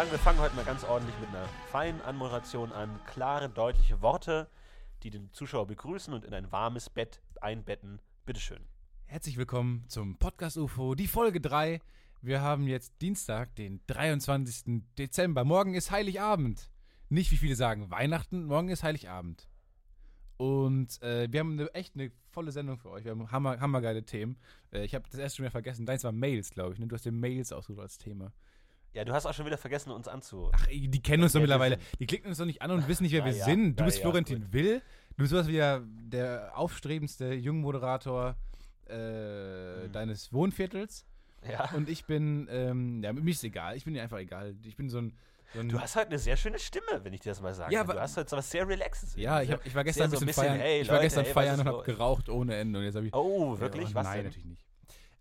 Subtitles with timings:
[0.00, 2.88] sagen, wir fangen heute mal ganz ordentlich mit einer feinen Anmoderation an.
[3.04, 4.48] Klare, deutliche Worte,
[5.02, 8.00] die den Zuschauer begrüßen und in ein warmes Bett einbetten.
[8.24, 8.64] Bitteschön.
[9.04, 11.82] Herzlich willkommen zum Podcast UFO, die Folge 3.
[12.22, 14.84] Wir haben jetzt Dienstag, den 23.
[14.96, 15.44] Dezember.
[15.44, 16.70] Morgen ist Heiligabend.
[17.10, 19.50] Nicht wie viele sagen Weihnachten, morgen ist Heiligabend.
[20.38, 23.04] Und äh, wir haben eine, echt eine volle Sendung für euch.
[23.04, 24.38] Wir haben hammer, hammergeile Themen.
[24.72, 25.84] Äh, ich habe das erste schon wieder vergessen.
[25.84, 26.78] Deins war Mails, glaube ich.
[26.78, 26.86] Ne?
[26.86, 28.32] Du hast dir Mails ausgesucht als Thema.
[28.92, 30.50] Ja, du hast auch schon wieder vergessen, uns anzu.
[30.52, 31.78] Ach, die kennen uns doch mittlerweile.
[31.98, 33.78] Die klicken uns doch nicht an und wissen nicht, wer wir ja, sind.
[33.78, 34.52] Du bist ja, Florentin gut.
[34.52, 34.82] Will.
[35.10, 38.34] Du bist sowas wie der, der aufstrebendste Jungmoderator
[38.88, 39.92] äh, Mhm.
[39.92, 41.06] deines Wohnviertels.
[41.48, 41.70] Ja.
[41.74, 43.76] Und ich bin, ähm, ja, mir ist egal.
[43.76, 44.54] Ich bin dir einfach egal.
[44.64, 45.12] Ich bin so ein.
[45.54, 47.72] So ein Du hast heute eine sehr schöne Stimme, wenn ich dir das mal sage.
[47.74, 49.16] Ja, du hast heute was sehr Relaxes.
[49.16, 50.58] ja, ich, hab, ich war gestern ein so bisschen, feiern.
[50.60, 52.78] hey, ich war Leute, gestern hey, feiern und habe geraucht ohne Ende.
[52.78, 53.14] Und jetzt ich.
[53.14, 53.88] Oh, wirklich?
[53.88, 54.26] Ja, was Nein, denn?
[54.26, 54.64] natürlich nicht.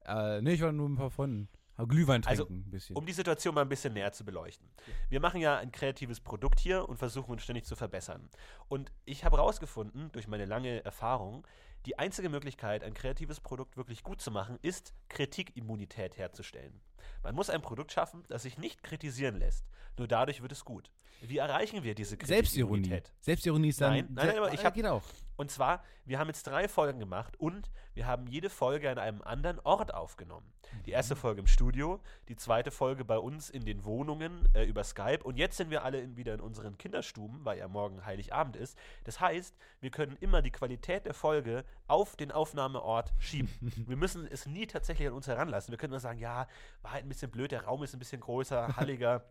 [0.05, 1.47] Äh, nee, ich war nur mit ein paar Freunden.
[1.87, 2.95] Glühwein Also, trinken ein bisschen.
[2.95, 4.67] Um die Situation mal ein bisschen näher zu beleuchten.
[5.09, 8.29] Wir machen ja ein kreatives Produkt hier und versuchen uns ständig zu verbessern.
[8.67, 11.45] Und ich habe herausgefunden, durch meine lange Erfahrung,
[11.85, 16.81] die einzige Möglichkeit, ein kreatives Produkt wirklich gut zu machen, ist, Kritikimmunität herzustellen.
[17.23, 19.65] Man muss ein Produkt schaffen, das sich nicht kritisieren lässt.
[19.97, 20.91] Nur dadurch wird es gut.
[21.21, 22.81] Wie erreichen wir diese Selbstironie.
[22.81, 23.11] Kritikimmunität?
[23.19, 23.91] Selbstironie ist dann.
[23.91, 25.03] Nein, nein, nein, aber ich Äh, hab- geht auch.
[25.35, 29.21] Und zwar, wir haben jetzt drei Folgen gemacht und wir haben jede Folge an einem
[29.21, 30.45] anderen Ort aufgenommen.
[30.85, 34.83] Die erste Folge im Studio, die zweite Folge bei uns in den Wohnungen äh, über
[34.83, 38.57] Skype und jetzt sind wir alle in, wieder in unseren Kinderstuben, weil ja morgen Heiligabend
[38.57, 38.77] ist.
[39.05, 43.49] Das heißt, wir können immer die Qualität der Folge auf den Aufnahmeort schieben.
[43.87, 45.71] wir müssen es nie tatsächlich an uns heranlassen.
[45.71, 46.47] Wir können nur sagen, ja,
[46.81, 49.25] war halt ein bisschen blöd, der Raum ist ein bisschen größer, halliger,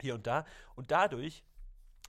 [0.00, 0.44] hier und da.
[0.74, 1.44] Und dadurch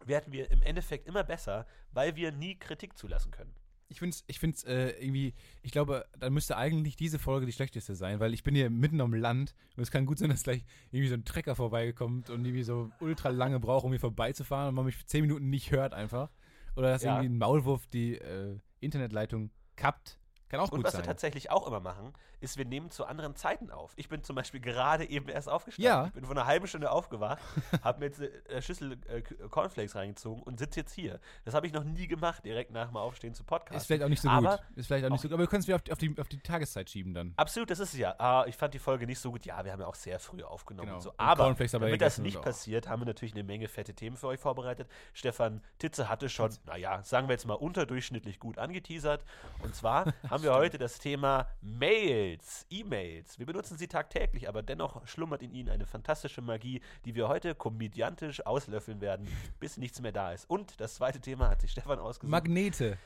[0.05, 3.53] werden wir im Endeffekt immer besser, weil wir nie Kritik zulassen können.
[3.89, 7.51] Ich finde es ich find's, äh, irgendwie, ich glaube, dann müsste eigentlich diese Folge die
[7.51, 10.43] schlechteste sein, weil ich bin hier mitten am Land und es kann gut sein, dass
[10.43, 14.69] gleich irgendwie so ein Trecker vorbeikommt und irgendwie so ultra lange braucht, um hier vorbeizufahren
[14.69, 16.31] und man mich für 10 Minuten nicht hört einfach.
[16.75, 17.17] Oder dass Ja.
[17.17, 20.17] irgendwie ein Maulwurf die äh, Internetleitung kappt.
[20.53, 21.01] Kann auch Und gut was sein.
[21.01, 23.91] wir tatsächlich auch immer machen, ist, wir nehmen zu anderen Zeiten auf.
[23.95, 25.85] Ich bin zum Beispiel gerade eben erst aufgestanden.
[25.91, 26.05] Ja.
[26.07, 27.39] Ich bin vor einer halben Stunde aufgewacht,
[27.83, 31.19] habe mir jetzt eine Schüssel äh, K- Cornflakes reingezogen und sitze jetzt hier.
[31.45, 33.77] Das habe ich noch nie gemacht, direkt nach dem Aufstehen zu Podcast.
[33.81, 34.77] Ist vielleicht auch nicht so Aber gut.
[34.77, 35.33] Ist vielleicht auch nicht auch- so gut.
[35.33, 37.33] Aber wir können es wieder auf die, auf, die, auf die Tageszeit schieben dann.
[37.37, 38.13] Absolut, das ist es ja.
[38.19, 39.45] Ah, ich fand die Folge nicht so gut.
[39.45, 40.97] Ja, wir haben ja auch sehr früh aufgenommen Genau.
[40.97, 41.09] und so.
[41.11, 44.17] Und Aber Cornflakes damit das nicht und passiert, haben wir natürlich eine Menge fette Themen
[44.17, 44.87] für euch vorbereitet.
[45.13, 49.23] Stefan Titze hatte schon, naja, sagen wir jetzt mal unterdurchschnittlich gut angeteasert.
[49.63, 53.39] Und zwar haben wir heute das Thema Mails, E-Mails.
[53.39, 57.55] Wir benutzen sie tagtäglich, aber dennoch schlummert in ihnen eine fantastische Magie, die wir heute
[57.55, 59.27] komödiantisch auslöffeln werden,
[59.59, 60.49] bis nichts mehr da ist.
[60.49, 62.29] Und das zweite Thema hat sich Stefan ausgesucht.
[62.29, 62.97] Magnete.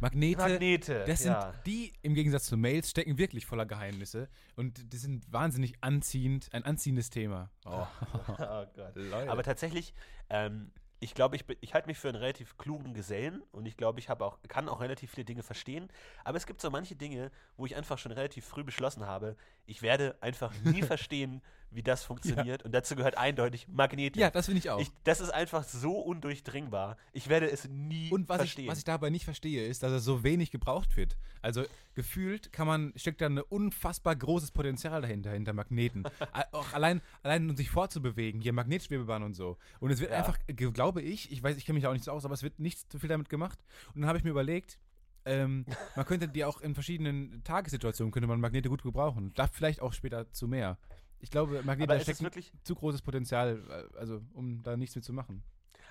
[0.00, 0.38] Magnete.
[0.38, 1.04] Magnete.
[1.06, 1.52] Das sind ja.
[1.66, 4.28] die, im Gegensatz zu Mails, stecken wirklich voller Geheimnisse.
[4.56, 7.50] Und die sind wahnsinnig anziehend, ein anziehendes Thema.
[7.64, 7.86] Oh.
[8.38, 8.92] Oh Gott.
[8.94, 9.30] Leute.
[9.30, 9.94] Aber tatsächlich,
[10.30, 10.70] ähm,
[11.00, 14.08] ich glaube, ich, ich halte mich für einen relativ klugen Gesellen und ich glaube, ich
[14.08, 15.88] auch, kann auch relativ viele Dinge verstehen.
[16.24, 19.82] Aber es gibt so manche Dinge, wo ich einfach schon relativ früh beschlossen habe, ich
[19.82, 22.62] werde einfach nie verstehen, wie das funktioniert.
[22.64, 24.20] Und dazu gehört eindeutig Magnetik.
[24.20, 24.78] ja, das finde ich auch.
[24.80, 26.96] ich, das ist einfach so undurchdringbar.
[27.12, 28.68] Ich werde es nie und was ich, verstehen.
[28.68, 31.16] was ich dabei nicht verstehe, ist, dass er so wenig gebraucht wird.
[31.42, 36.04] Also gefühlt kann man, steckt da ein unfassbar großes Potenzial dahinter, hinter Magneten.
[36.52, 39.58] Auch allein, allein um sich fortzubewegen, hier Magnetschwebebahn und so.
[39.80, 40.18] Und es wird Ja.
[40.18, 40.38] einfach,
[40.72, 42.58] glaube ich, ich weiß, ich kenne mich da auch nicht so aus, aber es wird
[42.58, 43.58] nicht so viel damit gemacht.
[43.94, 44.78] Und dann habe ich mir überlegt,
[45.26, 45.66] ähm,
[45.96, 49.32] man könnte die auch in verschiedenen Tagessituationen, könnte man Magnete gut gebrauchen.
[49.34, 50.78] Da vielleicht auch später zu mehr.
[51.18, 53.62] Ich glaube, Magnete es steckt wirklich, zu großes Potenzial,
[53.94, 55.42] äh, also um da nichts mit zu machen.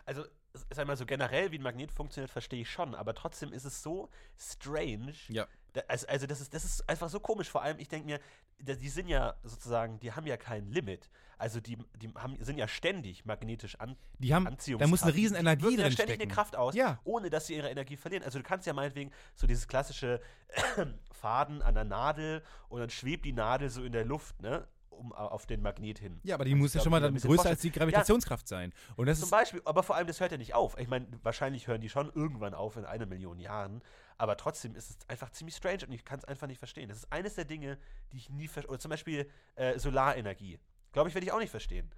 [0.05, 0.23] also
[0.69, 3.81] sag mal so generell, wie ein Magnet funktioniert, verstehe ich schon, aber trotzdem ist es
[3.81, 5.13] so strange.
[5.27, 5.47] Ja.
[5.73, 7.49] Da, also, also das ist, das ist einfach so komisch.
[7.49, 8.23] Vor allem, ich denke mir, da-
[8.59, 11.09] die sind ja sozusagen, die haben ja kein Limit.
[11.37, 14.47] Also die, die haben, sind ja ständig magnetisch an, Die haben,
[14.79, 16.21] da muss eine riesen Die Energie ja drin ständig stecken.
[16.23, 16.99] eine Kraft aus, Ja.
[17.03, 18.23] ohne dass sie ihre Energie verlieren.
[18.23, 20.21] Also du kannst ja meinetwegen so dieses klassische
[21.11, 24.67] Faden an der Nadel und dann schwebt die Nadel so in der Luft, ne?
[24.89, 26.21] Um, auf den Magnet hin.
[26.23, 27.73] Ja, aber die Also muss ja schon mal dann größer als die vorstellen.
[27.73, 28.71] Ja, Gravitationskraft sein.
[28.95, 30.77] Und das zum Beispiel, aber vor allem, das hört ja nicht auf.
[30.79, 33.81] Ich meine, wahrscheinlich hören die schon irgendwann auf in einer Million Jahren,
[34.17, 36.89] aber trotzdem ist es einfach ziemlich strange und ich kann es einfach nicht verstehen.
[36.89, 37.77] Das ist eines der Dinge,
[38.11, 38.69] die ich nie verstehe.
[38.69, 40.59] Oder zum Beispiel äh, Solarenergie.
[40.91, 41.91] Glaube ich, werde ich auch nicht verstehen.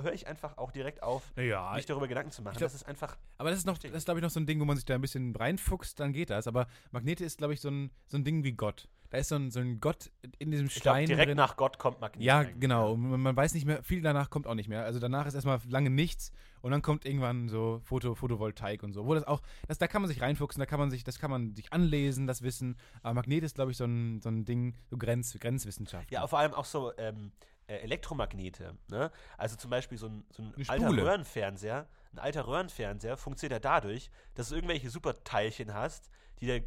[0.00, 2.56] Höre ich einfach auch direkt auf, ja, mich darüber Gedanken zu machen.
[2.56, 3.16] glaub- das ist einfach.
[3.38, 4.84] aber das ist noch, das ist glaube ich noch so ein Ding, wo man sich
[4.84, 6.46] da ein bisschen reinfuchst, dann geht das.
[6.46, 8.88] Aber Magnete ist, glaube ich, so ein, so ein Ding wie Gott.
[9.10, 11.36] Da ist so ein, so ein Gott in diesem Ich glaub, Stein direkt drin.
[11.38, 12.22] nach Gott kommt Magnet.
[12.22, 12.60] ja, eigentlich.
[12.60, 12.92] genau.
[12.92, 14.84] Und man- weiß nicht mehr, viel danach kommt auch nicht mehr.
[14.84, 16.30] Also danach ist erstmal lange nichts
[16.60, 19.06] und dann kommt irgendwann so Foto, Photovoltaik und so.
[19.06, 21.30] Wo das auch, das, da kann man sich reinfuchsen, da kann man sich, das kann
[21.30, 22.76] man sich anlesen, das Wissen.
[23.02, 26.10] Aber Magnet ist, glaube ich, so ein, so ein Ding, so Grenz, Grenzwissenschaft.
[26.12, 28.76] Ja, vor allem auch so, ähm, äh, Elektromagnete.
[28.88, 29.10] Ne?
[29.36, 30.90] Also zum Beispiel so ein, so ein alter.
[30.90, 31.86] Röhrenfernseher.
[32.12, 36.10] Ein alter Röhrenfernseher funktioniert ja dadurch, dass du irgendwelche Superteilchen hast,
[36.40, 36.58] die da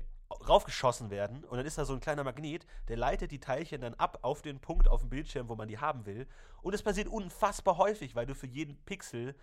[0.47, 3.93] raufgeschossen werden und dann ist da so ein kleiner Magnet, der leitet die Teilchen dann
[3.95, 6.27] ab auf den Punkt auf dem Bildschirm, wo man die haben will.
[6.61, 9.35] Und es passiert unfassbar häufig, weil du für jeden Pixel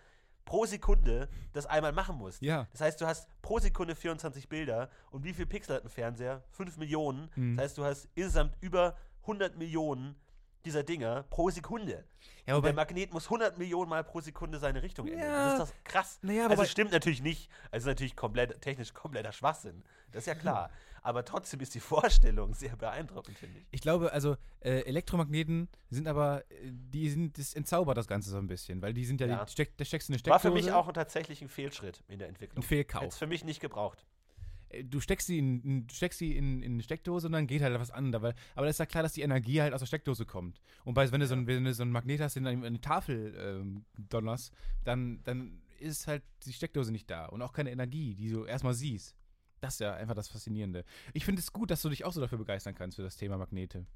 [0.44, 2.40] pro Sekunde das einmal machen musst.
[2.40, 2.66] Ja.
[2.72, 6.43] Das heißt, du hast pro Sekunde 24 Bilder und wie viel Pixel hat ein Fernseher?
[6.52, 7.31] 5 Millionen.
[7.37, 7.56] Mhm.
[7.56, 10.16] Das heißt, du hast insgesamt über 100 Millionen
[10.68, 12.04] dieser Dinger pro Sekunde.
[12.46, 15.26] Ja, wobei, der Magnet muss 100 Millionen Mal pro Sekunde seine Richtung ändern.
[15.28, 15.56] Ja.
[15.58, 16.18] Das ist doch krass.
[16.22, 17.50] Naja, also stimmt natürlich nicht.
[17.70, 19.82] Also es ist natürlich komplett, technisch kompletter Schwachsinn.
[20.12, 20.70] Das ist ja klar.
[21.02, 23.66] Aber trotzdem ist die Vorstellung sehr beeindruckend, finde ich.
[23.70, 28.36] ich glaube, also äh, Elektromagneten sind aber, äh, die sind, das entzaubert das Ganze so
[28.36, 29.44] ein bisschen, weil die sind ja, Ja.
[29.44, 30.48] Die steck, da steckst du eine War Steckdose.
[30.48, 32.62] für mich auch ein tatsächlich ein Fehlschritt in der Entwicklung.
[32.62, 33.02] ein Fehlkauf.
[33.02, 34.04] Hätte es für mich nicht gebraucht.
[34.68, 37.46] Äh, du steckst sie in, in, du steckst sie in, in eine Steckdose und dann
[37.46, 38.14] geht halt was an.
[38.14, 40.60] Aber, aber da ist ja klar, dass die Energie halt aus der Steckdose kommt.
[40.84, 42.64] Und bei, wenn, du so ein, wenn du so einen Magnet hast, den du an
[42.64, 44.52] eine Tafel ähm, donnerst,
[44.84, 47.26] dann, dann ist halt die Steckdose nicht da.
[47.26, 49.14] Und auch keine Energie, die du erstmal siehst.
[49.60, 50.84] Das ist ja einfach das Faszinierende.
[51.12, 53.38] Ich finde es gut, dass du dich auch so dafür begeistern kannst, für das Thema
[53.38, 53.86] Magnete.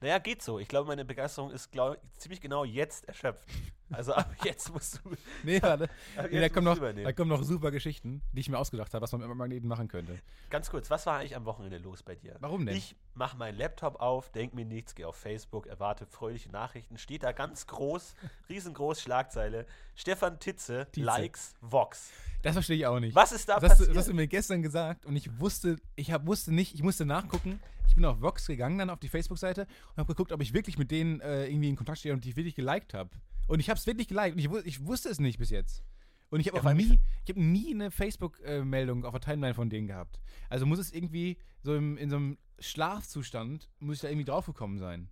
[0.00, 0.58] Naja, geht so.
[0.58, 3.48] Ich glaube, meine Begeisterung ist glaub, ziemlich genau jetzt erschöpft.
[3.90, 5.10] Also ab jetzt musst du.
[5.42, 5.88] Nee, warte.
[6.30, 9.12] Nee, da, kommen noch, da kommen noch super Geschichten, die ich mir ausgedacht habe, was
[9.12, 10.18] man mit Magneten machen könnte.
[10.50, 12.36] Ganz kurz, was war eigentlich am Wochenende los bei dir?
[12.40, 12.76] Warum denn?
[12.76, 16.96] Ich mache meinen Laptop auf, denk mir nichts, gehe auf Facebook, erwarte fröhliche Nachrichten.
[16.98, 18.14] Steht da ganz groß,
[18.48, 19.66] riesengroß Schlagzeile.
[19.94, 21.04] Stefan Titze, Titze.
[21.04, 22.10] likes Vox.
[22.42, 23.14] Das verstehe ich auch nicht.
[23.14, 23.90] Was ist da Das hast, du, passiert?
[23.96, 27.04] das hast du mir gestern gesagt und ich wusste, ich hab, wusste nicht, ich musste
[27.04, 27.60] nachgucken.
[27.88, 30.78] Ich bin auf Vox gegangen, dann auf die Facebook-Seite und habe geguckt, ob ich wirklich
[30.78, 33.10] mit denen äh, irgendwie in Kontakt stehe und die wirklich geliked habe.
[33.48, 35.82] Und ich habe es wirklich geliked und ich, wu- ich wusste es nicht bis jetzt.
[36.30, 39.68] Und ich habe Ja, auch nie, ich habe nie eine Facebook-Meldung auf der Timeline von
[39.68, 40.18] denen gehabt.
[40.48, 44.78] Also muss es irgendwie so im, in so einem Schlafzustand, muss ich da irgendwie draufgekommen
[44.78, 45.08] sein.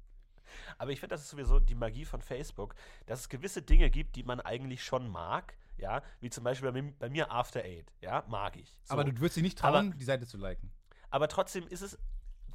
[0.78, 2.74] Aber ich finde, das ist sowieso die Magie von Facebook,
[3.06, 5.54] dass es gewisse Dinge gibt, die man eigentlich schon mag.
[5.76, 7.92] Ja, wie zum Beispiel bei mir, bei mir After Eight.
[8.00, 8.76] Ja, mag ich.
[8.84, 8.92] So.
[8.94, 10.70] Aber du würdest dich nicht trauen, die Seite zu liken.
[11.10, 11.98] Aber trotzdem ist es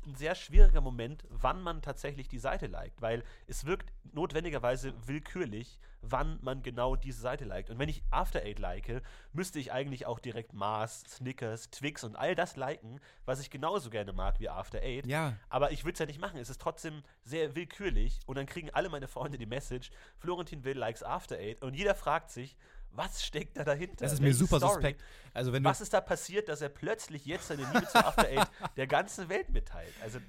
[0.05, 5.79] ein sehr schwieriger Moment, wann man tatsächlich die Seite liked, weil es wirkt notwendigerweise willkürlich,
[6.01, 7.69] wann man genau diese Seite liked.
[7.69, 9.01] Und wenn ich After Eight like,
[9.33, 13.89] müsste ich eigentlich auch direkt Mars, Snickers, Twix und all das liken, was ich genauso
[13.89, 15.07] gerne mag wie After Eight.
[15.07, 15.35] Ja.
[15.49, 16.39] Aber ich würde es ja nicht machen.
[16.39, 18.19] Es ist trotzdem sehr willkürlich.
[18.25, 21.63] Und dann kriegen alle meine Freunde die Message, Florentin Will likes After Eight.
[21.63, 22.55] Und jeder fragt sich,
[22.95, 23.97] was steckt da dahinter?
[24.05, 24.73] Das ist mir Welche super Story?
[24.73, 25.03] suspekt.
[25.33, 28.47] Also wenn Was ist da passiert, dass er plötzlich jetzt seine Liebe zu After Eight
[28.77, 29.93] der ganzen Welt mitteilt?
[30.01, 30.19] Also,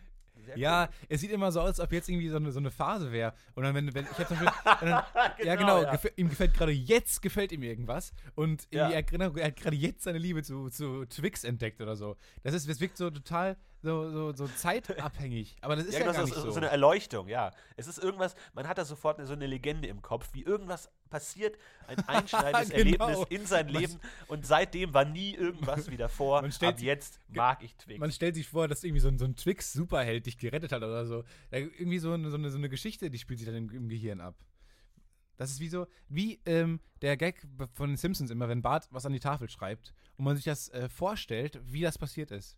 [0.55, 3.11] Ja, es sieht immer so aus, als ob jetzt irgendwie so eine, so eine Phase
[3.11, 3.35] wäre.
[3.55, 4.73] Und dann, wenn, wenn ich habe zum Beispiel.
[4.83, 5.05] und dann,
[5.45, 5.83] ja, genau.
[5.83, 5.93] ja.
[5.93, 8.13] gefä- ihm gefällt gerade jetzt, gefällt ihm irgendwas.
[8.37, 8.91] Und Ja.
[8.91, 12.17] er, genau, er hat gerade jetzt seine Liebe zu, zu Twix entdeckt oder so.
[12.45, 15.56] Das, ist, das wirkt so total so, so, so zeitabhängig.
[15.61, 16.56] Aber das ist Ja, ja, genau, gar so, nicht so, so.
[16.56, 17.52] eine Erleuchtung, ja.
[17.76, 21.56] Es ist irgendwas, man hat da sofort so eine Legende im Kopf, wie irgendwas passiert,
[21.87, 23.06] ein einschneidendes Genau.
[23.08, 26.43] Erlebnis in sein Leben und seitdem war nie irgendwas wieder vor.
[26.43, 28.00] Man stellt Ab sich- jetzt mag ich Twix.
[28.00, 31.06] Man stellt sich vor, dass irgendwie so ein, so ein Twix-Superheld dich gerettet hat oder
[31.06, 31.25] so.
[31.50, 33.88] Ja, irgendwie so eine, so, eine, so eine Geschichte, die spielt sich dann im, im
[33.88, 34.35] Gehirn ab.
[35.37, 39.04] Das ist wie so, wie ähm, der Gag von den Simpsons immer, wenn Bart was
[39.04, 42.56] an die Tafel schreibt und man sich das äh, vorstellt, wie das passiert ist.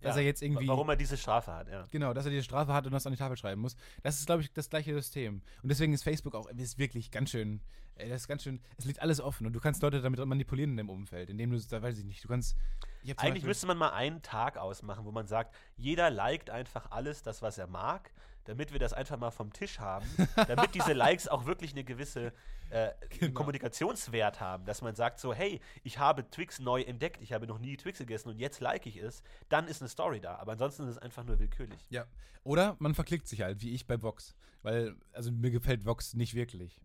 [0.00, 0.66] Dass Ja, er jetzt irgendwie.
[0.66, 1.84] Warum er diese Strafe hat, ja.
[1.90, 3.76] Genau, dass er diese Strafe hat und das an die Tafel schreiben muss.
[4.02, 5.42] Das ist, glaube ich, das gleiche System.
[5.62, 7.60] Und deswegen ist Facebook auch ist wirklich ganz schön,
[7.96, 10.70] äh, das ist ganz schön, es liegt alles offen und du kannst Leute damit manipulieren
[10.70, 12.56] in dem Umfeld, indem du, da weiß ich nicht, du kannst.
[13.02, 17.22] Eigentlich Beispiel- müsste man mal einen Tag ausmachen, wo man sagt, jeder liked einfach alles,
[17.22, 18.10] das, was er mag,
[18.44, 20.06] damit wir das einfach mal vom Tisch haben,
[20.48, 22.32] damit diese Likes auch wirklich eine gewisse
[22.70, 23.32] äh, Genau.
[23.34, 27.58] Kommunikationswert haben, dass man sagt so, hey, ich habe Twix neu entdeckt, ich habe noch
[27.58, 30.36] nie Twix gegessen und jetzt like ich es, dann ist eine Story da.
[30.36, 31.80] Aber ansonsten ist es einfach nur willkürlich.
[31.90, 32.06] Ja.
[32.44, 34.34] Oder man verklickt sich halt, wie ich bei Vox.
[34.62, 36.80] Weil, also mir gefällt Vox nicht wirklich.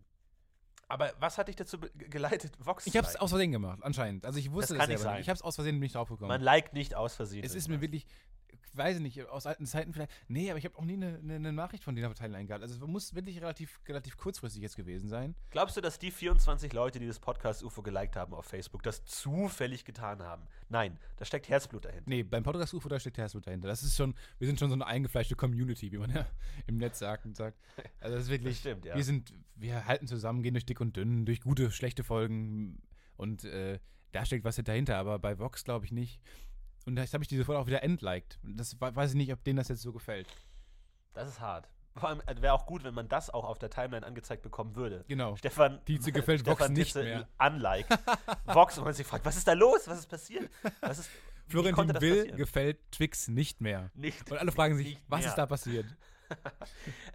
[0.88, 4.26] Aber was hat dich dazu geleitet, Vox Ich zu habe es aus Versehen gemacht, anscheinend.
[4.26, 5.18] Also ich wusste Das das, kann nicht selber sein.
[5.18, 5.26] nicht.
[5.26, 6.28] Ich habe es aus Versehen nicht draufgekommen.
[6.30, 7.44] Man liked nicht aus Versehen.
[7.44, 8.06] es ist mir wirklich,
[8.76, 10.12] ich weiß nicht, aus alten Zeiten vielleicht.
[10.28, 12.62] Nee, aber ich habe auch nie eine, eine, eine Nachricht von der Timeline gehabt.
[12.62, 15.34] Also es muss wirklich relativ, relativ kurzfristig jetzt gewesen sein.
[15.50, 19.06] Glaubst du, dass die 24 Leute, die das Podcast UFO geliked haben auf Facebook, das
[19.06, 20.44] zufällig getan haben?
[20.68, 22.04] Nein, da steckt Herzblut dahinter.
[22.10, 23.70] Nee, beim Podcast UFO, da steckt Herzblut dahinter.
[23.70, 26.26] Das ist schon, wir sind schon so eine eingefleischte Community, wie man ja
[26.68, 27.58] im Netz sagt und sagt.
[28.02, 28.96] Also das ist wirklich, Das stimmt, ja.
[28.96, 32.82] wir sind, wir halten zusammen, gehen durch dick und dünn, durch gute, schlechte Folgen
[33.16, 33.80] und äh,
[34.12, 36.22] da steckt was dahinter, aber bei Vox glaube ich nicht.
[36.86, 38.40] Und das habe ich diese Folge auch wieder entliked.
[38.44, 40.28] Das we- weiß ich nicht, ob denen das jetzt so gefällt.
[41.14, 41.68] Das ist hart.
[41.98, 45.06] Vor allem wäre auch gut, wenn man das auch auf der Timeline angezeigt bekommen würde.
[45.08, 45.36] Genau.
[45.38, 47.28] Stefan Tietze gefällt Vox nicht Tietze mehr.
[47.40, 47.88] Unlike.
[48.48, 49.88] Vox, und man sich fragt, was ist da los?
[49.88, 50.50] Was ist passiert?
[50.82, 51.10] Was ist,
[51.48, 53.92] wie Florentin Will gefällt Twix nicht mehr.
[53.94, 54.30] Nicht.
[54.30, 55.30] Und alle fragen sich, Nicht was mehr.
[55.30, 55.86] ist da passiert?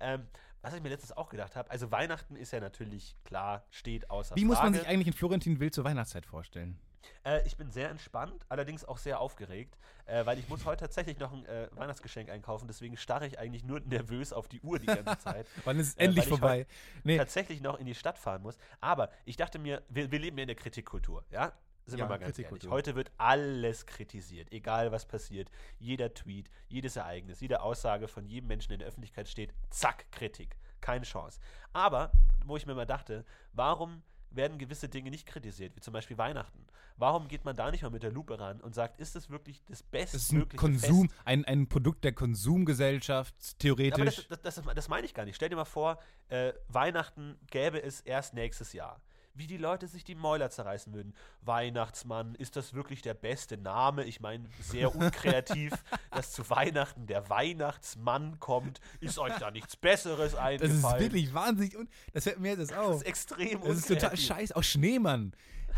[0.00, 0.26] Ähm,
[0.62, 4.36] was ich mir letztens auch gedacht habe, also Weihnachten ist ja natürlich klar, steht außer
[4.36, 4.46] Wie Frage.
[4.46, 6.78] muss man sich eigentlich in Florentin Will zur Weihnachtszeit vorstellen?
[7.24, 11.18] Äh, ich bin sehr entspannt, allerdings auch sehr aufgeregt, äh, weil ich muss heute tatsächlich
[11.18, 14.86] noch ein äh, Weihnachtsgeschenk einkaufen, deswegen starre ich eigentlich nur nervös auf die Uhr die
[14.86, 15.46] ganze Zeit.
[15.64, 16.66] Wann ist es Äh, endlich weil ich vorbei?
[17.04, 18.58] Nee, tatsächlich noch in die Stadt fahren muss.
[18.80, 21.52] Aber ich dachte mir, wir, wir leben ja in der Kritikkultur, ja?
[21.86, 22.68] Sind Ja, wir mal ganz ehrlich.
[22.68, 25.50] Heute wird alles kritisiert, egal was passiert.
[25.78, 30.10] Jeder Tweet, jedes Ereignis, jede Aussage von jedem Menschen, der in der Öffentlichkeit steht, zack,
[30.12, 30.56] Kritik.
[30.80, 31.40] Keine Chance.
[31.72, 32.12] Aber,
[32.44, 36.66] wo ich mir mal dachte, warum werden gewisse Dinge nicht kritisiert, wie zum Beispiel Weihnachten?
[36.96, 39.62] Warum geht man da nicht mal mit der Lupe ran und sagt, ist es wirklich
[39.66, 41.20] das das ist ein Konsum, Fest?
[41.24, 44.26] ein, ein Produkt der Konsumgesellschaft, Aber theoretisch.
[44.28, 45.36] das, das, das, das meine ich gar nicht.
[45.36, 49.00] Stell dir mal vor, äh, Weihnachten gäbe es erst nächstes Jahr.
[49.40, 51.14] Wie die Leute sich die Mäuler zerreißen würden.
[51.40, 54.04] Weihnachtsmann, ist das wirklich der beste Name?
[54.04, 55.72] Ich meine, sehr unkreativ,
[56.10, 58.80] dass zu Weihnachten der Weihnachtsmann kommt.
[59.00, 60.96] Ist euch da nichts Besseres das eingefallen?
[60.96, 61.74] ist wirklich wahnsinnig.
[61.74, 62.96] Und das fällt mir jetzt Das auf.
[62.96, 64.54] ist extrem Das ist total scheiße.
[64.54, 65.32] Auch Schneemann.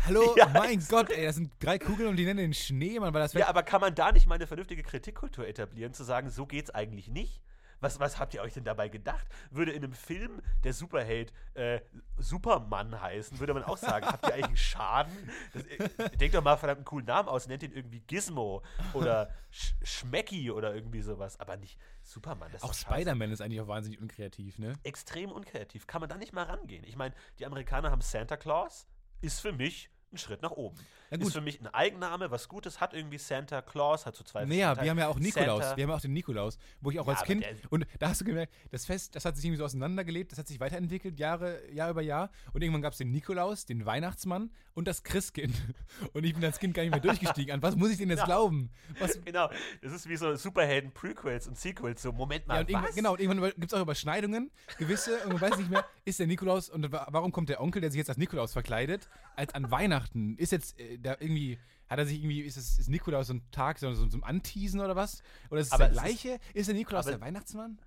[0.05, 3.21] Hallo, Ja, mein Gott, ey, das sind drei Kugeln und die nennen den Schneemann, weil
[3.21, 6.45] das Ja, aber kann man da nicht mal eine vernünftige Kritikkultur etablieren, zu sagen, so
[6.45, 7.41] geht's eigentlich nicht?
[7.83, 9.27] Was, was habt ihr euch denn dabei gedacht?
[9.51, 11.81] Würde in einem Film der Superheld äh,
[12.17, 15.29] Supermann heißen, würde man auch sagen, habt ihr eigentlich einen Schaden?
[15.53, 18.63] Das, äh, denkt doch mal verdammt einen coolen Namen aus, nennt ihn irgendwie Gizmo
[18.93, 22.51] oder Sch Schmecki oder irgendwie sowas, aber nicht Superman.
[22.61, 22.73] Auch.
[22.73, 24.73] Spider-Man ist eigentlich auch wahnsinnig unkreativ, ne?
[24.83, 25.85] Extrem unkreativ.
[25.85, 26.85] Kann man da nicht mal rangehen?
[26.85, 28.87] Ich meine, die Amerikaner haben Santa Claus,
[29.21, 30.75] ist für mich ein Schritt nach oben.
[31.09, 34.75] Ist für mich ein Eigenname, was Gutes, hat irgendwie Santa Claus, hat so zwei Naja,
[34.81, 35.59] wir haben ja auch Nikolaus.
[35.63, 37.45] Santa- Wir haben ja auch den Nikolaus, wo ich auch Ja, als Kind.
[37.69, 40.47] Und da hast du gemerkt, das Fest, das hat sich irgendwie so auseinandergelebt, das hat
[40.47, 42.31] sich weiterentwickelt, Jahre, Jahr über Jahr.
[42.53, 45.53] Und irgendwann gab es den Nikolaus, den Weihnachtsmann und das Christkind.
[46.13, 47.53] Und ich bin als Kind gar nicht mehr durchgestiegen.
[47.53, 48.25] An was muss ich denn jetzt Ja.
[48.25, 48.71] glauben?
[48.99, 49.49] Was, Genau,
[49.81, 52.01] das ist wie so Superhelden-Prequels und Sequels.
[52.01, 52.95] So, Moment mal, ja, was?
[52.95, 56.27] genau, und irgendwann gibt es auch Überschneidungen, gewisse, und man weiß nicht mehr, ist der
[56.27, 59.69] Nikolaus und wa- warum kommt der Onkel, der sich jetzt als Nikolaus verkleidet, als an
[59.69, 60.02] Weihnachten?
[60.37, 61.57] Ist jetzt äh, da irgendwie,
[61.87, 64.23] hat er sich irgendwie, ist, es, ist Nikolaus so ein Tag, so, so, so ein
[64.23, 65.21] Anteasen oder was?
[65.49, 66.39] Oder ist es Aber der es ist- gleiche?
[66.53, 67.79] Ist, der Nikolaus der Weihnachtsmann?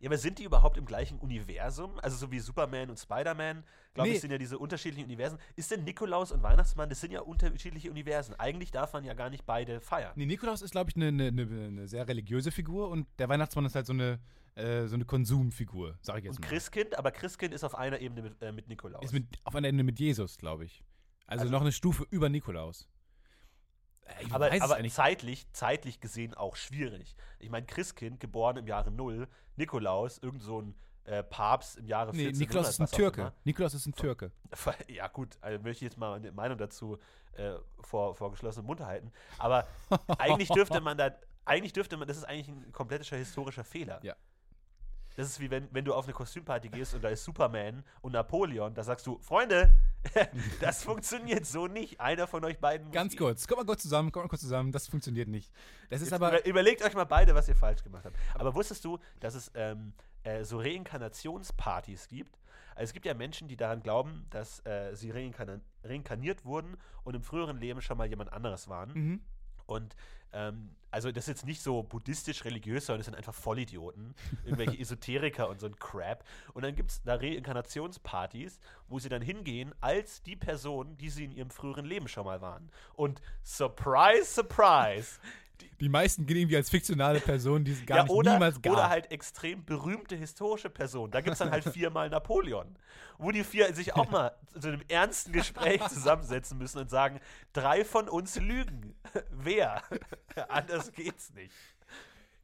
[0.00, 1.98] Ja, aber sind die überhaupt im gleichen Universum?
[2.00, 4.14] Also so wie Superman und Spider-Man, glaube Nee.
[4.14, 5.38] ich, sind ja diese unterschiedlichen Universen.
[5.56, 8.36] Ist denn Nikolaus und Weihnachtsmann, das sind ja unterschiedliche Universen.
[8.38, 10.12] Eigentlich darf man ja gar nicht beide feiern.
[10.14, 13.64] Nee, Nikolaus ist, glaube ich, eine ne, ne, ne sehr religiöse Figur und der Weihnachtsmann
[13.64, 14.20] ist halt so eine,
[14.54, 16.48] äh, so eine Konsumfigur, sag ich jetzt Und mal.
[16.48, 19.04] Christkind, aber Christkind ist auf einer Ebene mit, äh, mit Nikolaus.
[19.04, 20.84] Ist mit, auf einer Ende mit Jesus, glaube ich.
[21.28, 22.88] Also, Also- noch eine Stufe über Nikolaus.
[24.04, 27.14] Äh, Ich aber aber zeitlich, zeitlich gesehen auch schwierig.
[27.38, 32.10] Ich meine, Christkind, geboren im Jahre Null, Nikolaus, irgend so ein äh, Papst im Jahre
[32.14, 33.32] Nee, 1400, Nikolaus ist ein Türke.
[33.44, 34.32] Nikolaus ist ein Türke.
[34.88, 36.98] Ja, gut, also möchte ich jetzt mal eine Meinung dazu
[37.32, 39.12] äh, vor, vor geschlossenem Mund halten.
[39.38, 39.66] Aber
[40.18, 41.10] eigentlich dürfte man da,
[41.44, 44.00] eigentlich dürfte man, das ist eigentlich ein kompletter historischer Fehler.
[44.02, 44.16] Ja.
[45.16, 48.12] Das ist wie wenn, wenn du auf eine Kostümparty gehst und da ist Superman und
[48.12, 49.74] Napoleon, da sagst du, Freunde,
[50.60, 52.00] das funktioniert so nicht.
[52.00, 54.72] Einer von euch beiden muss Ganz kurz, kommt mal kurz zusammen, kommt mal kurz zusammen,
[54.72, 55.52] das funktioniert nicht.
[55.90, 56.38] Das ist Jetzt aber.
[56.38, 58.16] über, überlegt euch mal beide, was ihr falsch gemacht habt.
[58.34, 62.38] Aber wusstest du, dass es ähm, äh, so Reinkarnationspartys gibt?
[62.74, 67.22] Also es gibt ja Menschen, die daran glauben, dass äh, sie reinkarniert wurden und im
[67.22, 68.92] früheren Leben schon mal jemand anderes waren.
[68.92, 69.20] Mhm.
[69.66, 69.96] Und
[70.32, 75.48] ähm, also das ist jetzt nicht so buddhistisch-religiös, sondern das sind einfach Vollidioten, irgendwelche Esoteriker
[75.48, 76.24] und so ein Crap.
[76.54, 78.58] Und dann gibt es da Reinkarnationspartys,
[78.88, 82.40] wo sie dann hingehen als die Person, die sie in ihrem früheren Leben schon mal
[82.40, 82.70] waren.
[82.94, 85.18] Und surprise, surprise,
[85.80, 88.72] Die meisten gehen irgendwie als fiktionale Personen, die es gar ja, nicht oder, niemals gab.
[88.72, 91.12] oder halt extrem berühmte historische Personen.
[91.12, 92.76] Da gibt es dann halt viermal Napoleon.
[93.18, 97.20] Wo die vier sich auch mal zu einem ernsten Gespräch zusammensetzen müssen und sagen,
[97.52, 98.94] drei von uns lügen.
[99.30, 99.82] Wer?
[100.48, 101.52] Anders geht's nicht.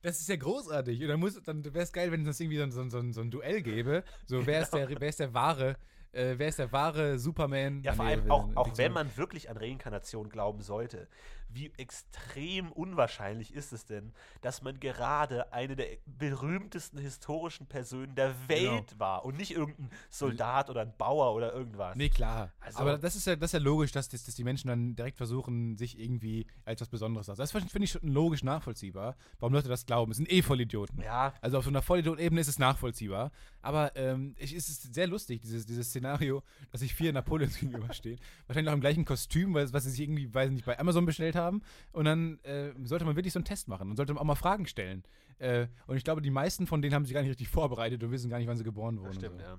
[0.03, 1.01] Das ist ja großartig.
[1.01, 3.63] Und dann, muss- dann wäre es geil, wenn es irgendwie so, so, so, ein Duell
[3.63, 4.05] gäbe.
[4.27, 5.77] So, wer ist der, wer ist der wahre,
[6.13, 7.83] äh, wer ist der wahre Superman?
[7.83, 11.09] Ja, vor allem auch, auch wenn man wirklich an Reinkarnation glauben sollte,
[11.49, 18.35] wie extrem unwahrscheinlich ist es denn, dass man gerade eine der berühmtesten historischen Personen der
[18.49, 21.97] Welt war und nicht irgendein Soldat oder ein Bauer oder irgendwas.
[21.97, 22.53] Nee, klar.
[22.61, 25.17] Also- Aber das ist ja, das ist ja logisch, dass, dass, die Menschen dann direkt
[25.17, 29.69] versuchen, sich irgendwie als was Besonderes zu Das finde ich schon logisch nachvollziehbar, warum Leute
[29.69, 30.11] das glauben.
[30.11, 31.01] Es sind eh Vollidioten.
[31.01, 33.31] Ja, Also auf so einer Vollidiot-Ebene ist es nachvollziehbar.
[33.63, 38.19] Aber ähm, ich, es ist sehr lustig, dieses, dieses Szenario, dass sich vier Napoleons gegenüberstehen.
[38.47, 41.34] Wahrscheinlich auch im gleichen Kostüm, weil, was sie sich irgendwie, weiß nicht, bei Amazon bestellt
[41.35, 41.63] haben.
[41.93, 44.35] Und dann äh, sollte man wirklich so einen Test machen und sollte man auch mal
[44.35, 45.05] Fragen stellen.
[45.39, 48.11] Äh, und ich glaube, die meisten von denen haben sich gar nicht richtig vorbereitet und
[48.11, 49.09] wissen gar nicht, wann sie geboren wurden.
[49.09, 49.47] das stimmt, so.
[49.47, 49.59] ja.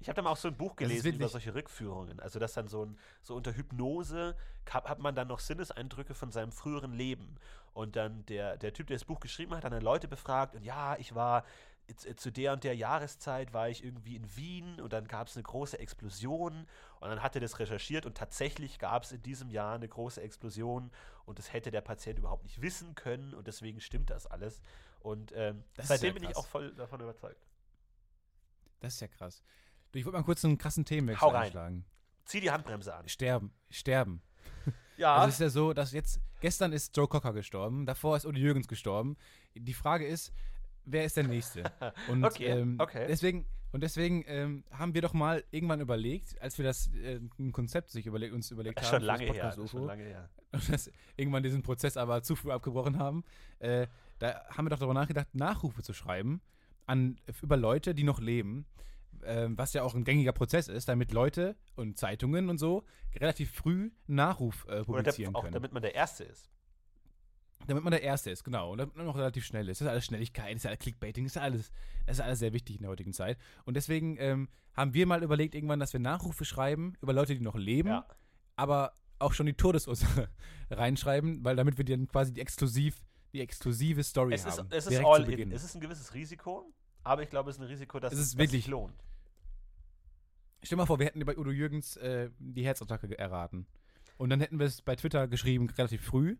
[0.00, 2.20] Ich habe dann auch so ein Buch ist gelesen über solche Rückführungen.
[2.20, 4.36] Also, dass dann so, ein, so unter Hypnose
[4.66, 7.36] ka- hat man dann noch Sinneseindrücke von seinem früheren Leben.
[7.72, 10.62] Und dann der, der Typ, der das Buch geschrieben hat, hat dann Leute befragt und
[10.62, 11.44] ja, ich war
[12.16, 15.42] zu der und der Jahreszeit war ich irgendwie in Wien und dann gab es eine
[15.42, 16.66] große Explosion
[17.00, 20.20] und dann hat er das recherchiert und tatsächlich gab es in diesem Jahr eine große
[20.22, 20.90] Explosion
[21.26, 24.62] und das hätte der Patient überhaupt nicht wissen können und deswegen stimmt das alles.
[25.00, 27.46] Und ähm, Das seitdem bin ich auch voll davon überzeugt.
[28.80, 29.42] Das ist ja krass.
[29.92, 31.42] Du, Ich wollte mal kurz einen krassen Themenwechsel Hau rein.
[31.44, 31.84] einschlagen.
[32.24, 33.06] Zieh die Handbremse an.
[33.08, 33.52] Sterben.
[33.70, 34.22] Sterben.
[34.96, 38.24] Ja, Also es ist ja so, dass jetzt, gestern ist Joe Cocker gestorben, davor ist
[38.26, 39.16] Uli Jürgens gestorben.
[39.56, 40.32] Die Frage ist,
[40.84, 41.64] wer ist der Nächste?
[42.08, 43.06] Und Okay, ähm, okay.
[43.08, 47.50] deswegen, und deswegen ähm, haben wir doch mal irgendwann überlegt, als wir das äh, ein
[47.50, 49.32] Konzept sich überlegt, uns überlegt ist haben, schon lange her.
[49.32, 50.28] Podcast das ist schon lange her.
[50.52, 53.24] und das irgendwann diesen Prozess aber zu früh abgebrochen haben,
[53.58, 53.88] äh,
[54.20, 56.40] da haben wir doch darüber nachgedacht, Nachrufe zu schreiben
[56.86, 58.66] an, über Leute, die noch leben,
[59.24, 62.84] ähm, was ja auch ein gängiger Prozess ist, damit Leute und Zeitungen und so
[63.16, 65.54] relativ früh Nachruf äh, Oder publizieren der, auch können.
[65.54, 66.50] damit man der Erste ist.
[67.66, 68.72] Damit man der Erste ist, genau.
[68.72, 69.80] Und damit man auch relativ schnell ist.
[69.80, 71.72] Das ist alles Schnelligkeit, das ist alles Clickbaiting, das ist alles,
[72.06, 73.38] das ist alles sehr wichtig in der heutigen Zeit.
[73.64, 77.40] Und deswegen ähm, haben wir mal überlegt, irgendwann, dass wir Nachrufe schreiben über Leute, die
[77.40, 78.06] noch leben, Ja.
[78.56, 80.28] aber auch schon die Todesursache
[80.70, 82.96] reinschreiben, weil damit wir dann quasi die exklusiv,
[83.32, 84.68] die exklusive Story Es ist, haben.
[84.70, 85.52] es ist all in.
[85.52, 86.70] Es ist ein gewisses Risiko,
[87.02, 88.94] aber ich glaube, es ist ein Risiko, das, Es ist das wirklich- sich lohnt.
[90.62, 93.66] Stell mal vor, wir hätten bei Udo Jürgens äh, die Herzattacke erraten.
[94.16, 96.36] Und dann hätten wir es bei Twitter geschrieben, relativ früh.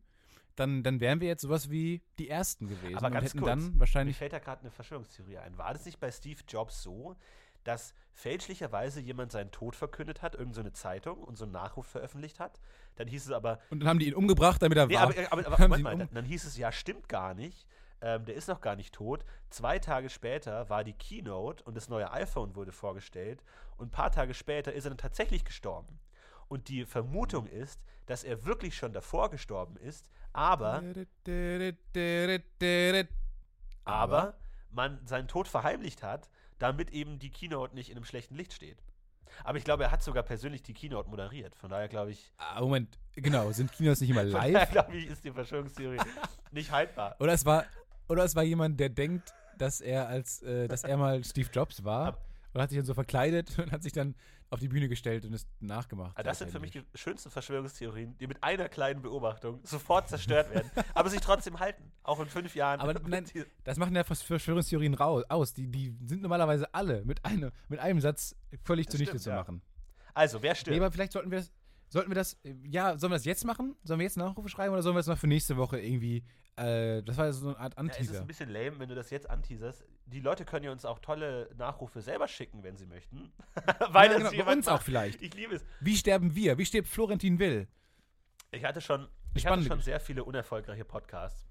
[0.57, 2.97] Dann, dann wären wir jetzt sowas wie die Ersten gewesen.
[2.97, 4.17] Aber und ganz hätten kurz, dann Mir wahrscheinlich.
[4.17, 5.59] fällt da gerade eine Verschwörungstheorie ein.
[5.59, 7.17] War das nicht bei Steve Jobs so,
[7.65, 11.87] dass fälschlicherweise jemand seinen Tod verkündet hat, irgendeine so eine Zeitung und so einen Nachruf
[11.87, 12.61] veröffentlicht hat?
[12.97, 15.03] Dann hieß es aber, Und dann haben die ihn umgebracht, damit er nee, war.
[15.03, 17.67] aber, aber, aber Haben mal, ihn dann, dann hieß es, ja, stimmt gar nicht.
[18.01, 19.25] Ähm, der ist noch gar nicht tot.
[19.51, 23.43] Zwei Tage später war die Keynote und das neue iPhone wurde vorgestellt.
[23.77, 25.99] Und ein paar Tage später ist er dann tatsächlich gestorben.
[26.49, 30.83] Und die Vermutung ist, dass er wirklich schon davor gestorben ist, aber
[33.85, 34.35] aber
[34.71, 36.29] man seinen Tod verheimlicht hat,
[36.59, 38.83] damit eben die Keynote nicht in einem schlechten Licht steht.
[39.43, 41.57] Aber ich glaube, er hat sogar persönlich die Keynote moderiert.
[41.57, 44.71] Von daher glaube ich, Ah, Moment, genau, sind Kinos nicht immer von daher live?
[44.71, 45.99] glaube ich, ist die Verschwörungstheorie
[46.53, 47.17] nicht haltbar.
[47.19, 47.65] Oder es war,
[48.09, 51.85] oder es war jemand, der denkt, dass er als, äh, dass er mal Steve Jobs
[51.85, 52.19] war
[52.55, 54.15] und hat sich dann so verkleidet und hat sich dann
[54.51, 56.17] auf die Bühne gestellt und es nachgemacht.
[56.17, 60.55] Ah, das sind für mich die schönsten Verschwörungstheorien, die mit einer kleinen Beobachtung sofort zerstört
[60.55, 61.91] werden, aber sich trotzdem halten.
[62.05, 62.81] Auch in fünf Jahren.
[62.81, 63.25] Aber nein,
[63.65, 65.53] Das machen ja Vers- Verschwörungstheorien rau aus.
[65.55, 69.31] Die, die sind normalerweise alle mit, eine, mit einem Satz völlig Das zunichte stimmt, zu
[69.31, 69.37] ja.
[69.37, 69.61] machen.
[70.15, 70.81] also, wer Nee, stirbt?
[70.81, 71.53] aber vielleicht sollten wir das,
[71.89, 73.75] sollten wir das, äh, ja, sollen wir das jetzt machen?
[73.83, 76.23] Sollen wir jetzt Nachrufe schreiben oder sollen wir das noch für nächste Woche irgendwie,
[76.57, 78.21] äh, das war so eine Art Ja, es ist Anteaser.
[78.21, 79.85] ein bisschen lame, wenn du das jetzt anteaserst.
[80.07, 83.33] Die Leute können ja uns auch tolle Nachrufe selber schicken, wenn sie möchten.
[83.91, 85.21] Weil ja, genau, bei uns auch vielleicht.
[85.21, 85.65] Ich liebe es.
[85.81, 86.57] Wie sterben wir?
[86.59, 87.67] Wie stirbt Florentin Will?
[88.53, 91.45] Ich hatte schon, ich hatte schon sehr viele unerfolgreiche Podcasts.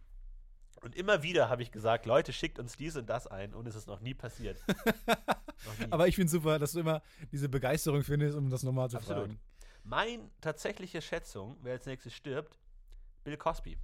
[0.82, 3.76] Und immer wieder habe ich gesagt, Leute, schickt uns dies und das ein und es
[3.76, 4.62] ist noch nie passiert.
[5.08, 5.92] noch nie.
[5.92, 9.24] Aber ich finde super, dass du immer diese Begeisterung findest, um das nochmal zu Absolut.
[9.24, 9.40] fragen.
[9.84, 12.58] Mein tatsächliche Schätzung, wer als nächstes stirbt,
[13.24, 13.78] Bill Cosby.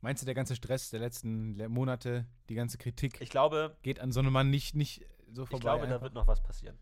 [0.00, 3.98] Meinst du, der ganze Stress der letzten Le- Monate, die ganze Kritik Ich glaube, geht
[4.00, 5.56] an so einem Mann nicht, nicht so vorbei?
[5.56, 6.02] ich glaube, da einfach?
[6.02, 6.78] wird noch was passieren.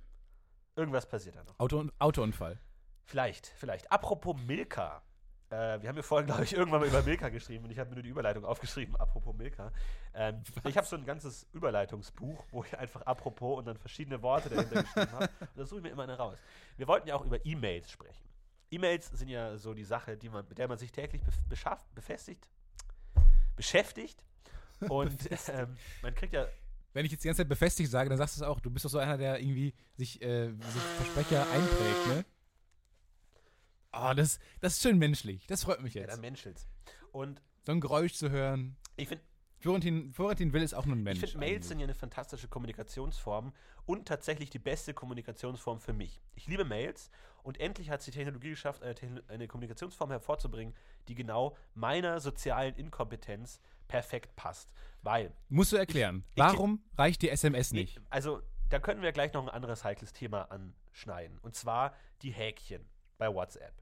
[0.76, 1.58] Irgendwas passiert da noch.
[1.58, 2.60] Auto, Autounfall.
[3.04, 3.90] Vielleicht, vielleicht.
[3.90, 5.02] Apropos Milka.
[5.48, 7.88] Äh, wir haben ja vorhin, glaube ich, irgendwann mal über Milka geschrieben und ich habe
[7.90, 8.96] mir nur die Überleitung aufgeschrieben.
[8.96, 9.72] Apropos Milka.
[10.12, 14.50] Ähm, ich habe so ein ganzes Überleitungsbuch, wo ich einfach apropos und dann verschiedene Worte
[14.50, 15.28] dahinter geschrieben habe.
[15.40, 16.36] Und da suche ich mir immer eine raus.
[16.76, 18.28] Wir wollten ja auch über E-Mails sprechen.
[18.72, 21.36] E-Mails sind ja so die Sache, die man, mit der man sich täglich bef
[21.94, 22.50] befestigt,
[23.56, 24.24] beschäftigt.
[24.88, 26.46] Und ähm, man kriegt ja
[26.92, 28.60] Wenn ich jetzt die ganze Zeit befestigt sage, dann sagst du es auch.
[28.60, 32.24] Du bist doch so einer, der irgendwie sich, äh, sich Versprecher einprägt, ne?
[33.92, 35.46] Oh, das, das ist schön menschlich.
[35.46, 36.12] Das freut mich ja, jetzt.
[36.12, 36.68] dann Menschels.
[37.12, 38.76] Und so ein Geräusch zu hören.
[38.96, 39.24] ich finde,
[39.58, 41.22] Florentin, Florentin Will ist auch nur ein Mensch.
[41.22, 43.52] Ich finde, Mails sind ja eine fantastische Kommunikationsform
[43.86, 46.20] und tatsächlich die beste Kommunikationsform für mich.
[46.34, 47.10] Ich liebe Mails
[47.42, 50.74] und endlich hat es die Technologie geschafft, eine, Techno eine Kommunikationsform hervorzubringen,
[51.08, 54.68] die genau meiner sozialen Inkompetenz perfekt passt.
[55.02, 56.24] Weil, Musst du erklären.
[56.34, 58.00] ich- warum reicht dir SMS nicht?
[58.10, 61.38] also da können wir gleich noch ein anderes heikles Thema anschneiden.
[61.38, 62.84] Und zwar die Häkchen
[63.16, 63.72] bei WhatsApp.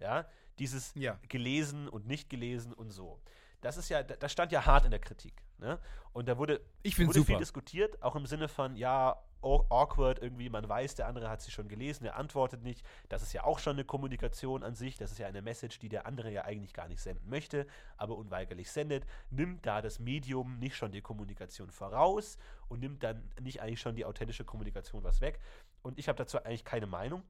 [0.00, 0.26] Ja,
[0.58, 1.18] dieses Ja.
[1.28, 3.20] gelesen und nicht gelesen und so.
[3.62, 5.42] Das ist ja, da- das stand ja hart in der Kritik.
[5.58, 5.78] Ne?
[6.12, 6.60] Und da wurde
[7.06, 7.38] wurde viel super.
[7.38, 11.50] diskutiert, auch im Sinne von, ja, aw- awkward irgendwie, man weiß, der andere hat sie
[11.52, 12.84] schon gelesen, er antwortet nicht.
[13.08, 15.88] Das ist ja auch schon eine Kommunikation an sich, das ist ja eine Message, die
[15.88, 19.06] der andere ja eigentlich gar nicht senden möchte, aber unweigerlich sendet.
[19.30, 23.94] Nimmt da das Medium nicht schon die Kommunikation voraus und nimmt dann nicht eigentlich schon
[23.96, 25.38] die authentische Kommunikation was weg?
[25.82, 27.22] Und ich habe dazu eigentlich keine Meinung.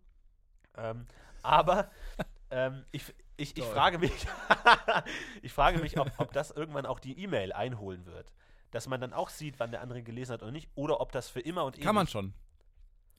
[0.76, 1.06] Ähm,
[1.42, 1.90] aber
[2.50, 4.12] ähm, ich, ich, ich frage mich,
[5.42, 8.32] ich frage mich, ob, ob das irgendwann auch die E-Mail einholen wird.
[8.70, 11.28] dass man dann auch sieht, wann der andere gelesen hat oder nicht, oder ob das
[11.28, 11.84] für immer und ewig.
[11.84, 12.32] Kann man schon.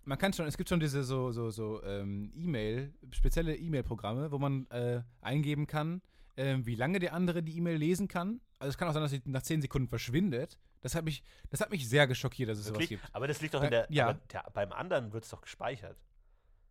[0.06, 4.38] Man kann schon, es gibt schon diese so, so, so ähm, E-Mail, spezielle E-Mail-Programme, wo
[4.40, 6.02] man äh, eingeben kann,
[6.36, 8.42] ähm, wie lange der andere die E-Mail lesen kann.
[8.60, 10.58] Also es kann auch sein, dass sie nach 10 Sekunden verschwindet.
[10.82, 12.90] Das hat mich, das hat mich sehr geschockiert, dass es Wirklich?
[12.90, 13.16] sowas gibt.
[13.16, 13.88] Aber das liegt doch Äh, in der.
[13.90, 14.14] ja.
[14.32, 15.98] Der, beim anderen wird es doch gespeichert.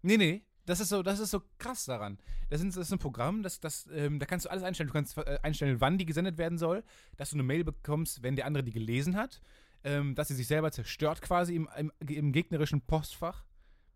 [0.02, 0.42] Nee, nee.
[0.64, 2.18] Das ist so, das ist so krass daran.
[2.48, 4.88] Das ist, das ist ein Programm, das, das, ähm, da kannst du alles einstellen.
[4.88, 6.84] Du kannst äh, einstellen, wann die gesendet werden soll,
[7.16, 9.40] dass du eine Mail bekommst, wenn der andere die gelesen hat,
[9.84, 13.44] ähm, dass sie sich selber zerstört quasi im, im, im gegnerischen Postfach.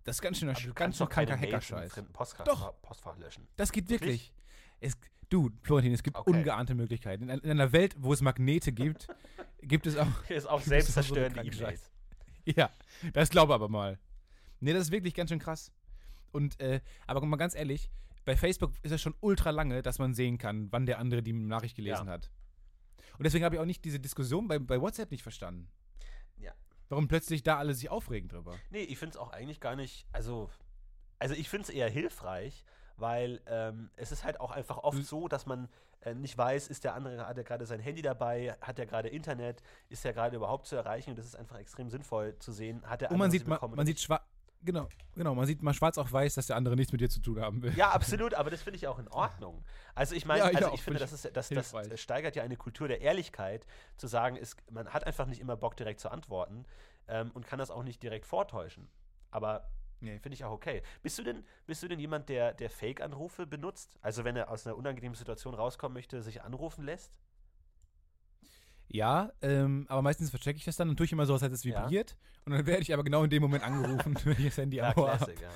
[0.05, 1.93] Das ist ganz schön, ganz kannst schön doch im Hackerscheiß.
[2.13, 2.81] Postfach, Doch.
[2.83, 3.49] Postfach löschen.
[3.57, 4.33] Das geht Wirklich?
[4.81, 4.97] Es,
[5.31, 6.31] du, Florentin, es gibt Okay.
[6.31, 7.29] ungeahnte Möglichkeiten.
[7.29, 9.09] In, in einer Welt, wo es Magnete gibt,
[9.63, 10.07] gibt es auch.
[10.29, 11.91] Ist auch selbstzerstörende so E-Mails.
[12.45, 12.71] Ja,
[13.13, 13.99] das glaube aber mal.
[14.61, 15.73] Nee, das ist wirklich ganz schön krass.
[16.33, 17.91] Und, äh, aber mal ganz ehrlich,
[18.25, 21.33] bei Facebook ist es schon ultra lange, dass man sehen kann, wann der andere die
[21.33, 22.13] Nachricht gelesen Ja.
[22.15, 22.31] hat.
[23.19, 25.69] Und deswegen habe ich auch nicht diese Diskussion bei, bei WhatsApp nicht verstanden.
[26.37, 26.53] Ja.
[26.89, 28.55] Warum plötzlich da alle sich aufregen drüber.
[28.71, 30.51] Nee, ich finde es auch eigentlich gar nicht, also,
[31.19, 32.65] also ich finde es eher hilfreich,
[32.97, 35.69] weil ähm, es ist halt auch einfach oft Du- so, dass man
[36.01, 39.09] äh, nicht weiß, ist der andere, hat er gerade sein Handy dabei, hat er gerade
[39.09, 42.83] Internet, ist er gerade überhaupt zu erreichen und das ist einfach extrem sinnvoll zu sehen,
[42.85, 44.23] hat der Und man andere sieht, oder man sieht schwarz.
[44.67, 47.21] Genau, genau, man sieht mal schwarz auf weiß, dass der andere nichts mit dir zu
[47.21, 47.73] tun haben will.
[47.77, 49.65] Ja, absolut, aber das finde ich auch in Ordnung.
[49.95, 52.35] Also ich meine, Ja, ich also auch, ich finde, find das, ist, das, das steigert
[52.35, 56.01] ja eine Kultur der Ehrlichkeit, zu sagen, ist, man hat einfach nicht immer Bock, direkt
[56.01, 56.67] zu antworten
[57.07, 58.89] ähm, und kann das auch nicht direkt vortäuschen.
[59.31, 60.19] Aber Nee.
[60.19, 60.83] finde ich auch okay.
[61.03, 63.97] Bist du denn, bist du denn jemand, der, der Fake-Anrufe benutzt?
[64.03, 67.13] Also wenn er aus einer unangenehmen Situation rauskommen möchte, sich anrufen lässt?
[68.89, 71.55] Ja, ähm, aber meistens verchecke ich das dann und tue ich immer so, als hätte
[71.55, 71.83] es Ja.
[71.85, 72.17] vibriert.
[72.45, 74.91] Und dann werde ich aber genau in dem Moment angerufen, wenn ich das Handy Ja,
[74.93, 75.19] am Ohr habe.
[75.33, 75.51] Classic, ja.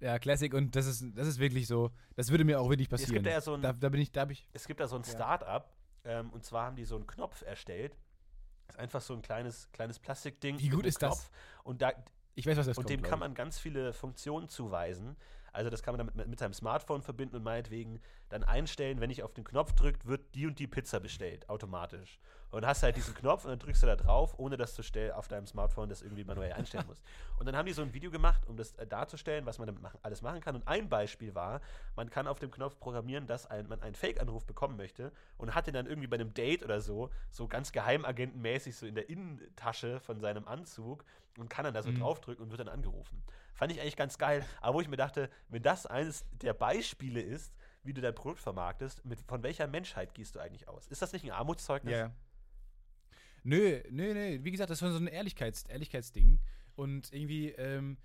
[0.00, 3.02] Ja, Classic und das ist, das ist wirklich so, das würde mir auch wirklich Es
[3.02, 3.22] passieren.
[3.22, 4.96] gibt ja so ein, da, da bin ich, da habe ich, es gibt da so
[4.96, 5.10] ein Ja.
[5.12, 5.72] Start-up
[6.04, 7.96] ähm, und zwar haben die so einen Knopf erstellt.
[8.66, 10.58] Das ist einfach so ein kleines, kleines Plastikding.
[10.58, 11.28] Wie gut ist das?
[11.28, 11.30] Knopf.
[11.64, 11.92] Und da,
[12.34, 15.16] ich weiß, was das und kommt, dem kann man ganz viele Funktionen zuweisen.
[15.52, 19.10] Also das kann man dann mit, mit seinem Smartphone verbinden und meinetwegen dann einstellen, wenn
[19.10, 22.20] ich auf den Knopf drückt, wird die und die Pizza bestellt, automatisch.
[22.50, 25.12] Und hast halt diesen Knopf und dann drückst du da drauf, ohne dass du stell,
[25.12, 27.00] auf deinem Smartphone das irgendwie manuell einstellen musst.
[27.38, 29.80] Und dann haben die so ein Video gemacht, um das äh, darzustellen, was man damit
[29.82, 30.56] machen, alles machen kann.
[30.56, 31.60] Und ein Beispiel war,
[31.94, 35.68] man kann auf dem Knopf programmieren, dass ein, man einen Fake-Anruf bekommen möchte und hat
[35.68, 40.00] den dann irgendwie bei einem Date oder so, so ganz geheimagentenmäßig so in der Innentasche
[40.00, 41.04] von seinem Anzug
[41.38, 42.00] und kann dann da so Mhm.
[42.00, 43.22] draufdrücken und wird dann angerufen.
[43.54, 44.44] Fand ich eigentlich ganz geil.
[44.60, 48.40] Aber wo ich mir dachte, wenn das eines der Beispiele ist, wie du dein Produkt
[48.40, 50.86] vermarktest, mit, von welcher Menschheit gehst du eigentlich aus?
[50.88, 51.92] Ist das nicht ein Armutszeugnis?
[51.92, 52.10] Ja, ja.
[53.42, 54.38] Nö, nö, nö.
[54.42, 56.40] Wie gesagt, das ist schon so ein Ehrlichkeits Ehrlichkeitsding.
[56.76, 57.96] Und irgendwie, ähm,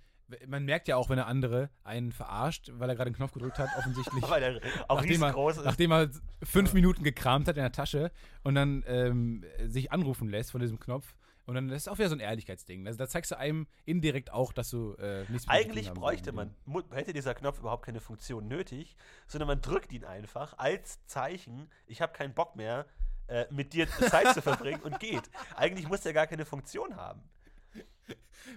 [0.46, 3.58] man merkt ja auch, wenn der andere einen verarscht, weil er gerade einen Knopf gedrückt
[3.58, 4.22] hat, offensichtlich.
[4.28, 5.64] Weil er auch nachdem er, riesengroß ist.
[5.64, 6.10] nachdem er
[6.42, 8.10] fünf Minuten gekramt hat in der Tasche
[8.42, 11.14] und dann ähm, sich anrufen lässt von diesem Knopf.
[11.46, 12.86] Und dann das ist auch wieder so ein Ehrlichkeitsding.
[12.86, 16.54] Also da zeigst du einem indirekt auch, dass du äh, nichts Eigentlich bräuchte man,
[16.90, 18.96] hätte dieser Knopf überhaupt keine Funktion nötig,
[19.28, 22.86] sondern man drückt ihn einfach als Zeichen, ich habe keinen Bock mehr,
[23.28, 25.22] äh, mit dir Zeit zu verbringen und geht.
[25.56, 27.22] Eigentlich muss der gar keine Funktion haben.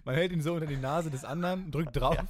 [0.04, 2.16] Man hält ihn so unter die Nase des anderen, drückt drauf.
[2.16, 2.28] Ja.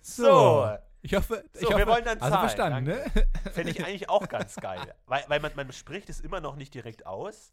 [0.00, 0.24] So.
[0.24, 0.76] So.
[1.04, 3.50] Ich hoffe, So, ich wir hoffe, wollen dann also zahlen, verstanden, ne?
[3.52, 4.94] Fände ich eigentlich auch ganz geil.
[5.06, 7.52] Weil, weil man, man spricht es immer noch nicht direkt aus,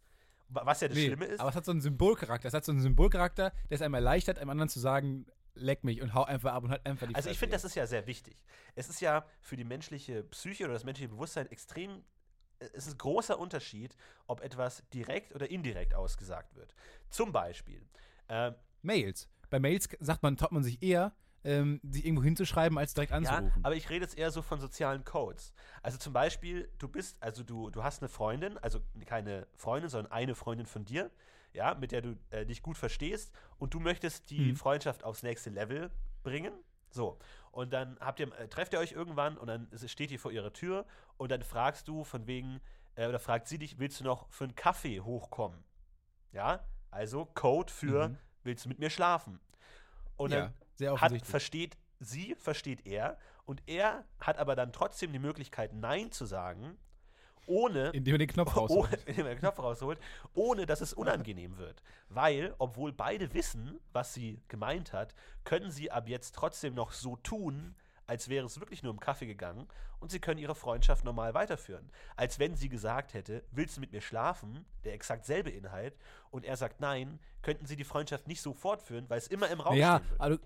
[0.49, 1.39] wa- was ja das Nee, Schlimme ist.
[1.39, 2.47] Aber es hat so einen Symbolcharakter.
[2.47, 5.99] Es hat so einen Symbolcharakter, der es einem erleichtert, einem anderen zu sagen, leck mich
[6.03, 8.05] und hau einfach ab und halt einfach die Also ich finde, das ist ja sehr
[8.05, 8.37] wichtig.
[8.75, 12.03] Es ist ja für die menschliche Psyche oder das menschliche Bewusstsein extrem,
[12.59, 13.95] es ist ein großer Unterschied,
[14.27, 16.73] ob etwas direkt oder indirekt ausgesagt wird.
[17.09, 17.85] Zum Beispiel,
[18.27, 19.27] ähm, Mails.
[19.49, 23.17] Bei Mails sagt man, traut man sich eher, ähm, sich irgendwo hinzuschreiben, als direkt ja,
[23.17, 23.63] anzurufen.
[23.65, 25.53] aber ich rede jetzt eher so von sozialen Codes.
[25.81, 30.11] Also zum Beispiel, du bist, also du, du hast eine Freundin, also keine Freundin, sondern
[30.11, 31.09] eine Freundin von dir,
[31.53, 34.55] ja, mit der du äh, dich gut verstehst und du möchtest die Mhm.
[34.55, 35.89] Freundschaft aufs nächste Level
[36.23, 36.53] bringen.
[36.91, 37.17] So.
[37.51, 40.53] Und dann habt ihr, äh, trefft ihr euch irgendwann und dann steht ihr vor ihrer
[40.53, 40.85] Tür
[41.17, 42.61] und dann fragst du von wegen,
[42.95, 45.63] äh, oder fragt sie dich, willst du noch für einen Kaffee hochkommen?
[46.31, 48.17] Ja, also Code für, Mhm.
[48.43, 49.39] willst du mit mir schlafen?
[50.15, 55.19] Und ja, dann hat, versteht sie, versteht er und er hat aber dann trotzdem die
[55.19, 56.77] Möglichkeit, Nein zu sagen,
[57.49, 59.03] ohne, indem er den Knopf ohne rausholt.
[59.05, 59.99] indem er den Knopf rausholt,
[60.33, 61.81] ohne dass es unangenehm wird.
[62.07, 67.17] Weil, obwohl beide wissen, was sie gemeint hat, können sie ab jetzt trotzdem noch so
[67.17, 67.75] tun,
[68.07, 69.67] als wäre es wirklich nur um Kaffee gegangen
[69.99, 71.91] und sie können ihre Freundschaft normal weiterführen.
[72.15, 75.95] Als wenn sie gesagt hätte, willst du mit mir schlafen, der exakt selbe Inhalt,
[76.31, 79.59] und er sagt nein, könnten sie die Freundschaft nicht so fortführen, weil es immer im
[79.59, 80.39] Raum Ja, stehen würde.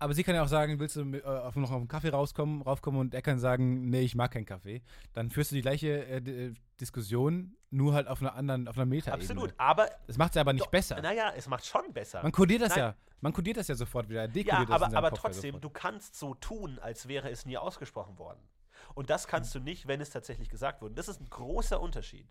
[0.00, 2.62] Aber sie kann ja auch sagen, willst du äh, auf, noch auf einen Kaffee rauskommen,
[2.62, 4.82] raufkommen und er kann sagen, nee, ich mag keinen Kaffee.
[5.12, 8.86] Dann führst du die gleiche äh, äh, Diskussion, nur halt auf einer anderen, auf einer
[8.86, 9.22] Metaebene.
[9.22, 9.54] Absolut.
[9.58, 11.00] Aber, Das macht es aber nicht doch, besser.
[11.00, 12.22] naja, es macht schon besser.
[12.22, 12.78] Man kodiert das Nein.
[12.78, 12.94] ja.
[13.20, 14.28] Man kodiert das ja sofort wieder.
[14.34, 15.64] Ja, aber, aber Kopf ja trotzdem, sofort.
[15.64, 18.40] du kannst so tun, als wäre es nie ausgesprochen worden.
[18.94, 20.94] Und das kannst du nicht, wenn es tatsächlich gesagt wurde.
[20.94, 22.26] Das ist ein großer Unterschied.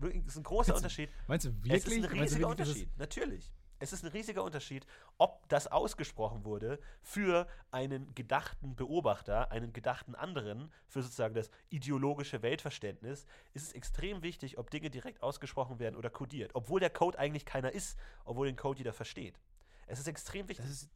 [0.00, 1.08] Das ist ein großer Unterschied.
[1.26, 1.98] Meinst du Es wirklich?
[1.98, 3.50] ist ein riesiger es- Unterschied, natürlich.
[3.78, 4.86] Es ist ein riesiger Unterschied,
[5.18, 12.42] ob das ausgesprochen wurde für einen gedachten Beobachter, einen gedachten anderen, für sozusagen das ideologische
[12.42, 16.52] Weltverständnis, ist es extrem wichtig, ob Dinge direkt ausgesprochen werden oder kodiert.
[16.54, 19.38] Obwohl der Code eigentlich keiner ist, obwohl den Code jeder versteht.
[19.86, 20.66] Es ist extrem wichtig.
[20.66, 20.90] Das ist,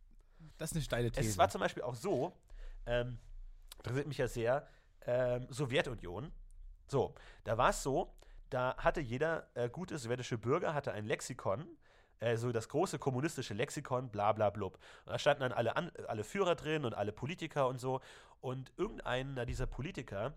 [0.58, 1.30] das ist eine steile These.
[1.30, 2.32] Es war zum Beispiel auch so,
[2.86, 3.18] ähm,
[3.78, 4.68] interessiert mich ja sehr,
[5.06, 6.32] ähm, Sowjetunion.
[6.88, 7.14] So,
[7.44, 8.12] da war es so,
[8.50, 11.66] da hatte jeder äh, gute sowjetische Bürger hatte ein Lexikon,
[12.22, 14.78] äh, so das große kommunistische Lexikon, bla bla blub.
[15.04, 18.00] Und da standen dann alle, an, alle Führer drin und alle Politiker und so.
[18.40, 20.32] Und irgendeiner dieser Politiker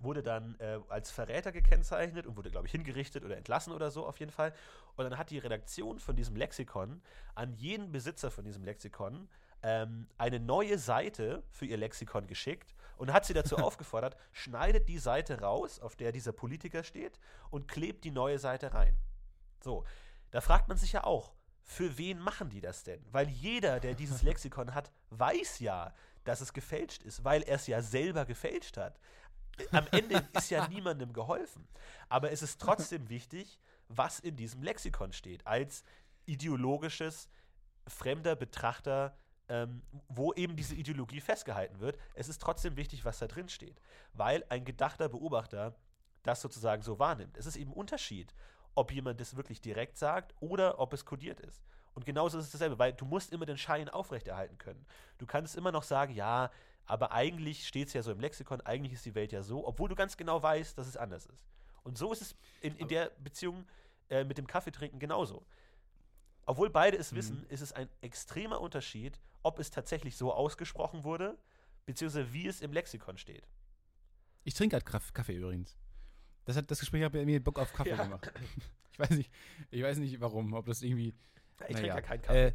[0.00, 4.04] wurde dann äh, als Verräter gekennzeichnet und wurde, glaube ich, hingerichtet oder entlassen oder so
[4.04, 4.52] auf jeden Fall.
[4.96, 7.00] Und dann hat die Redaktion von diesem Lexikon
[7.36, 9.28] an jeden Besitzer von diesem Lexikon
[9.62, 14.98] ähm, eine neue Seite für ihr Lexikon geschickt und hat sie dazu aufgefordert, schneidet die
[14.98, 18.96] Seite raus, auf der dieser Politiker steht, und klebt die neue Seite rein.
[19.62, 19.84] So,
[20.34, 23.00] da fragt man sich ja auch, für wen machen die das denn?
[23.12, 25.94] Weil jeder, der dieses Lexikon hat, weiß ja,
[26.24, 28.98] dass es gefälscht ist, weil er es ja selber gefälscht hat.
[29.70, 31.68] Am Ende ist ja niemandem geholfen.
[32.08, 35.84] Aber es ist trotzdem wichtig, was in diesem Lexikon steht, als
[36.26, 37.28] ideologisches,
[37.86, 39.16] fremder Betrachter,
[39.48, 41.96] ähm, wo eben diese Ideologie festgehalten wird.
[42.14, 43.80] Es ist trotzdem wichtig, was da drin steht,
[44.14, 45.76] weil ein gedachter Beobachter
[46.24, 47.36] das sozusagen so wahrnimmt.
[47.36, 48.34] Es ist eben ein Unterschied,
[48.74, 51.62] ob jemand das wirklich direkt sagt oder ob es kodiert ist.
[51.94, 54.84] Und genauso ist es dasselbe, weil du musst immer den Schein aufrechterhalten können.
[55.18, 56.50] Du kannst immer noch sagen, ja,
[56.86, 59.88] aber eigentlich steht es ja so im Lexikon, eigentlich ist die Welt ja so, obwohl
[59.88, 61.46] du ganz genau weißt, dass es anders ist.
[61.84, 63.64] Und so ist es in, in der Beziehung
[64.10, 65.46] äh, mit dem Kaffeetrinken genauso.
[66.46, 71.38] Obwohl beide es wissen, ist es ein extremer Unterschied, ob es tatsächlich so ausgesprochen wurde,
[71.86, 73.46] beziehungsweise wie es im Lexikon steht.
[74.42, 75.76] Ich trinke halt Kaff- Kaffee übrigens.
[76.44, 78.04] Das, hat, das Gespräch hat mir Bock auf Kaffee Ja.
[78.04, 78.32] gemacht.
[78.96, 79.32] Ich weiß, nicht,
[79.72, 81.16] ich weiß nicht warum, ob das irgendwie.
[81.66, 82.46] Ich trinke ja keinen Kaffee.
[82.46, 82.52] Äh,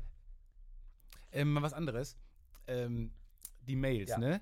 [1.33, 2.15] ähm, mal was anderes.
[2.65, 3.11] Ähm,
[3.67, 4.17] die Mails, Ja.
[4.19, 4.41] ne?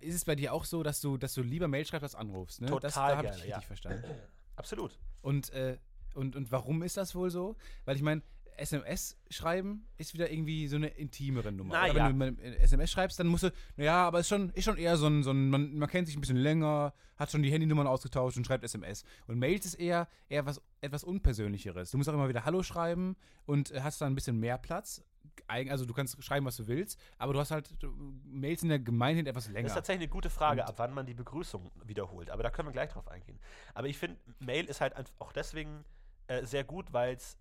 [0.00, 2.60] Ist es bei dir auch so, dass du, dass du lieber Mail schreibst als anrufst,
[2.60, 2.66] ne?
[2.66, 3.60] das Total da habe ich richtig ja.
[3.62, 4.04] verstanden.
[4.56, 4.98] Absolut.
[5.22, 5.78] Und, äh,
[6.12, 7.56] und, und warum ist das wohl so?
[7.86, 8.20] Weil ich meine,
[8.60, 11.74] SMS schreiben ist wieder irgendwie so eine intimere Nummer.
[11.74, 12.18] Na Oder ja.
[12.18, 15.06] wenn du SMS schreibst, dann musst du, naja, aber ist schon, ist schon eher so
[15.06, 18.36] ein, so ein man, man kennt sich ein bisschen länger, hat schon die Handynummern ausgetauscht
[18.36, 19.04] und schreibt SMS.
[19.26, 21.90] Und Mails ist eher, eher was, etwas Unpersönlicheres.
[21.90, 25.02] Du musst auch immer wieder Hallo schreiben und äh, hast dann ein bisschen mehr Platz.
[25.46, 27.92] Also du kannst schreiben, was du willst, aber du hast halt, du,
[28.24, 29.66] Mails in der Gemeinheit etwas Das länger.
[29.68, 32.30] ist tatsächlich eine gute Frage, Und- ab wann man die Begrüßung wiederholt.
[32.30, 33.38] Aber da können wir gleich drauf eingehen.
[33.74, 35.84] Aber ich finde, Mail ist halt auch deswegen
[36.26, 37.36] äh, sehr gut, weil es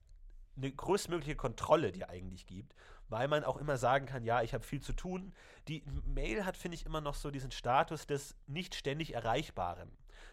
[0.57, 2.75] eine größtmögliche Kontrolle dir eigentlich gibt,
[3.07, 5.33] weil man auch immer sagen kann, ja, ich habe viel zu tun.
[5.67, 9.89] Die Mail hat, finde ich, immer noch so diesen Status des nicht ständig Erreichbaren.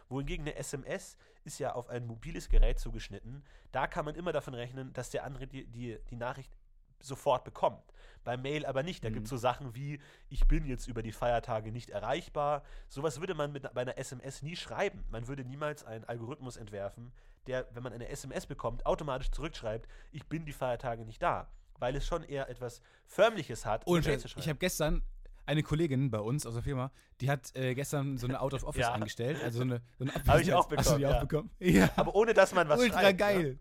[0.09, 3.43] Wohingegen eine SMS ist ja auf ein mobiles Gerät zugeschnitten.
[3.71, 6.51] Da kann man immer davon rechnen, dass der andere die, die, die Nachricht
[6.99, 7.83] sofort bekommt.
[8.23, 9.03] Bei Mail aber nicht.
[9.03, 9.13] Da Mhm.
[9.13, 9.99] gibt es so Sachen wie,
[10.29, 12.63] ich bin jetzt über die Feiertage nicht erreichbar.
[12.89, 15.03] Sowas würde man mit bei einer SMS nie schreiben.
[15.09, 17.11] Man würde niemals einen Algorithmus entwerfen,
[17.47, 21.47] der, wenn man eine SMS bekommt, automatisch zurückschreibt, ich bin die Feiertage nicht da.
[21.79, 25.03] Weil es schon eher etwas Förmliches hat, Und äh, ich habe gestern
[25.45, 28.63] eine Kollegin bei uns aus der Firma, die hat äh, gestern so eine Out of
[28.63, 28.93] Office Ja.
[28.93, 31.19] eingestellt, also so eine, so eine Hab ich auch Hast du die bekommen, auch ja.
[31.19, 31.49] bekommen?
[31.59, 31.89] Ja.
[31.95, 33.19] aber ohne, dass man was Ultra schreibt.
[33.19, 33.59] geil.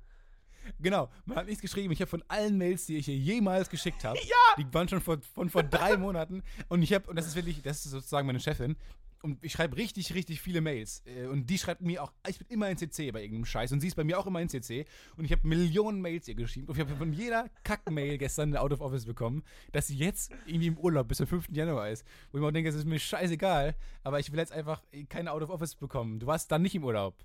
[0.80, 1.92] Genau, man hat nichts geschrieben.
[1.92, 4.34] Ich habe von allen Mails, die ich ihr jemals geschickt habe, Ja.
[4.58, 6.42] die waren schon vor, von vor drei Monaten.
[6.68, 8.76] Und ich habe, und das ist wirklich, das ist sozusagen meine Chefin.
[9.26, 11.02] Und ich schreibe richtig, richtig viele Mails.
[11.04, 13.72] Äh, Und die schreibt mir auch, ich bin immer in CC bei irgendeinem Scheiß.
[13.72, 14.86] Und sie ist bei mir auch immer in CC.
[15.16, 16.68] Und ich habe Millionen Mails ihr geschrieben.
[16.68, 20.30] Und ich habe von jeder Kack-Mail gestern eine Out of Office bekommen, dass sie jetzt
[20.46, 21.48] irgendwie im Urlaub bis zum 5.
[21.50, 22.06] Januar ist.
[22.30, 23.74] Wo ich mir auch denke, es ist mir scheißegal.
[24.04, 26.20] Aber ich will jetzt einfach keine Out of Office bekommen.
[26.20, 27.16] Du warst dann nicht im Urlaub.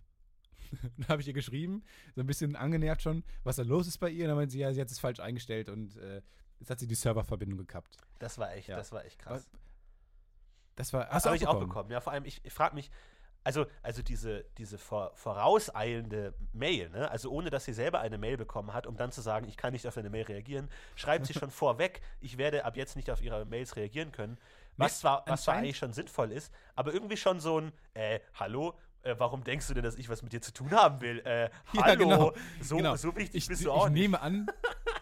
[0.98, 1.84] Dann habe ich ihr geschrieben,
[2.16, 4.24] so ein bisschen angenervt schon, was da los ist bei ihr.
[4.26, 6.22] Und dann meinte sie, ja, sie hat es falsch eingestellt und äh,
[6.60, 7.98] jetzt hat sie die Serververbindung gekappt.
[8.20, 8.78] Das war echt, Ja.
[8.78, 9.46] das war echt krass.
[10.82, 11.92] Das war, hast auch habe ich auch bekommen?
[11.92, 12.90] Ja, vor allem, ich, ich frage mich,
[13.44, 17.10] also, also diese, diese vor, vorauseilende Mail, ne?
[17.12, 19.74] also ohne dass sie selber eine Mail bekommen hat, um dann zu sagen, ich kann
[19.74, 23.22] nicht auf eine Mail reagieren, schreibt sie schon vorweg, ich werde ab jetzt nicht auf
[23.22, 24.40] ihre Mails reagieren können.
[24.78, 28.74] Was, zwar, was zwar eigentlich schon sinnvoll ist, aber irgendwie schon so ein, äh, hallo,
[29.04, 31.20] äh, warum denkst du denn, dass ich was mit dir zu tun haben will?
[31.26, 32.96] Äh, Ja, hallo, genau, so, genau.
[32.96, 34.02] so wichtig Ich, bist ich du auch nicht.
[34.02, 34.48] nehme an,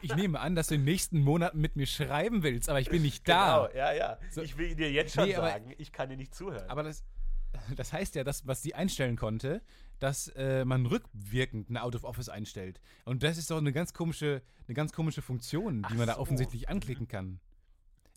[0.02, 2.90] ich nehme an, dass du in den nächsten Monaten mit mir schreiben willst, aber ich
[2.90, 3.68] bin nicht da.
[3.68, 4.18] Genau, ja, ja.
[4.32, 4.42] So.
[4.42, 6.70] Ich will dir jetzt schon Nee, aber- sagen, ich kann dir nicht zuhören.
[6.70, 7.04] Aber das,
[7.76, 9.62] das heißt ja, dass, was sie einstellen konnte,
[10.00, 12.80] dass äh, man rückwirkend eine Out of Office einstellt.
[13.04, 16.14] Und das ist doch eine ganz komische, eine ganz komische Funktion, die Ach man da
[16.16, 16.20] so.
[16.22, 17.42] offensichtlich anklicken kann.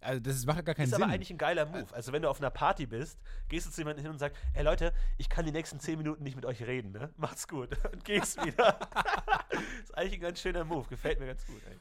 [0.03, 1.03] Also das ist- macht ja gar keinen ist Sinn.
[1.03, 1.87] aber eigentlich ein geiler Move.
[1.95, 4.63] Also wenn du auf einer Party bist, gehst du zu jemandem hin und sagst, ey
[4.65, 7.11] Leute, ich kann die nächsten 10 Minuten nicht mit euch reden, ne?
[7.17, 7.71] Macht's gut.
[7.93, 8.79] Und gehst wieder.
[9.83, 10.89] ist eigentlich ein ganz schöner Move.
[10.89, 11.61] Gefällt mir ganz gut.
[11.69, 11.77] Ey.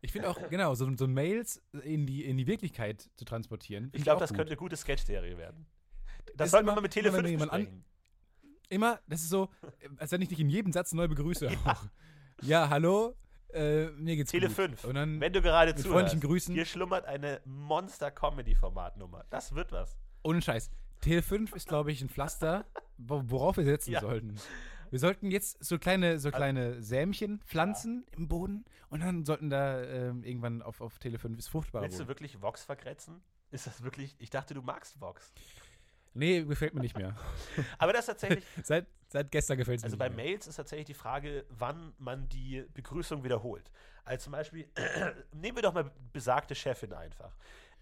[0.00, 3.90] ich finde auch, genau, so, so Mails in die, in die Wirklichkeit zu transportieren.
[3.92, 4.38] Ich glaube, das gut.
[4.38, 5.66] könnte eine gute Sketch-Serie werden.
[6.36, 7.84] Das Ist sollten wir mal mit immer wenn Tele5 jemand an- besprechen.
[8.68, 9.50] Immer, das ist so,
[9.98, 11.50] als wenn ich dich in jedem Satz neu begrüße.
[11.66, 11.84] Auch.
[12.40, 13.14] Ja, hallo,
[13.54, 14.56] äh, mir geht's Tele gut.
[14.56, 14.84] 5.
[14.84, 16.54] Und dann, Wenn du gerade mit zuhörst, freundlichen Grüßen.
[16.54, 19.24] hier schlummert eine Monster-Comedy-Formatnummer.
[19.30, 19.96] Das wird was.
[20.22, 22.64] ohne Scheiß, Tele 5 ist, glaube ich, ein Pflaster,
[22.98, 24.00] wo, worauf wir setzen Ja.
[24.00, 24.36] sollten.
[24.90, 29.82] Wir sollten jetzt so kleine, so kleine Sämchen pflanzen im Boden und dann sollten da
[29.82, 31.82] ähm, irgendwann auf, auf Tele 5 ist fruchtbar.
[31.82, 33.22] Willst du wirklich Vox vergrätzen?
[33.50, 34.14] Ist das wirklich.
[34.18, 35.32] Ich dachte, du magst Vox.
[36.14, 37.16] Nee, gefällt mir nicht mehr.
[37.78, 38.44] Aber das tatsächlich.
[38.62, 40.26] seit, seit gestern gefällt es Also mir bei nicht mehr.
[40.26, 43.70] Mails ist tatsächlich die Frage, wann man die Begrüßung wiederholt.
[44.04, 44.68] Also zum Beispiel,
[45.32, 47.34] nehmen wir doch mal besagte Chefin einfach.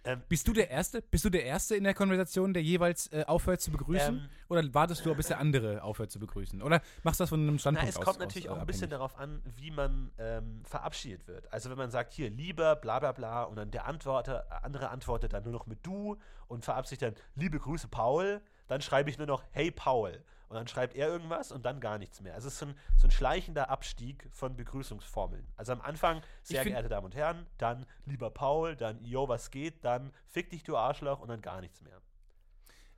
[0.04, 1.02] Ähm, Bist du der Erste?
[1.02, 4.16] Bist du der Erste in der Konversation, der jeweils äh, aufhört zu begrüßen?
[4.16, 6.62] Ähm, Oder wartest du, bis der andere aufhört zu begrüßen?
[6.62, 8.04] Oder machst du das von einem na, Standpunkt es aus?
[8.04, 9.12] kommt aus, natürlich äh, auch ein bisschen abhängig?
[9.12, 11.52] darauf an, wie man ähm, verabschiedet wird.
[11.52, 15.34] Also wenn man sagt, hier, lieber, bla bla bla, und dann der Antworter, andere antwortet
[15.34, 16.16] dann nur noch mit du
[16.48, 20.22] und verabschiedet dann, liebe Grüße, Paul, dann schreibe ich nur noch, hey Paul.
[20.50, 22.34] Und dann schreibt er irgendwas und dann gar nichts mehr.
[22.34, 25.46] Also es ist so ein, so ein schleichender Abstieg von Begrüßungsformeln.
[25.54, 29.84] Also am Anfang, sehr geehrte Damen und Herren, dann lieber Paul, dann yo, was geht,
[29.84, 32.02] dann fick dich, du Arschloch und dann gar nichts mehr.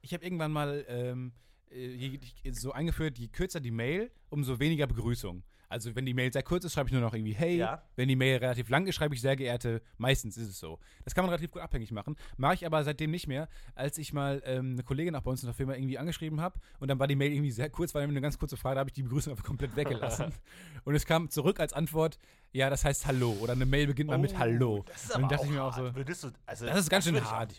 [0.01, 1.35] Ich habe irgendwann mal ähm,
[1.69, 2.19] äh,
[2.53, 5.43] so eingeführt, je kürzer die Mail, umso weniger Begrüßung.
[5.73, 7.57] Also wenn die Mail sehr kurz ist, schreibe ich nur noch irgendwie hey.
[7.57, 7.83] Ja.
[7.97, 9.81] Wenn die Mail relativ lang ist, schreibe ich sehr geehrte.
[9.97, 10.79] Meistens ist es so.
[11.05, 12.17] Das kann man relativ gut abhängig machen.
[12.37, 15.43] Mache ich aber seitdem nicht mehr, als ich mal ähm, eine Kollegin auch bei uns
[15.43, 18.03] in der Firma irgendwie angeschrieben habe und dann war die Mail irgendwie sehr kurz, war
[18.03, 20.33] nämlich eine ganz kurze Frage, da habe ich die Begrüßung einfach komplett weggelassen.
[20.85, 22.19] und es kam zurück als Antwort,
[22.53, 23.33] ja, das heißt Hallo.
[23.41, 24.81] Oder eine Mail beginnt mal mit Hallo.
[24.81, 26.79] Oh, Das ist und aber dann dachte auch ich mir auch so, du, also, Das
[26.79, 27.55] ist ganz schön ich auch hart.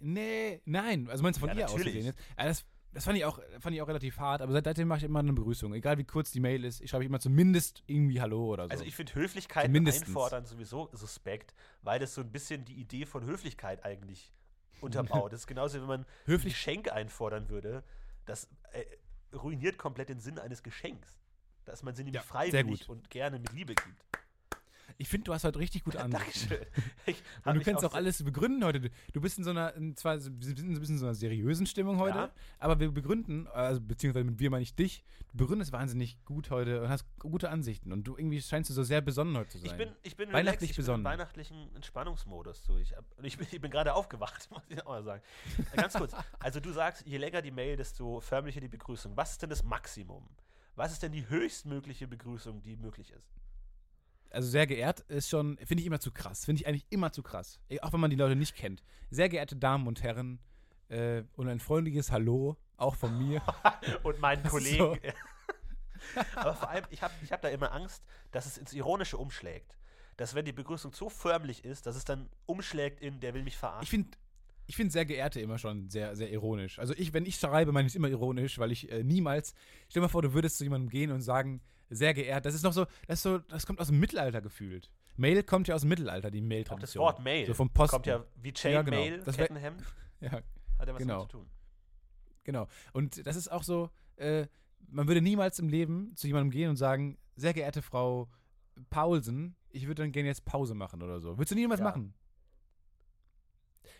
[0.00, 1.08] Nee, nein.
[1.10, 1.94] Also meinst du von Ja, ihr aus natürlich.
[1.94, 2.58] gesehen jetzt?
[2.92, 5.20] Das, fand ich, auch, fand ich auch relativ hart, aber seit- seitdem mache ich immer
[5.20, 5.72] eine Begrüßung.
[5.74, 8.70] Egal wie kurz die Mail ist, ich schreibe immer zumindest irgendwie Hallo oder so.
[8.72, 10.08] Also ich finde Höflichkeit Mindestens.
[10.08, 14.32] einfordern sowieso suspekt, weil das so ein bisschen die Idee von Höflichkeit eigentlich
[14.80, 15.32] unterbaut.
[15.32, 17.84] Das ist genauso, wie wenn man ein Höflich- Geschenk einfordern würde.
[18.26, 21.20] Das äh, ruiniert komplett den Sinn eines Geschenks.
[21.66, 24.02] Dass man sie nämlich Ja, freiwillig und gerne mit Liebe gibt.
[24.98, 26.10] Ich finde, du hast heute richtig gut an.
[26.10, 26.58] Dankeschön.
[27.44, 28.90] Und du kannst auch so- alles begründen heute.
[29.12, 31.66] Du- bist in so einer, in zwar, wir sind ein bisschen in so einer seriösen
[31.66, 32.30] Stimmung heute, Ja.
[32.58, 36.82] aber wir begründen, also beziehungsweise mit wir meine ich dich, du begründest wahnsinnig gut heute
[36.82, 39.66] und hast gute Ansichten und du irgendwie scheinst du so sehr besonnen heute zu sein.
[39.70, 41.00] Ich bin, ich bin Weihnachtlich relaxed, ich bin besonnen.
[41.00, 42.64] im weihnachtlichen Entspannungsmodus.
[42.64, 42.76] So.
[42.78, 45.22] Ich, hab, ich, bin, ich bin gerade aufgewacht, muss ich auch mal sagen.
[45.76, 46.12] Ganz kurz.
[46.38, 49.16] Also du sagst, je länger die Mail, desto förmlicher die Begrüßung.
[49.16, 50.28] Was ist denn das Maximum?
[50.76, 53.28] Was ist denn die höchstmögliche Begrüßung, die möglich ist?
[54.30, 56.44] Also sehr geehrt ist schon, finde ich immer zu krass.
[56.44, 57.60] Finde ich eigentlich immer zu krass.
[57.68, 58.82] Eh, Auch wenn man die Leute nicht kennt.
[59.10, 60.38] Sehr geehrte Damen und Herren
[60.88, 63.42] äh, und ein freundliches Hallo, auch von mir.
[64.02, 64.98] Und meinen Kollegen.
[66.34, 69.76] Aber vor allem, ich habe ich hab da immer Angst, dass es ins Ironische umschlägt.
[70.16, 73.56] Dass wenn die Begrüßung so förmlich ist, dass es dann umschlägt in, der will mich
[73.56, 73.82] verarschen.
[73.84, 74.10] Ich finde
[74.70, 76.78] ich find sehr geehrte immer schon sehr, sehr ironisch.
[76.78, 79.52] Also ich, wenn ich schreibe, meine ich es immer ironisch, weil ich äh, niemals,
[79.88, 82.46] stell dir mal vor, du würdest zu jemandem gehen und sagen, sehr geehrt.
[82.46, 84.88] Das ist noch so, das ist so, das kommt aus dem Mittelalter gefühlt.
[85.16, 86.94] Mail kommt ja aus dem Mittelalter, die Auch das.
[86.94, 87.94] Wort Mail So vom Posten.
[87.96, 88.96] kommt ja wie Chain Ja, genau.
[88.98, 89.82] Mail, Das Kettenhemd,
[90.20, 90.42] Ja, hat
[90.86, 91.14] ja was genau.
[91.18, 91.46] damit zu tun.
[92.44, 92.68] Genau.
[92.92, 94.46] Und das ist auch so, äh,
[94.88, 98.28] man würde niemals im Leben zu jemandem gehen und sagen, sehr geehrte Frau
[98.88, 101.36] Paulsen, ich würde dann gerne jetzt Pause machen oder so.
[101.38, 101.84] Würdest du niemals Ja.
[101.86, 102.14] machen?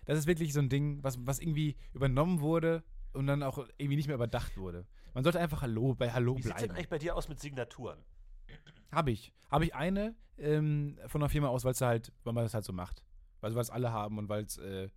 [0.04, 3.96] Das ist wirklich so ein Ding, was, was irgendwie übernommen wurde und dann auch irgendwie
[3.96, 4.87] nicht mehr überdacht wurde.
[5.14, 6.77] Man sollte einfach Hallo bei Hallo Wie sieht es denn bleiben.
[6.77, 7.98] eigentlich bei dir aus mit Signaturen?
[8.92, 9.33] Habe ich.
[9.50, 12.64] Habe ich eine ähm, von einer Firma aus, weil es halt, weil man das halt
[12.64, 13.04] so macht.
[13.40, 14.88] Also weil es alle haben und weil es äh,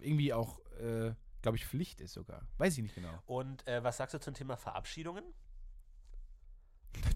[0.00, 2.46] irgendwie auch, äh, glaube ich, Pflicht ist sogar.
[2.58, 3.12] Weiß ich nicht genau.
[3.26, 5.24] Und äh, was sagst du zum Thema Verabschiedungen?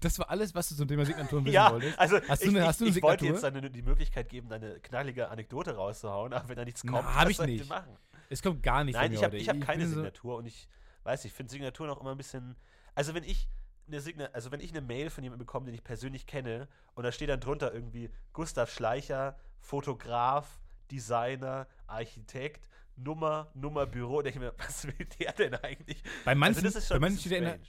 [0.01, 1.97] Das war alles, was du zum Thema Signaturen wissen Ja, wolltest.
[1.99, 3.27] also Hast du ich, eine- ich, hast du eine ich wollte Signatur?
[3.35, 7.03] jetzt dann eine- die Möglichkeit geben, eine knallige Anekdote rauszuhauen, aber wenn da nichts kommt,
[7.03, 7.69] hab was ich nicht.
[7.69, 7.95] machen?
[8.29, 10.67] Es kommt gar nicht Nein, ich habe ich hab keine bin so- Signatur und ich
[11.03, 12.55] weiß, ich finde Signaturen auch immer ein bisschen.
[12.95, 13.47] Also wenn ich
[13.87, 17.03] eine Signa also wenn ich eine Mail von jemandem bekomme, den ich persönlich kenne, und
[17.03, 20.59] da steht dann drunter irgendwie Gustav Schleicher, Fotograf,
[20.91, 22.67] Designer, Architekt,
[22.97, 26.01] Nummer, Nummer Büro, denke ich mir, was will der denn eigentlich?
[26.25, 27.59] Bei manchen, also das ist bei schon ein manchen steht da in der.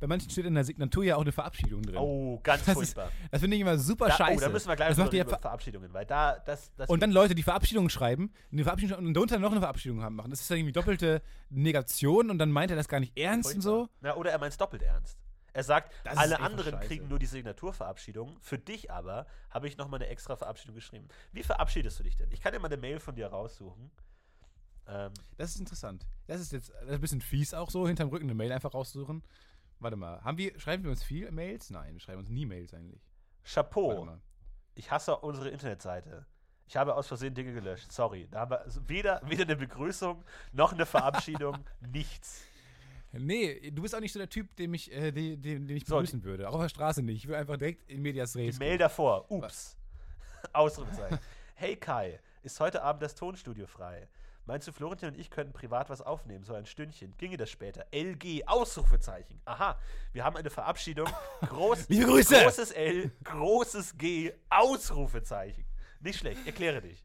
[0.00, 1.96] Bei manchen steht in der Signatur ja auch eine Verabschiedung drin.
[1.96, 3.10] Oh, ganz Das ist- furchtbar.
[3.30, 4.36] Das finde ich immer super Da, scheiße.
[4.36, 7.02] oh, da müssen wir gleich das noch macht über Verabschiedungen, weil da, das, das Und
[7.02, 10.30] dann Leute, die Verabschiedungen schreiben, eine Verabschiedung und darunter noch eine Verabschiedung haben machen.
[10.30, 13.60] Das ist dann irgendwie doppelte Negation und dann meint er das gar nicht ernst und
[13.60, 13.88] so.
[14.02, 15.18] Ja, oder er meint es doppelt ernst.
[15.54, 16.86] Er sagt, Das ist alle anderen scheiße.
[16.86, 18.36] kriegen nur die Signaturverabschiedung.
[18.40, 21.08] Für dich aber habe ich nochmal eine extra Verabschiedung geschrieben.
[21.32, 22.30] Wie verabschiedest du dich denn?
[22.30, 23.90] Ich kann dir mal eine Mail von dir raussuchen.
[24.86, 26.06] Ähm, Das ist interessant.
[26.26, 28.72] Das ist jetzt das ist ein bisschen fies auch so, hinterm Rücken eine Mail einfach
[28.74, 29.22] raussuchen.
[29.80, 31.70] Warte mal, haben wir, schreiben wir uns viel Mails?
[31.70, 33.00] Nein, wir schreiben uns nie Mails eigentlich.
[33.44, 34.08] Chapeau.
[34.74, 36.26] Ich hasse unsere Internetseite.
[36.66, 37.90] Ich habe aus Versehen Dinge gelöscht.
[37.90, 38.28] Sorry.
[38.30, 40.22] Da haben wir also weder, weder eine Begrüßung
[40.52, 41.56] noch eine Verabschiedung.
[41.92, 42.42] nichts.
[43.12, 45.94] Nee, du bist auch nicht so der Typ, den ich, äh, den, den, ich So,
[45.96, 46.48] begrüßen würde.
[46.48, 47.16] Auch auf der Straße nicht.
[47.24, 48.58] Ich will einfach direkt in Medias Die Res.
[48.58, 49.30] Mail davor.
[49.30, 49.78] Ups.
[50.52, 51.18] Ausrufezeichen.
[51.54, 54.08] Hey Kai, ist heute Abend das Tonstudio frei?
[54.48, 57.14] Meinst du, Florentin und ich könnten privat was aufnehmen, so ein Stündchen?
[57.18, 57.84] Ginge das später?
[57.92, 59.38] LG, Ausrufezeichen.
[59.44, 59.78] Aha,
[60.14, 61.06] wir haben eine Verabschiedung.
[61.42, 62.34] Groß, Liebe Grüße!
[62.44, 65.66] Großes L, großes G, Ausrufezeichen.
[66.00, 67.04] Nicht schlecht, erkläre dich.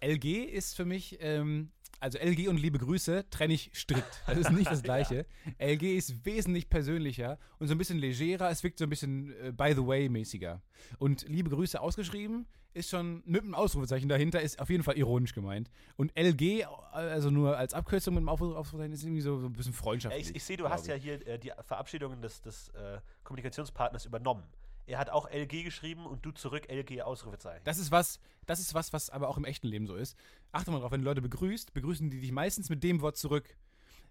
[0.00, 4.22] LG ist für mich, ähm, also LG und liebe Grüße trenne ich strikt.
[4.28, 5.26] Das ist nicht das Gleiche.
[5.58, 8.48] LG ist wesentlich persönlicher und so ein bisschen legerer.
[8.48, 10.62] Es wirkt so ein bisschen äh, by the way mäßiger.
[10.98, 15.34] Und liebe Grüße ausgeschrieben ist schon mit einem Ausrufezeichen dahinter, ist auf jeden Fall ironisch
[15.34, 15.70] gemeint.
[15.96, 19.52] Und LG, also nur als Abkürzung mit dem Aufru- Ausrufezeichen, ist irgendwie so, so ein
[19.52, 20.30] bisschen freundschaftlich.
[20.30, 24.44] ich, ich sehe, du hast ja hier äh, die Verabschiedungen des, des äh, Kommunikationspartners übernommen.
[24.86, 27.62] Er hat auch LG geschrieben und du zurück LG, Ausrufezeichen.
[27.64, 30.16] Das ist was, das ist was, was aber auch im echten Leben so ist.
[30.52, 33.56] Achte mal drauf, wenn du Leute begrüßt, begrüßen die dich meistens mit dem Wort zurück.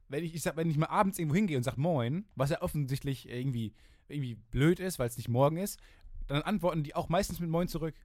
[0.08, 2.62] Wenn ich, ich sag, wenn ich mal abends irgendwo hingehe und sag Moin, was ja
[2.62, 3.74] offensichtlich irgendwie,
[4.08, 5.80] irgendwie blöd ist, weil es nicht morgen ist,
[6.28, 7.95] dann antworten die auch meistens mit Moin zurück.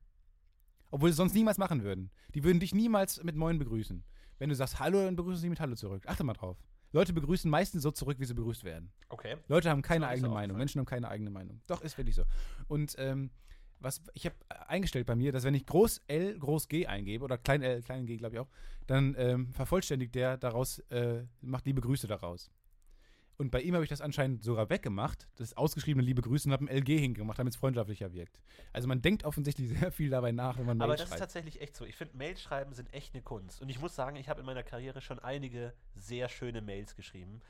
[0.92, 2.10] Obwohl sie es sonst niemals machen würden.
[2.34, 4.04] Die würden dich niemals mit Moin begrüßen.
[4.38, 6.04] Wenn du sagst Hallo, dann begrüßen sie mit Hallo zurück.
[6.06, 6.58] Achte mal drauf.
[6.92, 8.92] Leute begrüßen meistens so zurück, wie sie begrüßt werden.
[9.08, 9.36] okay.
[9.48, 10.58] Leute haben keine eigene Meinung.
[10.58, 11.62] Menschen haben keine eigene Meinung.
[11.66, 12.24] Doch, ist wirklich so.
[12.68, 13.30] Und ähm,
[13.80, 14.36] was ich habe
[14.68, 18.04] eingestellt bei mir, dass wenn ich Groß L, Groß G eingebe, oder Klein L, Klein
[18.04, 18.48] G, glaube ich auch,
[18.86, 22.50] dann ähm, vervollständigt der daraus, äh, macht liebe Grüße daraus.
[23.38, 26.64] Und bei ihm habe ich das anscheinend sogar weggemacht, das ausgeschriebene liebe Grüße und habe
[26.64, 28.38] ein LG hingemacht, damit es freundschaftlicher wirkt.
[28.72, 31.20] Also man denkt offensichtlich sehr viel dabei nach, wenn man Aber Mails das ist schreibt.
[31.20, 31.84] tatsächlich echt so.
[31.84, 33.60] Ich finde, Mails schreiben sind echt eine Kunst.
[33.62, 37.40] Und ich muss sagen, ich habe in meiner Karriere schon einige sehr schöne Mails geschrieben.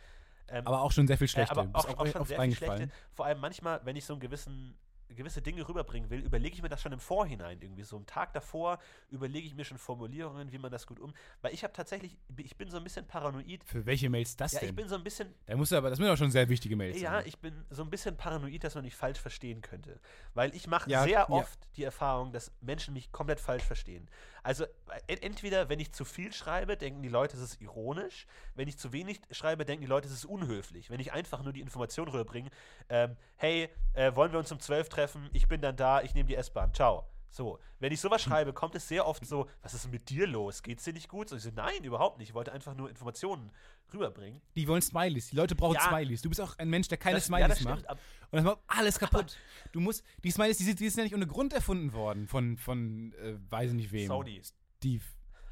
[0.48, 1.52] Ähm, Aber auch schon sehr viel äh, schlechte.
[1.52, 2.90] aber Bist auch, auch schon sehr viel schlechte.
[3.12, 4.74] Vor allem manchmal, wenn ich so einen gewissen
[5.14, 7.82] gewisse Dinge rüberbringen will, überlege ich mir das schon im Vorhinein irgendwie.
[7.82, 8.78] So einen Tag davor
[9.10, 11.12] überlege ich mir schon Formulierungen, wie man das gut um.
[11.40, 13.64] Weil ich habe tatsächlich, ich bin so ein bisschen paranoid.
[13.64, 14.76] Für welche Mails das Ja, ich denn?
[14.76, 17.12] bin so ein bisschen Da muss aber, das müssen aber schon sehr wichtige Mails Ja,
[17.18, 17.24] sein.
[17.26, 20.00] ich bin so ein bisschen paranoid, dass man mich falsch verstehen könnte.
[20.34, 21.28] Weil ich mache Ja, sehr ja.
[21.28, 24.08] oft die Erfahrung, dass Menschen mich komplett falsch verstehen.
[24.42, 24.64] Also
[25.06, 28.26] en- entweder, wenn ich zu viel schreibe, denken die Leute, es ist ironisch.
[28.54, 30.90] Wenn ich zu wenig schreibe, denken die Leute, es ist unhöflich.
[30.90, 32.50] Wenn ich einfach nur die Information rüberbringe,
[32.88, 35.01] ähm, hey, äh, wollen wir uns um 12 treffen?
[35.32, 36.72] Ich bin dann da, ich nehme die S-Bahn.
[36.74, 37.06] Ciao.
[37.30, 40.62] So, wenn ich sowas schreibe, kommt es sehr oft so, was ist mit dir los?
[40.62, 41.30] Geht's dir nicht gut?
[41.30, 42.28] So, ich so, nein, überhaupt nicht.
[42.28, 43.50] Ich wollte einfach nur Informationen
[43.92, 44.42] rüberbringen.
[44.54, 45.30] Die wollen Smileys.
[45.30, 45.88] Die Leute brauchen Ja.
[45.88, 46.20] Smileys.
[46.20, 47.90] Du bist auch ein Mensch, der keine Das- ja, Smileys das stimmt, macht.
[47.90, 47.98] Und
[48.32, 49.38] das macht alles kaputt.
[49.72, 52.58] Du musst, die Smileys, die sind, die sind ja nicht ohne Grund erfunden worden von,
[52.58, 54.08] von äh, weiß ich nicht wem.
[54.08, 54.42] Sony.
[54.76, 55.02] Steve.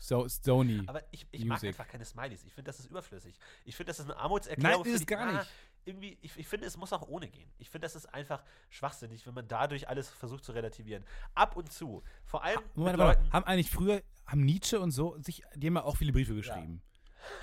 [0.02, 0.82] So, Sony.
[0.86, 2.42] Aber ich, ich mag einfach keine Smileys.
[2.44, 3.38] Ich finde, das ist überflüssig.
[3.64, 4.82] Ich finde, das ist eine Armutserklärung.
[4.82, 5.50] Nein, ist es die- gar Ah, nicht.
[5.84, 7.50] Irgendwie, ich, ich finde, es muss auch ohne gehen.
[7.58, 11.04] Ich finde, das ist einfach schwachsinnig, wenn man dadurch alles versucht zu relativieren.
[11.34, 12.02] Ab und zu.
[12.24, 13.32] Vor allem Moment, mit warte, Leuten.
[13.32, 16.82] haben eigentlich früher, haben Nietzsche und so, sich, die haben ja auch viele Briefe geschrieben.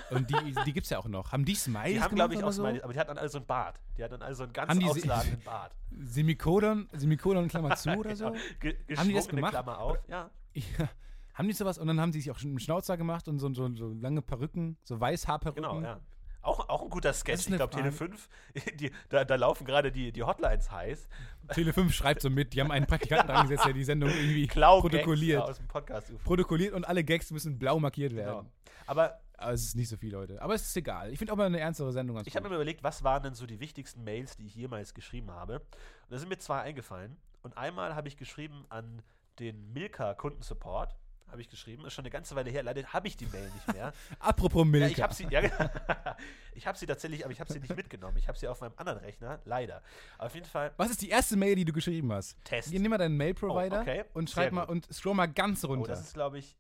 [0.10, 1.32] Und die, die gibt es ja auch noch.
[1.32, 2.64] Haben die Smileys Die haben, glaube ich, auch so?
[2.64, 3.80] Smileys, aber die hatten dann alle so einen Bart.
[3.98, 5.76] Die hatten dann alle so einen ganz ausladenden Bart.
[5.92, 8.32] Semikolon, Semikolon, Klammer zu oder so?
[8.32, 8.40] Genau.
[8.60, 9.52] Ge Haben die das gemacht?
[9.52, 9.98] Klammer auf.
[10.08, 10.30] Ja.
[10.80, 10.90] Ja.
[11.36, 11.78] Haben die sowas?
[11.78, 14.24] Und dann haben die sich auch schon einen Schnauzer gemacht und so, so, so lange
[14.24, 15.62] Perücken, so Weißhaarperücken.
[15.62, 16.00] Genau, ja.
[16.48, 17.48] Auch, auch ein guter Sketch.
[17.50, 18.16] Ich glaube, Tele Frage.
[18.16, 21.08] 5, die, da, da laufen gerade die, die Hotlines heiß.
[21.54, 24.82] Tele 5 schreibt so mit, die haben einen Praktikanten reingesetzt, der die Sendung irgendwie Klau
[24.82, 25.42] protokolliert.
[25.42, 26.10] aus dem Podcast.
[26.10, 26.24] UFO.
[26.24, 28.40] Protokolliert und alle Gags müssen blau markiert werden.
[28.40, 28.52] Genau.
[28.86, 30.42] Aber Aber es ist nicht so viel, Leute.
[30.42, 31.12] Aber es ist egal.
[31.12, 33.46] Ich finde auch mal eine ernstere Sendung Ich habe mir überlegt, was waren denn so
[33.46, 35.56] die wichtigsten Mails, die ich jemals geschrieben habe.
[35.60, 37.18] Und da sind mir zwei eingefallen.
[37.44, 39.02] Und einmal habe ich geschrieben an
[39.40, 40.96] den Milka Kundensupport.
[41.30, 42.64] Habe ich geschrieben, ist schon eine ganze Weile her.
[42.64, 43.92] Leider habe ich die Mail nicht mehr.
[44.20, 44.88] Apropos Milka.
[44.88, 45.42] ja, ich habe sie, ja,
[46.56, 48.16] ich habe sie tatsächlich, aber ich habe sie nicht mitgenommen.
[48.18, 49.82] Ich habe sie auf meinem anderen Rechner, leider.
[50.18, 52.38] Aber auf jeden Fall Was ist die erste Mail, die du geschrieben hast?
[52.46, 52.72] Test.
[52.72, 54.06] Nimm mal deinen Mail-Provider Oh, okay.
[54.14, 55.90] und schreib mal und scroll mal ganz Oh, runter.
[55.90, 56.56] das ist, glaube ich,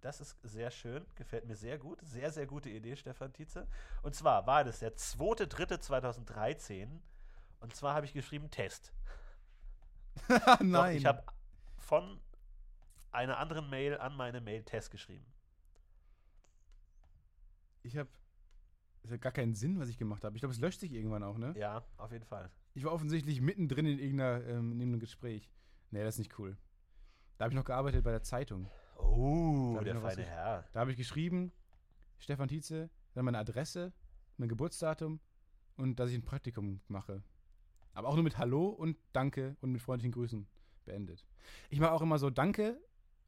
[0.00, 1.04] das ist sehr schön.
[1.14, 2.00] Gefällt mir sehr gut.
[2.02, 3.66] Sehr, sehr gute Idee, Stefan Tietze.
[4.02, 6.88] Und zwar war das der 2.3.2013.
[7.60, 8.92] Und zwar habe ich geschrieben Test.
[10.28, 10.96] Doch, Nein.
[10.96, 11.22] ich habe
[11.78, 12.20] von
[13.18, 15.26] einer anderen Mail an meine Mail Test geschrieben.
[17.82, 18.08] ich habe
[19.02, 20.36] Das hat gar keinen Sinn, was ich gemacht habe.
[20.36, 21.54] Ich glaube, es löscht sich irgendwann auch, ne?
[21.56, 22.50] Ja, auf jeden Fall.
[22.74, 25.50] Ich war offensichtlich mittendrin in irgendeiner, ähm, in irgendeinem Gespräch.
[25.90, 26.56] Nee, das ist nicht cool.
[27.38, 28.68] Da habe ich noch gearbeitet bei der Zeitung.
[28.96, 30.64] Oh, der was feine gesch- Herr.
[30.72, 31.52] Da habe ich geschrieben,
[32.18, 33.92] Stefan Tietze, dann meine Adresse,
[34.36, 35.20] mein Geburtsdatum
[35.76, 37.22] und dass ich ein Praktikum mache.
[37.94, 40.46] Aber auch nur mit Hallo und Danke und mit freundlichen Grüßen
[40.84, 41.24] beendet.
[41.70, 42.80] Ich mache auch immer so Danke,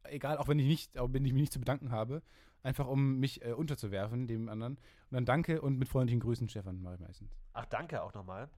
[0.03, 2.21] egal, auch wenn ich nicht, auch wenn ich mich nicht zu bedanken habe,
[2.63, 4.75] einfach um mich äh, unterzuwerfen dem anderen.
[4.77, 7.31] Und dann Danke und mit freundlichen Grüßen, Stefan, mache ich meistens.
[7.53, 8.49] Ach, danke auch nochmal.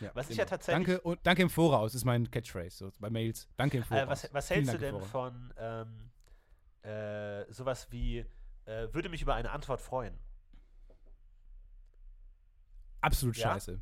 [0.00, 0.40] Ja, Was ich immer.
[0.40, 3.48] ja tatsächlich- Danke, und, danke im Voraus ist mein Catchphrase, so bei Mails.
[3.56, 4.02] Danke im Voraus.
[4.02, 6.10] Äh, was, was hältst du denn von ähm,
[6.82, 8.18] äh, sowas wie,
[8.64, 10.18] äh, würde mich über eine Antwort freuen?
[13.00, 13.52] Absolut Ja?
[13.52, 13.80] scheiße.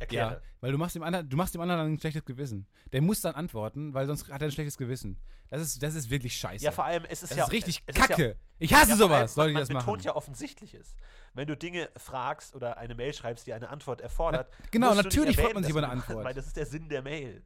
[0.00, 0.32] Erkläre.
[0.32, 2.66] Ja, weil du machst dem anderen, du machst dem anderen ein schlechtes Gewissen.
[2.92, 5.18] Der muss dann antworten, weil sonst hat er ein schlechtes Gewissen.
[5.48, 6.64] Das ist, das ist wirklich scheiße.
[6.64, 8.36] Ja, vor allem, es ist das ja ist richtig ist kacke.
[8.58, 9.86] ich hasse Ja, vor allem, sowas, Leute, man, das man machen.
[9.86, 10.96] betont ja Offensichtliches.
[11.34, 14.50] Wenn du Dinge fragst oder eine Mail schreibst, die eine Antwort erfordert.
[14.70, 16.24] genau, du nicht natürlich freut man sich über eine Antwort.
[16.24, 17.44] Weil das ist der Sinn der Mail.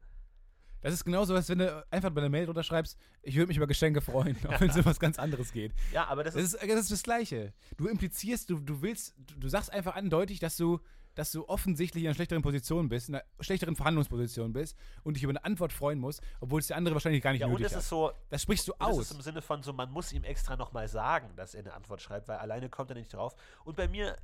[0.81, 3.57] Das ist genauso, als wenn du einfach bei der Mail drunter schreibst, ich würde mich
[3.57, 5.73] über Geschenke freuen, auch wenn es um was ganz anderes geht.
[5.91, 6.53] Ja, aber das Das ist.
[6.53, 7.53] ist, das ist das Gleiche.
[7.75, 10.79] Du implizierst, du, du willst, du, du sagst einfach andeutig, dass du,
[11.15, 15.23] dass du offensichtlich in einer schlechteren Position bist, in einer schlechteren Verhandlungsposition bist und dich
[15.23, 17.67] über eine Antwort freuen musst, obwohl es der andere wahrscheinlich gar nicht Ja, und nötig
[17.67, 17.79] es hat.
[17.81, 18.99] ist so, das sprichst du Und Das aus.
[18.99, 22.01] ist im Sinne von so, man muss ihm extra nochmal sagen, dass er eine Antwort
[22.01, 23.33] schreibt, weil alleine kommt er nicht drauf.
[23.63, 24.17] Und bei mir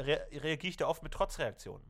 [0.00, 1.86] re reagiere ich da oft mit Trotzreaktionen.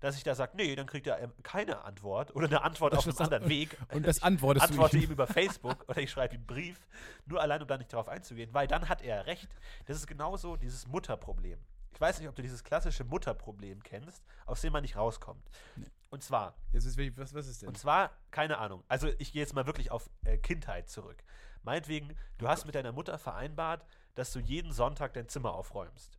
[0.00, 3.04] Dass ich da sage, nee, dann kriegt er ähm, keine Antwort oder eine Antwort auf
[3.04, 3.76] einem Das- anderen Weg.
[3.92, 5.02] und das antwortest du antworte ihm.
[5.04, 6.80] ihm über Facebook oder ich schreibe ihm einen Brief,
[7.26, 9.50] nur allein, um da nicht drauf einzugehen, weil dann hat er recht.
[9.84, 11.58] Das ist genauso dieses Mutterproblem.
[11.92, 15.50] Ich weiß nicht, ob du dieses klassische Mutterproblem kennst, aus dem man nicht rauskommt.
[16.10, 17.68] Und zwar, Jetzt ist wirklich, was, was ist denn?
[17.68, 18.82] und zwar, keine Ahnung.
[18.88, 21.22] Also ich gehe jetzt mal wirklich auf äh, Kindheit zurück.
[21.62, 23.84] Meinetwegen, du hast mit deiner Mutter vereinbart,
[24.14, 26.18] dass du jeden Sonntag dein Zimmer aufräumst.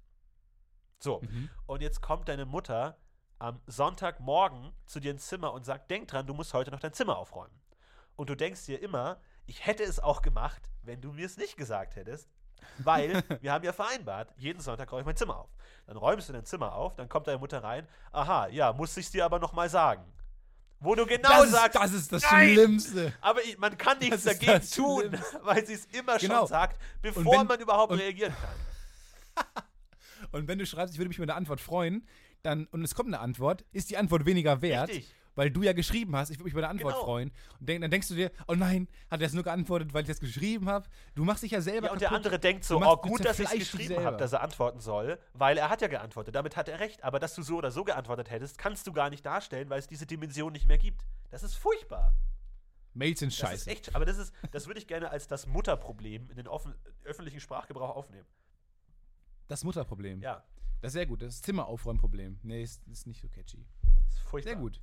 [0.99, 1.49] So, Mhm.
[1.65, 2.97] und jetzt kommt deine Mutter
[3.39, 6.93] am Sonntagmorgen zu dir ins Zimmer und sagt, denk dran, du musst heute noch dein
[6.93, 7.59] Zimmer aufräumen.
[8.15, 11.57] Und du denkst dir immer, ich hätte es auch gemacht, wenn du mir es nicht
[11.57, 12.30] gesagt hättest,
[12.80, 15.49] weil wir haben ja vereinbart, jeden Sonntag räume ich mein Zimmer auf.
[15.88, 19.09] Dann räumst du dein Zimmer auf, dann kommt deine Mutter rein, aha, ja, muss ich
[19.09, 20.03] dir aber nochmal sagen.
[20.80, 22.53] Wo du genau das, sagst, ist, das ist das Nein!
[22.53, 23.14] Schlimmste.
[23.22, 25.39] aber ich, man kann nichts dagegen tun, Schlimmste.
[25.43, 26.39] weil sie es immer Genau.
[26.39, 28.34] schon sagt, bevor wenn- man überhaupt und- reagieren
[29.36, 29.45] kann.
[30.32, 32.07] Und wenn du schreibst, ich würde mich über eine Antwort freuen,
[32.43, 35.14] dann, und es kommt eine Antwort, ist die Antwort weniger wert, Richtig.
[35.36, 37.05] Weil du ja geschrieben hast, ich würde mich über eine Antwort Genau.
[37.05, 37.32] freuen.
[37.59, 40.07] Und denk, dann denkst du dir, oh nein, hat er es nur geantwortet, weil ich
[40.09, 40.88] das geschrieben habe?
[41.15, 42.25] Du machst dich ja selber Ja, und der kaputt.
[42.25, 45.19] andere denkt so, Du machst- oh gut, dass ich geschrieben habe, dass er antworten soll,
[45.34, 46.36] weil er hat ja geantwortet.
[46.36, 47.03] Damit hat er recht.
[47.03, 49.88] Aber dass du so oder so geantwortet hättest, kannst du gar nicht darstellen, weil es
[49.88, 51.05] diese Dimension nicht mehr gibt.
[51.29, 52.13] Das ist furchtbar.
[52.93, 53.53] Mails sind Das scheiße.
[53.55, 56.75] ist echt, aber das ist, das würde ich gerne als das Mutterproblem in den offen,
[57.05, 58.27] öffentlichen Sprachgebrauch aufnehmen.
[59.47, 60.21] das Mutterproblem.
[60.21, 60.43] Ja,
[60.82, 61.21] Das ist sehr gut.
[61.21, 62.39] Das Zimmeraufräumproblem.
[62.43, 63.65] Nee, ist, ist nicht so catchy.
[63.84, 64.53] das ist furchtbar.
[64.53, 64.82] Sehr gut.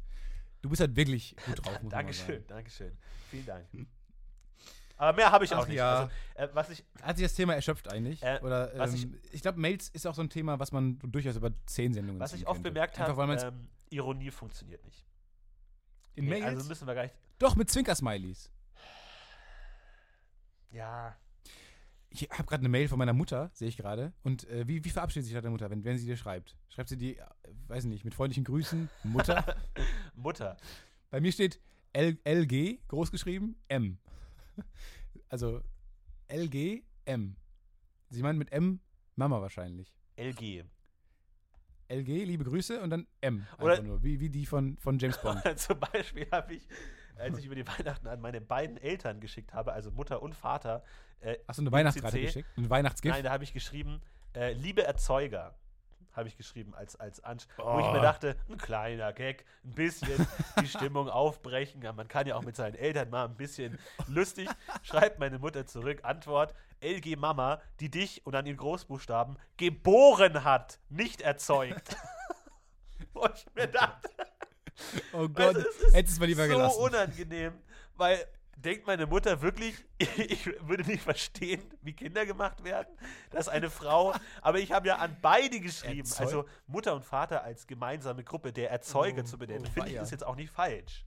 [0.63, 2.47] Du bist halt wirklich gut drauf, muss Dankeschön.
[2.47, 2.97] Dankeschön.
[3.31, 3.67] Vielen Dank.
[4.97, 5.77] Aber mehr habe ich auch Ach nicht.
[5.77, 6.11] ja.
[6.35, 8.21] Also, äh, was ich, Hat sich das Thema erschöpft eigentlich?
[8.23, 11.53] Äh, Oder, ähm, ich, glaube, Mails ist auch so ein Thema, was man durchaus über
[11.67, 12.71] zehn Sendungen was ich oft könnte.
[12.71, 15.07] bemerkt habe, ähm, Ironie funktioniert nicht.
[16.17, 17.15] in Nee, Mails, Also müssen wir gar nicht.
[17.39, 18.51] doch mit Zwinker-Smileys.
[20.71, 21.17] Ja.
[22.11, 24.13] Ich habe gerade eine Mail von meiner Mutter, sehe ich gerade.
[24.23, 26.57] Und äh, wie, wie verabschiedet sich deine Mutter, wenn, wenn sie dir schreibt?
[26.69, 27.25] Schreibt sie die, äh,
[27.67, 29.45] weiß nicht, mit freundlichen Grüßen, Mutter?
[30.15, 30.57] Mutter.
[31.11, 31.61] Bei mir steht
[31.93, 33.99] L LG, groß geschrieben, M.
[35.31, 35.61] Also
[36.29, 37.37] LG, M.
[38.09, 38.81] Sie meint mit M
[39.17, 39.95] Mama wahrscheinlich.
[40.17, 40.65] LG.
[41.91, 43.47] LG, liebe Grüße und dann M.
[43.59, 45.43] Oder- nur, wie, wie die von, von James Bond.
[45.59, 46.69] Zum Beispiel habe ich,
[47.19, 50.83] als ich über die Weihnachten an meine beiden Eltern geschickt habe, also Mutter und Vater,
[51.21, 52.49] äh, Hast du eine Weihnachtskarte geschickt?
[52.57, 53.15] Ein Weihnachtsgift?
[53.15, 54.01] nein, da habe ich geschrieben,
[54.35, 55.55] äh, liebe Erzeuger,
[56.13, 57.93] habe ich geschrieben als, als Ansch wo ich Oh.
[57.93, 60.27] mir dachte, ein kleiner Gag, ein bisschen
[60.61, 61.81] die Stimmung aufbrechen.
[61.95, 64.49] Man kann ja auch mit seinen Eltern mal ein bisschen lustig.
[64.83, 70.81] Schreibt meine Mutter zurück, Antwort, LG Mama, die dich und dann in Großbuchstaben geboren hat,
[70.89, 71.97] nicht erzeugt.
[73.13, 74.09] wo ich mir dachte,
[75.13, 76.81] oh Gott, du, es ist hättest du mal lieber so gelassen.
[76.81, 77.53] unangenehm,
[77.97, 78.25] weil
[78.57, 82.89] denkt meine Mutter wirklich, ich würde nicht verstehen, wie Kinder gemacht werden,
[83.31, 87.43] dass eine Frau, aber ich habe ja an beide geschrieben, Erzeug- also Mutter und Vater
[87.45, 90.51] als gemeinsame Gruppe der Erzeuger Oh, zu benennen, oh, finde ich ist jetzt auch nicht
[90.53, 91.05] falsch.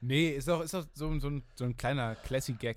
[0.00, 2.76] Nee, ist doch, ist doch so, so, ein, so ein kleiner Classic-Gag.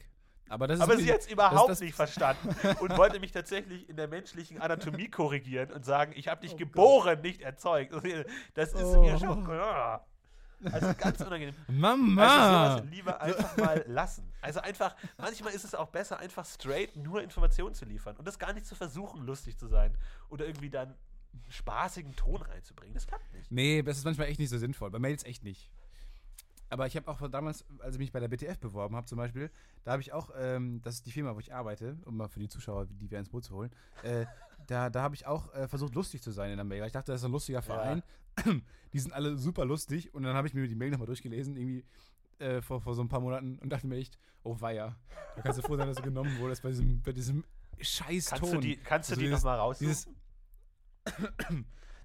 [0.52, 3.88] Aber das ist Aber sie hat es überhaupt das- nicht verstanden und wollte mich tatsächlich
[3.88, 7.94] in der menschlichen Anatomie korrigieren und sagen, ich habe dich Oh geboren, nicht erzeugt.
[8.56, 9.02] Das ist Oh.
[9.04, 9.48] mir schon.
[9.48, 10.04] Ja.
[10.72, 11.56] Also ganz unangenehm.
[11.68, 12.76] Mama!
[12.76, 14.32] Also lieber einfach mal lassen.
[14.42, 18.40] Also einfach, manchmal ist es auch besser, einfach straight nur Informationen zu liefern und das
[18.40, 19.98] gar nicht zu versuchen, lustig zu sein.
[20.30, 20.96] Oder irgendwie dann
[21.50, 22.94] spaßigen Ton reinzubringen.
[22.94, 23.52] Das klappt nicht.
[23.52, 24.90] Nee, das ist manchmal echt nicht so sinnvoll.
[24.90, 25.70] Bei Mails echt nicht.
[26.70, 29.18] Aber ich habe auch von damals, als ich mich bei der BTF beworben habe zum
[29.18, 29.50] Beispiel,
[29.84, 32.40] da habe ich auch, ähm, das ist die Firma, wo ich arbeite, um mal für
[32.40, 33.72] die Zuschauer die wir ins Boot zu holen,
[34.04, 34.26] äh,
[34.70, 36.80] da, da habe ich auch äh, versucht, lustig zu sein in der Mail.
[36.82, 38.04] Weil ich dachte, das ist ein lustiger Verein.
[38.94, 40.14] Die sind alle super lustig.
[40.14, 41.86] Und dann habe ich mir die Mail nochmal durchgelesen, irgendwie
[42.40, 44.96] äh, vor, vor so ein paar Monaten und dachte mir echt, oh weia,
[45.36, 47.44] da kannst du froh sein, dass du genommen wurdest bei diesem, bei diesem
[47.80, 48.54] scheiß Kannst Ton.
[48.54, 49.88] du die, kannst du Also die dieses- nochmal raussuchen?
[49.90, 50.10] dieses-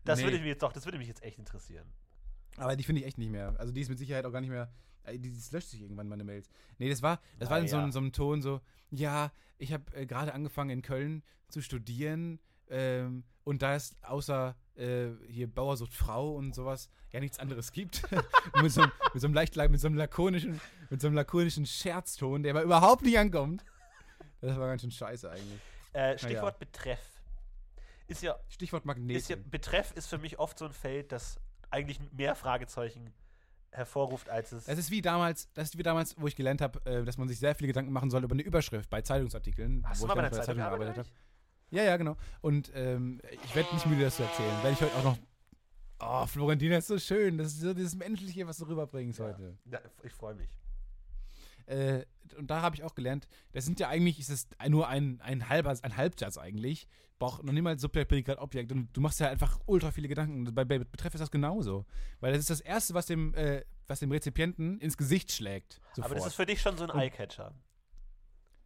[0.05, 0.25] das Nee.
[0.25, 1.87] würde mich jetzt doch, das würde mich jetzt echt interessieren.
[2.57, 3.55] Aber die finde ich echt nicht mehr.
[3.59, 4.73] Also die ist mit Sicherheit auch gar nicht mehr.
[5.05, 6.49] äh, Die, das löscht sich irgendwann meine Mails.
[6.79, 7.85] Nee, das war, das war in so, Naja.
[7.85, 8.61] einem- so einem Ton so,
[8.91, 14.57] ja, ich habe äh, gerade angefangen in Köln zu studieren ähm, und da es außer
[14.77, 18.03] äh, hier Bauersucht Frau und sowas ja nichts anderes gibt.
[18.62, 20.61] Mit, so, einem- mit so einem leicht, mit so einem lakonischen,
[20.91, 23.65] mit so einem lakonischen Scherzton, der aber überhaupt nicht ankommt.
[24.41, 25.61] Das war ganz schön scheiße eigentlich.
[25.93, 26.99] Äh, Stichwort Betreff.
[28.07, 29.51] Ist ja, Stichwort ist ja, Magnet.
[29.51, 31.41] Betreff ist für mich oft so ein Feld, das
[31.71, 33.12] eigentlich mehr Fragezeichen
[33.71, 34.65] hervorruft, als es.
[34.65, 37.29] Das ist wie damals, das ist wie damals, wo ich gelernt habe, äh, dass man
[37.29, 39.85] sich sehr viele Gedanken machen soll über eine Überschrift bei Zeitungsartikeln.
[39.89, 41.12] Hast wo du ich mal bei der Zeitung gearbeitet gearbeitet?
[41.12, 41.34] habe.
[41.75, 42.16] Ja, ja, genau.
[42.41, 44.62] Und ähm, ich werde nicht müde, das zu erzählen.
[44.62, 45.18] Werde ich heute auch noch.
[45.99, 47.37] Oh, Florentina ist so schön.
[47.37, 49.59] Das ist so dieses Menschliche, was du rüberbringst heute.
[49.64, 50.49] Ja, ich freue mich.
[51.66, 52.05] Äh,
[52.37, 55.49] und da habe ich auch gelernt, das sind ja eigentlich, ist es nur ein, ein
[55.49, 56.87] halber, ein Halbsatz eigentlich.
[57.18, 58.70] Braucht noch niemals Subjekt, Prädikat, Objekt.
[58.70, 60.47] Und du machst ja einfach ultra viele Gedanken.
[60.47, 61.87] Und Bei, bei Betreff ist das genauso.
[62.20, 65.81] Weil das ist das Erste, was dem, äh, was dem Rezipienten ins Gesicht schlägt.
[65.95, 66.05] Sofort.
[66.05, 67.53] Aber das ist für dich schon so ein Eyecatcher.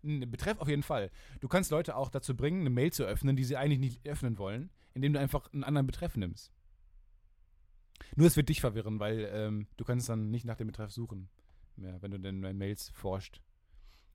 [0.02, 1.10] Betreff auf jeden Fall.
[1.40, 4.38] Du kannst Leute auch dazu bringen, eine Mail zu öffnen, die sie eigentlich nicht öffnen
[4.38, 6.52] wollen, indem du einfach einen anderen Betreff nimmst.
[8.16, 11.28] Nur es wird dich verwirren, weil ähm, du kannst dann nicht nach dem Betreff suchen,
[11.76, 13.40] mehr, wenn du denn bei Mails forscht.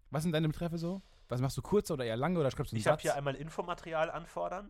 [0.10, 1.02] Was sind deine Betreffe so?
[1.28, 3.36] Was machst du kurz oder eher lange oder schreibst du einen Ich habe hier einmal
[3.36, 4.70] Infomaterial anfordern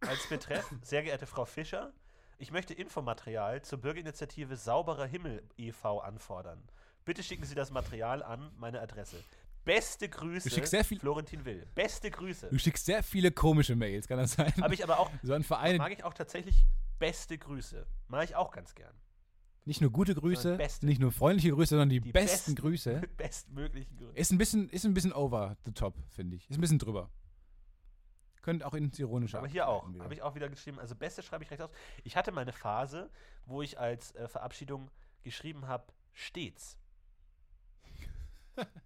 [0.00, 0.70] als Betreff.
[0.82, 1.92] Sehr geehrte Frau Fischer,
[2.38, 6.00] ich möchte Infomaterial zur Bürgerinitiative Sauberer Himmel e.V.
[6.00, 6.62] anfordern.
[7.06, 9.16] Bitte schicken Sie das Material an meine Adresse.
[9.66, 11.66] Beste Grüße, Du schickst sehr viel- Florentin Will.
[11.74, 12.48] Beste Grüße.
[12.48, 14.54] du schickst sehr viele komische Mails, kann das sein?
[14.62, 16.64] Habe ich aber auch, so an Vereine, mag ich auch tatsächlich
[16.98, 17.84] beste Grüße.
[18.08, 18.94] Mag ich auch ganz gern.
[19.64, 22.54] nicht nur gute Grüße, nicht nur freundliche Grüße, sondern die, Die besten, besten.
[22.54, 23.02] Grüße.
[23.16, 24.12] Bestmöglichen Grüße.
[24.16, 26.48] Ist ein bisschen, ist ein bisschen over the top, finde ich.
[26.48, 27.10] Ist ein bisschen drüber.
[28.42, 29.88] Könnte auch ins Ironische Aber hier auch.
[29.98, 30.78] Habe ich auch wieder geschrieben.
[30.78, 31.70] Also Beste schreibe ich recht aus.
[32.04, 33.10] Ich hatte meine Phase,
[33.46, 34.88] wo ich als äh, Verabschiedung
[35.24, 36.78] geschrieben habe, stets.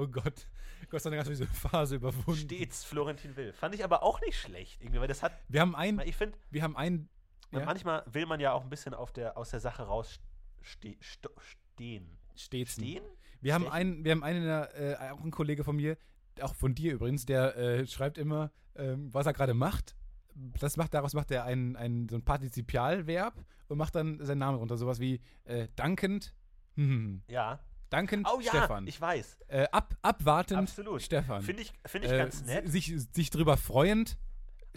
[0.00, 0.46] Oh Gott.
[0.88, 2.40] Gott sei Dank hast du diese Phase überwunden.
[2.40, 3.52] Stets Florentin Will.
[3.52, 6.16] Fand ich aber auch nicht schlecht, irgendwie, weil das hat, Wir haben ein, weil ich
[6.16, 7.10] finde, wir haben ein,
[7.52, 10.18] ja, manchmal will man ja auch ein bisschen auf der, aus der Sache raus
[10.62, 12.16] ste sto stehen.
[12.34, 12.72] stets.
[12.72, 13.02] Stehen?
[13.42, 15.98] Wir haben einen, wir haben einen, der, äh, auch ein Kollege von mir,
[16.40, 19.96] auch von dir übrigens, der äh, schreibt immer, ähm, was er gerade macht.
[20.34, 24.58] Das macht, daraus macht er ein, ein, so ein Partizipialverb und macht dann seinen Namen
[24.58, 24.78] runter.
[24.78, 26.32] Sowas wie äh, dankend,
[26.76, 27.60] hm, Ja.
[27.90, 28.86] Dankend Oh ja, Stefan.
[28.86, 29.36] ich weiß.
[29.48, 31.02] äh, ab, abwartend Absolut.
[31.02, 31.42] Stefan.
[31.42, 32.68] Finde ich, find ich Äh, ganz nett.
[32.70, 34.16] Sich, sich drüber freuend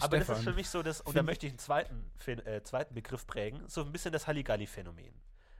[0.00, 0.36] Aber das Stefan.
[0.40, 3.62] ist für mich so, das, und da möchte ich einen zweiten, äh, zweiten Begriff prägen,
[3.68, 5.14] so ein bisschen das Halligalli-Phänomen.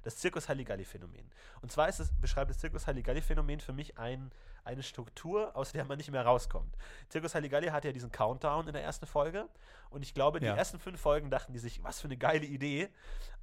[0.04, 1.30] Das Zirkus-Halligalli-Phänomen.
[1.62, 4.30] Und zwar es, beschreibt das Zirkus-Halligalli-Phänomen für mich ein,
[4.64, 6.76] eine Struktur, aus der man nicht mehr rauskommt.
[7.08, 9.48] Zirkus Halligalli hat ja diesen Countdown in der ersten Folge
[9.90, 10.54] und ich glaube, die Ja.
[10.56, 12.88] ersten fünf Folgen dachten die sich, was für eine geile Idee,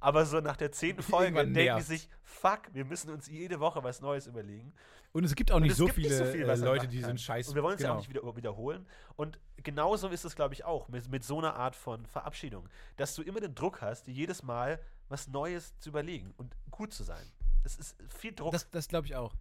[0.00, 3.82] aber so nach der zehnten Folge denken die sich, fuck, wir müssen uns jede Woche
[3.82, 4.72] was Neues überlegen.
[5.12, 7.02] Und es gibt auch nicht so gibt viele nicht so viel, äh, Leute, die so
[7.02, 7.10] kann.
[7.10, 7.48] einen Scheiß.
[7.48, 7.98] Und wir wollen es ja genau.
[7.98, 8.86] auch nicht wieder wiederholen.
[9.16, 13.14] Und genauso ist es, glaube ich, auch mit, mit so einer Art von Verabschiedung, dass
[13.14, 14.80] du immer den Druck hast, jedes Mal
[15.12, 17.24] was Neues zu überlegen und gut zu sein.
[17.64, 18.52] Es ist viel Druck.
[18.52, 19.34] Das, das glaube ich auch.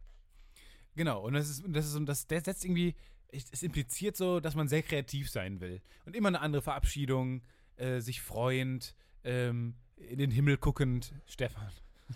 [0.95, 2.95] Genau, und das ist, das ist, und das, der setzt irgendwie,
[3.29, 5.81] es impliziert so, dass man sehr kreativ sein will.
[6.05, 7.41] Und immer eine andere Verabschiedung,
[7.77, 8.93] äh, sich freuend,
[9.23, 11.71] ähm, in den Himmel guckend, Stefan.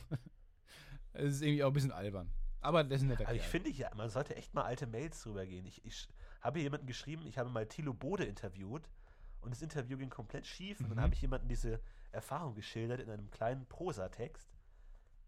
[1.18, 2.30] Es ist irgendwie auch ein bisschen albern.
[2.60, 5.46] Aber das ist netter Aber ich finde, ja, man sollte echt mal alte Mails drüber
[5.46, 5.66] gehen.
[5.66, 6.10] Ich, ich
[6.42, 8.90] habe jemanden geschrieben, ich habe mal Thilo Bode interviewt
[9.46, 10.90] und das Interview ging komplett schief und Mhm.
[10.96, 11.80] dann habe ich jemanden diese
[12.12, 14.50] Erfahrung geschildert in einem kleinen Prosatext.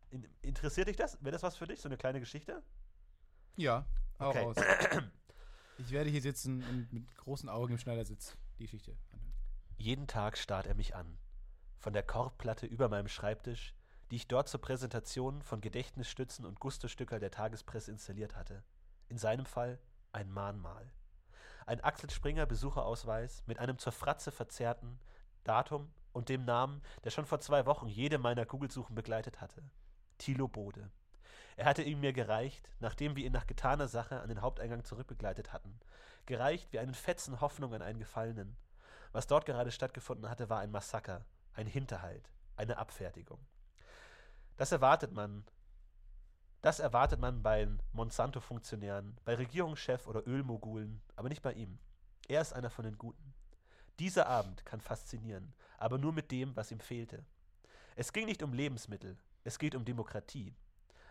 [0.09, 1.21] In, interessiert dich das?
[1.21, 1.81] Wäre das was für dich?
[1.81, 2.63] So eine kleine Geschichte?
[3.55, 3.85] Ja,
[4.19, 4.43] auch Okay.
[4.43, 4.55] aus.
[5.79, 9.33] Ich werde hier sitzen und mit großen Augen im Schneidersitz die Geschichte anhören.
[9.77, 11.19] Jeden Tag starrt er mich an.
[11.77, 13.75] Von der Korbplatte über meinem Schreibtisch,
[14.09, 18.63] die ich dort zur Präsentation von Gedächtnisstützen und Gustostückerl der Tagespresse installiert hatte.
[19.07, 19.79] In seinem Fall
[20.13, 20.91] ein Mahnmal.
[21.67, 24.97] Ein Axel Springer Besucherausweis mit einem zur Fratze verzerrten
[25.43, 29.61] Datum und dem Namen, der schon vor zwei Wochen jede meiner Google-Suchen begleitet hatte.
[30.17, 30.89] Thilo Bode.
[31.57, 35.51] Er hatte ihn mir gereicht, nachdem wir ihn nach getaner Sache an den Haupteingang zurückbegleitet
[35.51, 35.77] hatten.
[36.25, 38.55] Gereicht wie einen Fetzen Hoffnung an einen Gefallenen.
[39.11, 43.45] Was dort gerade stattgefunden hatte, war ein Massaker, ein Hinterhalt, eine Abfertigung.
[44.55, 45.43] Das erwartet man.
[46.61, 51.77] Das erwartet man bei Monsanto-Funktionären, bei Regierungschef oder Ölmogulen, aber nicht bei ihm.
[52.27, 53.33] Er ist einer von den Guten.
[53.99, 57.23] Dieser Abend kann faszinieren, aber nur mit dem, was ihm fehlte.
[57.95, 60.55] Es ging nicht um Lebensmittel, es geht um Demokratie.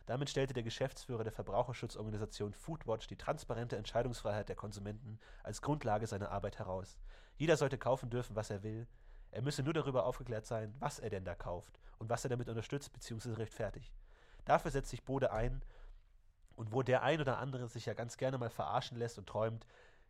[0.06, 6.30] Damit stellte der Geschäftsführer der Verbraucherschutzorganisation Foodwatch die transparente Entscheidungsfreiheit der Konsumenten als Grundlage seiner
[6.30, 6.98] Arbeit heraus.
[7.36, 8.86] Jeder sollte kaufen dürfen, was er will.
[9.30, 12.48] Er müsse nur darüber aufgeklärt sein, was er denn da kauft und was er damit
[12.48, 13.32] unterstützt bzw.
[13.32, 13.92] rechtfertigt.
[14.46, 15.60] Dafür setzt sich Bode ein
[16.54, 19.66] und wo der ein oder andere sich ja ganz gerne mal verarschen lässt und träumt,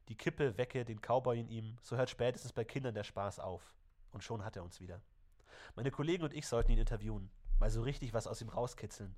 [0.09, 3.74] die Kippe wecke den Cowboy in ihm, so hört spätestens bei Kindern der Spaß auf.
[4.12, 5.01] Und schon hat er uns wieder.
[5.74, 7.28] Meine Kollegen und ich sollten ihn interviewen,
[7.59, 9.16] mal so richtig was aus ihm rauskitzeln.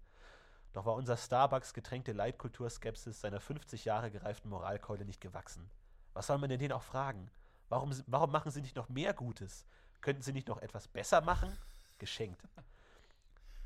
[0.72, 5.68] Doch war unser Starbucks getränkte Leitkulturskepsis seiner 50 Jahre gereiften Moralkeule nicht gewachsen.
[6.14, 7.30] Was soll man denn den auch fragen?
[7.68, 9.66] Warum, warum machen sie nicht noch mehr Gutes?
[10.00, 11.56] Könnten sie nicht noch etwas besser machen?
[11.98, 12.42] Geschenkt.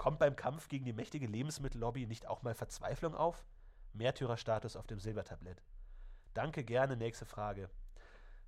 [0.03, 3.47] Kommt beim Kampf gegen die mächtige Lebensmittellobby nicht auch mal Verzweiflung auf?
[3.93, 5.63] Märtyrerstatus auf dem Silbertablett.
[6.35, 7.71] Danke gerne, nächste Frage.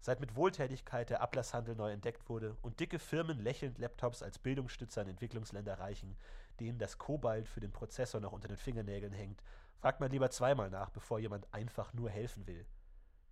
[0.01, 5.03] Seit mit Wohltätigkeit der Ablasshandel neu entdeckt wurde und dicke Firmen lächelnd Laptops als Bildungsstützer
[5.03, 6.17] an Entwicklungsländer reichen,
[6.59, 9.41] denen das Kobalt für den Prozessor noch unter den Fingernägeln hängt,
[9.77, 12.67] fragt man lieber zweimal nach, bevor jemand einfach nur helfen will.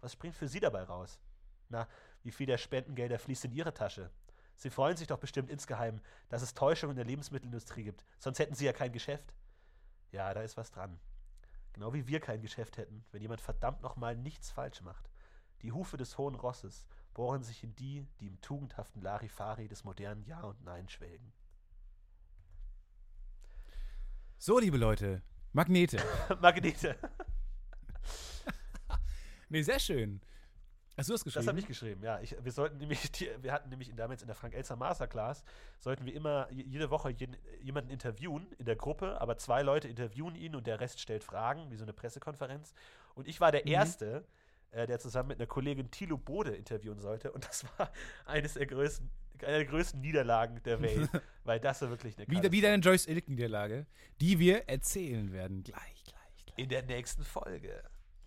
[0.00, 1.18] Was springt für Sie dabei raus?
[1.70, 1.88] Na,
[2.22, 4.12] wie viel der Spendengelder fließt in Ihre Tasche?
[4.56, 8.54] Sie freuen sich doch bestimmt insgeheim, dass es Täuschung in der Lebensmittelindustrie gibt, sonst hätten
[8.54, 9.34] Sie ja kein Geschäft.
[10.10, 10.98] Ja, da ist was dran.
[11.72, 15.10] Genau wie wir kein Geschäft hätten, wenn jemand verdammt nochmal nichts falsch macht.
[15.62, 20.24] Die Hufe des hohen Rosses bohren sich in die, die im tugendhaften Larifari des modernen
[20.24, 21.32] Ja und Nein schwelgen.
[24.38, 25.22] So, liebe Leute,
[25.52, 26.02] Magnete.
[26.40, 26.96] Magnete.
[29.48, 30.20] nee, sehr schön.
[30.96, 31.46] Hast du das geschrieben?
[31.46, 32.20] Das habe ich geschrieben, ja.
[32.20, 35.42] Ich, wir sollten nämlich, die, wir hatten nämlich damals in der Frank Elster Masterclass,
[35.78, 40.34] sollten wir immer jede Woche jeden, jemanden interviewen in der Gruppe, aber zwei Leute interviewen
[40.34, 42.74] ihn und der Rest stellt Fragen, wie so eine Pressekonferenz.
[43.14, 43.72] Und ich war der mhm.
[43.72, 44.24] Erste,
[44.70, 47.32] äh, der zusammen mit einer Kollegin Thilo Bode interviewen sollte.
[47.32, 47.90] Und das war
[48.26, 51.08] eines der größten, eine der größten Niederlagen der Welt,
[51.44, 53.86] weil das war wirklich eine Wieder, wieder eine Joyce Ilk-Niederlage,
[54.20, 55.62] die wir erzählen werden.
[55.62, 56.58] Gleich, gleich, gleich.
[56.58, 57.82] In der nächsten Folge.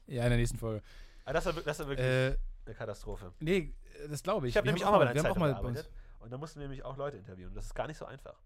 [0.07, 0.81] Ja, in der nächsten Folge.
[1.25, 2.07] Aber das war, das war wirklich.
[2.07, 3.33] Äh, eine Katastrophe.
[3.39, 3.73] Nee,
[4.09, 4.51] das glaube ich.
[4.51, 5.89] Ich habe nämlich auch mal bei einer Zeitung gearbeitet.
[6.19, 7.53] Und da mussten wir nämlich auch Leute interviewen.
[7.53, 8.41] Das ist gar nicht so einfach.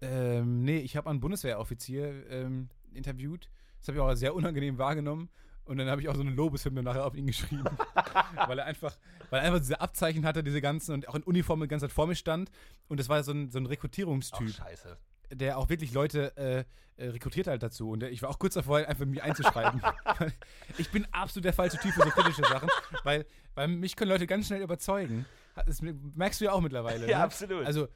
[0.00, 3.50] Ähm, nee, ich habe einen Bundeswehroffizier ähm, interviewt.
[3.78, 5.28] Das habe ich auch sehr unangenehm wahrgenommen.
[5.64, 7.64] Und dann habe ich auch so eine Lobeshymne nachher auf ihn geschrieben.
[8.46, 8.96] weil er einfach,
[9.30, 11.92] weil er einfach diese Abzeichen hatte, diese ganzen und auch in Uniform die ganze Zeit
[11.92, 12.50] vor mir stand.
[12.88, 14.48] Und das war so ein, so ein Rekrutierungstyp.
[14.52, 14.96] Ach, scheiße
[15.30, 16.64] der auch wirklich Leute äh,
[16.98, 17.90] äh, rekrutiert halt dazu.
[17.90, 19.82] Und ich war auch kurz davor, einfach mich einzuschreiben.
[20.78, 22.70] ich bin absolut der falsche Typ für so kritische Sachen,
[23.04, 25.26] weil, weil mich können Leute ganz schnell überzeugen.
[25.66, 27.08] Das merkst du ja auch mittlerweile.
[27.08, 27.24] Ja, ne?
[27.24, 27.66] absolut.
[27.66, 27.88] Also,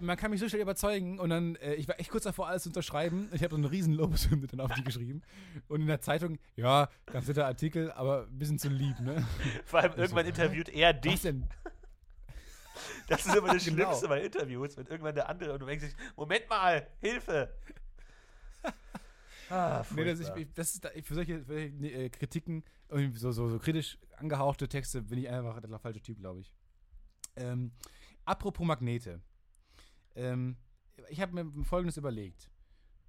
[0.00, 2.64] man kann mich so schnell überzeugen und dann, äh, ich war echt kurz davor, alles
[2.64, 3.28] zu unterschreiben.
[3.32, 5.22] Ich habe so eine riesen Lobeshymne dann auf die geschrieben.
[5.68, 9.26] Und in der Zeitung, ja, ganz netter Artikel, aber ein bisschen zu lieb, ne?
[9.64, 11.14] Vor allem irgendwann interviewt er dich.
[11.14, 11.48] Was denn?
[13.08, 13.76] Das ist immer das genau.
[13.76, 17.54] Schlimmste bei Interviews, wenn irgendwann der andere und du denkst, Moment mal, Hilfe.
[19.50, 22.64] Ah, nee, das, ich, das ist für solche, für solche äh, Kritiken,
[23.12, 26.52] so, so, so kritisch angehauchte Texte, bin ich einfach der falsche Typ, glaube ich.
[27.36, 27.72] Ähm,
[28.24, 29.20] apropos Magnete.
[30.14, 30.56] Ähm,
[31.10, 32.50] ich habe mir Folgendes überlegt.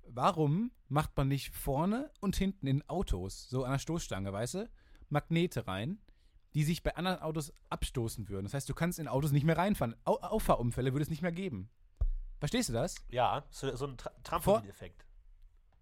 [0.07, 4.69] Warum macht man nicht vorne und hinten in Autos, so an der Stoßstange, weißt du,
[5.09, 5.99] Magnete rein,
[6.55, 8.45] die sich bei anderen Autos abstoßen würden.
[8.45, 9.95] Das heißt, du kannst in Autos nicht mehr reinfahren.
[10.05, 11.69] Au Auffahrunfälle würde es nicht mehr geben.
[12.39, 12.95] Verstehst du das?
[13.09, 15.05] Ja, so, so ein Tra Trampolin-Effekt.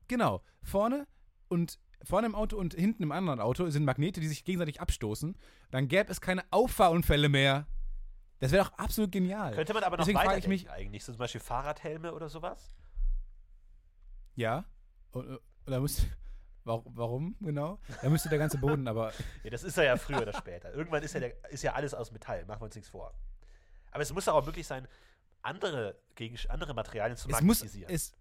[0.07, 0.41] Genau.
[0.63, 1.07] Vorne
[1.47, 5.37] und vorne im Auto und hinten im anderen Auto sind Magnete, die sich gegenseitig abstoßen.
[5.69, 7.67] Dann gäbe es keine Auffahrunfälle mehr.
[8.39, 9.53] Das wäre doch absolut genial.
[9.53, 12.75] Könnte man aber noch Deswegen weiter ich mich eigentlich, so zum Beispiel Fahrradhelme oder sowas?
[14.35, 14.65] Ja.
[15.11, 16.01] Oder muss,
[16.65, 17.79] Warum genau?
[18.01, 19.11] Da müsste der ganze Boden aber.
[19.43, 20.73] ja, das ist er ja früher oder später.
[20.73, 23.13] Irgendwann ist ja, der, ist ja alles aus Metall, machen wir uns nichts vor.
[23.91, 24.87] Aber es muss auch möglich sein,
[25.41, 27.91] andere, gegen, andere Materialien zu es magnetisieren.
[27.91, 28.13] Muss, es,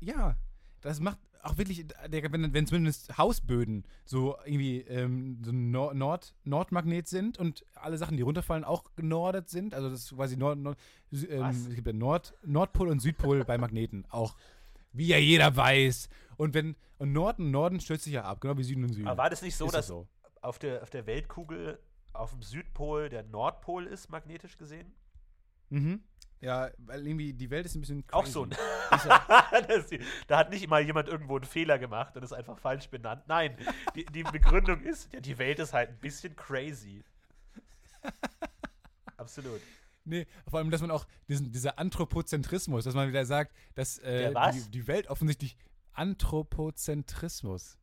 [0.00, 0.36] ja,
[0.80, 7.08] das macht auch wirklich, wenn, wenn zumindest Hausböden so irgendwie ähm, so Nord, Nord, Nordmagnet
[7.08, 9.74] sind und alle Sachen, die runterfallen, auch genordet sind.
[9.74, 10.78] Also das ist quasi Nord, Nord
[11.12, 14.36] ähm, es gibt ja Nord, Nordpol und Südpol bei Magneten auch.
[14.92, 16.08] Wie ja jeder weiß.
[16.38, 19.06] Und wenn und Norden, Norden stürzt sich ja ab, genau wie Süden und Süden.
[19.06, 20.08] Aber war das nicht so, ist dass das so?
[20.40, 21.78] Auf, der, auf der Weltkugel
[22.12, 24.94] auf dem Südpol der Nordpol ist, magnetisch gesehen?
[25.68, 26.02] Mhm.
[26.40, 28.16] Ja, weil irgendwie die Welt ist ein bisschen crazy.
[28.16, 28.46] Auch so.
[30.28, 33.24] da hat nicht mal jemand irgendwo einen Fehler gemacht und ist einfach falsch benannt.
[33.26, 33.56] Nein,
[33.96, 37.02] die, die Begründung ist, ja, die Welt ist halt ein bisschen crazy.
[39.16, 39.60] Absolut.
[40.04, 44.32] Nee, vor allem, dass man auch diesen, dieser Anthropozentrismus, dass man wieder sagt, dass äh?
[44.52, 45.56] Die, die Welt offensichtlich
[45.98, 47.76] Anthropozentrismus.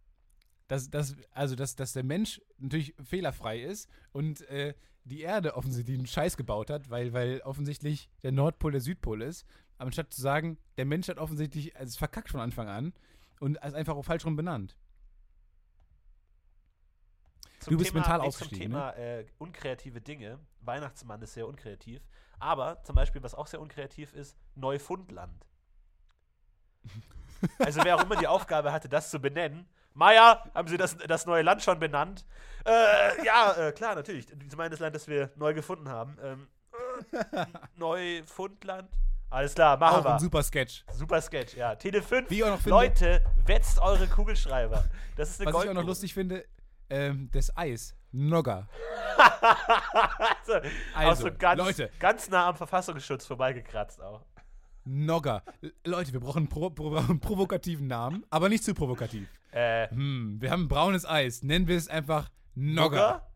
[0.68, 5.98] Dass, dass, also, dass, dass der Mensch natürlich fehlerfrei ist und äh, die Erde offensichtlich
[5.98, 9.46] einen Scheiß gebaut hat, weil, weil offensichtlich der Nordpol der Südpol ist.
[9.78, 12.94] Aber anstatt zu sagen, der Mensch hat offensichtlich es verkackt von Anfang an
[13.40, 14.76] und ist einfach auch falsch rum benannt.
[17.60, 18.80] Zum Du bist Thema, mental aufgestiegen, ne?
[18.80, 20.40] Zum Thema äh, unkreative Dinge.
[20.62, 22.02] Weihnachtsmann ist sehr unkreativ.
[22.40, 25.46] Aber zum Beispiel, was auch sehr unkreativ ist, Neufundland.
[27.60, 29.68] also wer auch immer die Aufgabe hatte, das zu benennen.
[29.94, 32.26] Meier, haben Sie das, das neue Land schon benannt?
[32.66, 34.26] Äh, ja, äh, klar, natürlich.
[34.28, 36.18] Sie meinen das Land, das wir neu gefunden haben.
[36.22, 36.48] Ähm,
[37.32, 38.90] äh, Neufundland?
[39.30, 40.14] Alles klar, machen Auch wir.
[40.14, 40.84] ein super Sketch.
[40.94, 41.76] Super Sketch, ja.
[41.76, 42.30] Tele 5.
[42.30, 44.84] Wie ich auch noch finde- Leute, wetzt eure Kugelschreiber.
[45.16, 46.46] Das ist eine Was ich auch noch lustig finde,
[46.90, 47.96] ähm, das Eis.
[48.12, 48.68] Nogger.
[49.18, 50.62] also, auch
[50.96, 51.90] Also, so ganz, Leute.
[52.00, 54.22] ganz nah am Verfassungsschutz vorbeigekratzt auch.
[54.86, 55.44] Nogger.
[55.84, 59.28] Leute, wir brauchen, pro, pro, einen provokativen Namen, aber nicht zu provokativ.
[59.52, 61.44] Äh, Hm, wir haben braunes Eis.
[61.44, 62.98] Nennen wir es einfach Nogger.
[62.98, 63.32] Nugger?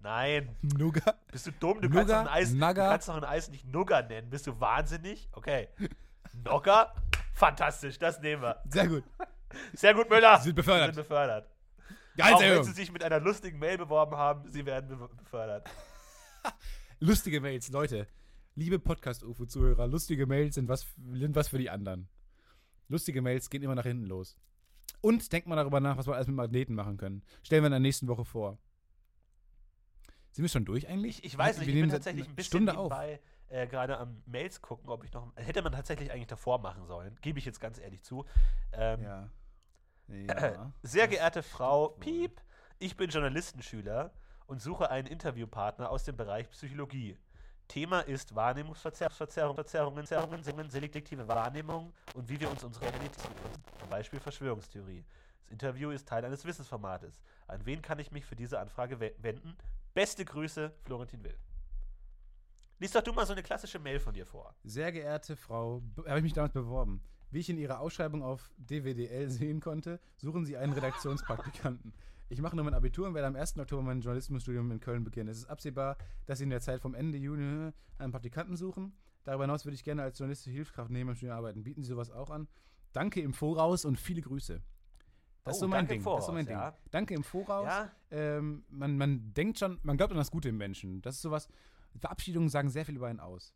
[0.00, 0.56] Nein.
[0.62, 1.18] Nugger?
[1.32, 1.80] Bist du dumm?
[1.80, 2.20] Du kannst, doch Nugger?
[2.20, 4.30] ein Eis, du kannst doch ein Eis nicht Nugger nennen.
[4.30, 5.28] Bist du wahnsinnig?
[5.32, 5.68] Okay.
[6.44, 6.94] Nogger?
[7.34, 8.62] Fantastisch, das nehmen wir.
[8.68, 9.04] Sehr gut.
[9.74, 10.38] Sehr gut, Müller.
[10.38, 10.90] Sie sind befördert.
[10.90, 11.48] Sie sind befördert.
[12.20, 12.64] Auch wenn.
[12.64, 15.68] Sie sich mit einer lustigen Mail beworben haben, Sie werden be befördert.
[17.00, 18.06] Lustige Mails, Leute.
[18.58, 22.08] Liebe Podcast-UFO-Zuhörer, lustige Mails sind was, sind was für die anderen.
[22.88, 24.38] Lustige Mails gehen immer nach hinten los.
[25.02, 27.22] Und denkt mal darüber nach, was wir alles mit Magneten machen können.
[27.42, 28.58] Stellen wir in der nächsten Woche vor.
[30.30, 31.22] Sind wir schon durch eigentlich?
[31.22, 34.62] Ich, weiß nicht, wir ich bin tatsächlich ein bisschen Stunde nebenbei äh, gerade am Mails
[34.62, 35.32] gucken, ob ich noch.
[35.36, 37.18] Hätte man tatsächlich eigentlich davor machen sollen.
[37.20, 38.24] Gebe ich jetzt ganz ehrlich zu.
[38.72, 39.30] Ähm, Ja.
[40.08, 40.72] ja.
[40.82, 41.88] Sehr geehrte Frau.
[41.88, 42.40] Piep,
[42.78, 44.12] ich bin Journalistenschüler
[44.46, 47.18] und suche einen Interviewpartner aus dem Bereich Psychologie.
[47.68, 53.16] Thema ist Wahrnehmungsverzerrungen, Verzerrungen, Verzerrungen, selektive Wahrnehmung und wie wir uns unsere Realität
[53.80, 55.04] zum Beispiel Verschwörungstheorie.
[55.40, 57.20] Das Interview ist Teil eines Wissensformates.
[57.46, 59.56] An wen kann ich mich für diese Anfrage we- wenden?
[59.94, 61.36] Beste Grüße, Florentin Will.
[62.78, 64.54] Lies doch du mal so eine klassische Mail von dir vor.
[64.64, 67.00] Sehr geehrte Frau, be- habe ich mich damals beworben.
[67.30, 71.92] Wie ich in Ihrer Ausschreibung auf DWDL sehen konnte, suchen Sie einen Redaktionspraktikanten.
[72.28, 73.56] Ich mache nur mein Abitur und werde am 1.
[73.58, 75.28] Oktober mein Journalismusstudium in Köln beginnen.
[75.28, 75.96] Es ist absehbar,
[76.26, 78.96] dass Sie in der Zeit vom Ende Juni einen Praktikanten suchen.
[79.24, 81.62] Darüber hinaus würde ich gerne als journalistische Hilfskraft neben dem Studium arbeiten.
[81.62, 82.48] Bieten Sie sowas auch an?
[82.92, 84.60] Danke im Voraus und viele Grüße.
[85.44, 86.02] Das ist Oh, so mein Ding.
[86.02, 86.82] das ist so mein Voraus, Ding.
[86.84, 86.90] ja.
[86.90, 87.66] Danke im Voraus.
[87.66, 91.02] Ja, Ähm, man, man denkt schon, man glaubt an das Gute im Menschen.
[91.02, 91.46] Das ist sowas.
[91.98, 93.54] Verabschiedungen sagen sehr viel über einen aus.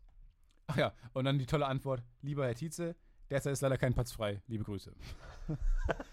[0.68, 2.94] Ach ja, und dann die tolle Antwort: Lieber Herr Tietze,
[3.30, 4.42] derzeit ist leider kein Platz frei.
[4.46, 4.92] Liebe Grüße.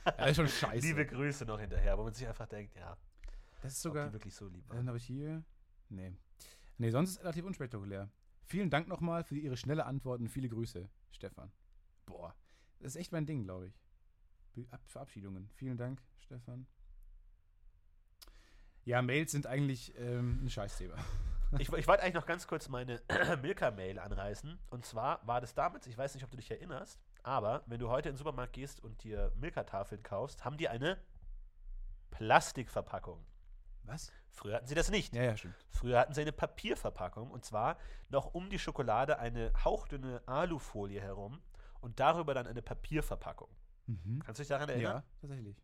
[0.06, 0.88] das ist schon scheiße.
[0.88, 2.96] liebe Grüße noch hinterher, wo man sich einfach denkt, ja,
[3.62, 4.14] das ist sogar.
[4.14, 4.64] wirklich so lieb.
[4.70, 5.44] Dann habe ich hier.
[5.90, 6.14] Nee.
[6.78, 8.10] Nee, sonst ist es relativ unspektakulär.
[8.46, 11.52] Vielen Dank nochmal für Ihre schnelle Antwort und viele Grüße, Stefan.
[12.06, 12.34] Boah,
[12.80, 14.72] das ist echt mein Ding, glaube ich.
[14.72, 15.50] Ab Verabschiedungen.
[15.54, 16.66] Vielen Dank, Stefan.
[18.86, 20.96] Ja, Mails sind eigentlich ähm, ein Scheißthema.
[21.60, 23.02] Ich, ich wollte eigentlich noch ganz kurz meine
[23.42, 24.60] Milka-Mail anreißen.
[24.70, 27.90] Und zwar war das damals, ich weiß nicht, ob du dich erinnerst, aber wenn du
[27.90, 30.98] heute in den Supermarkt gehst und dir Milka-Tafeln kaufst, haben die eine
[32.10, 33.24] Plastikverpackung.
[33.84, 34.14] Was?
[34.32, 35.14] Früher hatten sie das nicht.
[35.14, 35.56] Ja, ja, stimmt.
[35.70, 37.78] Früher hatten sie eine Papierverpackung und zwar
[38.10, 41.42] noch um die Schokolade eine hauchdünne Alufolie herum
[41.82, 43.50] und darüber dann eine Papierverpackung.
[43.88, 44.22] Mhm.
[44.26, 44.98] Kannst du dich daran erinnern?
[44.98, 45.58] Ja, tatsächlich.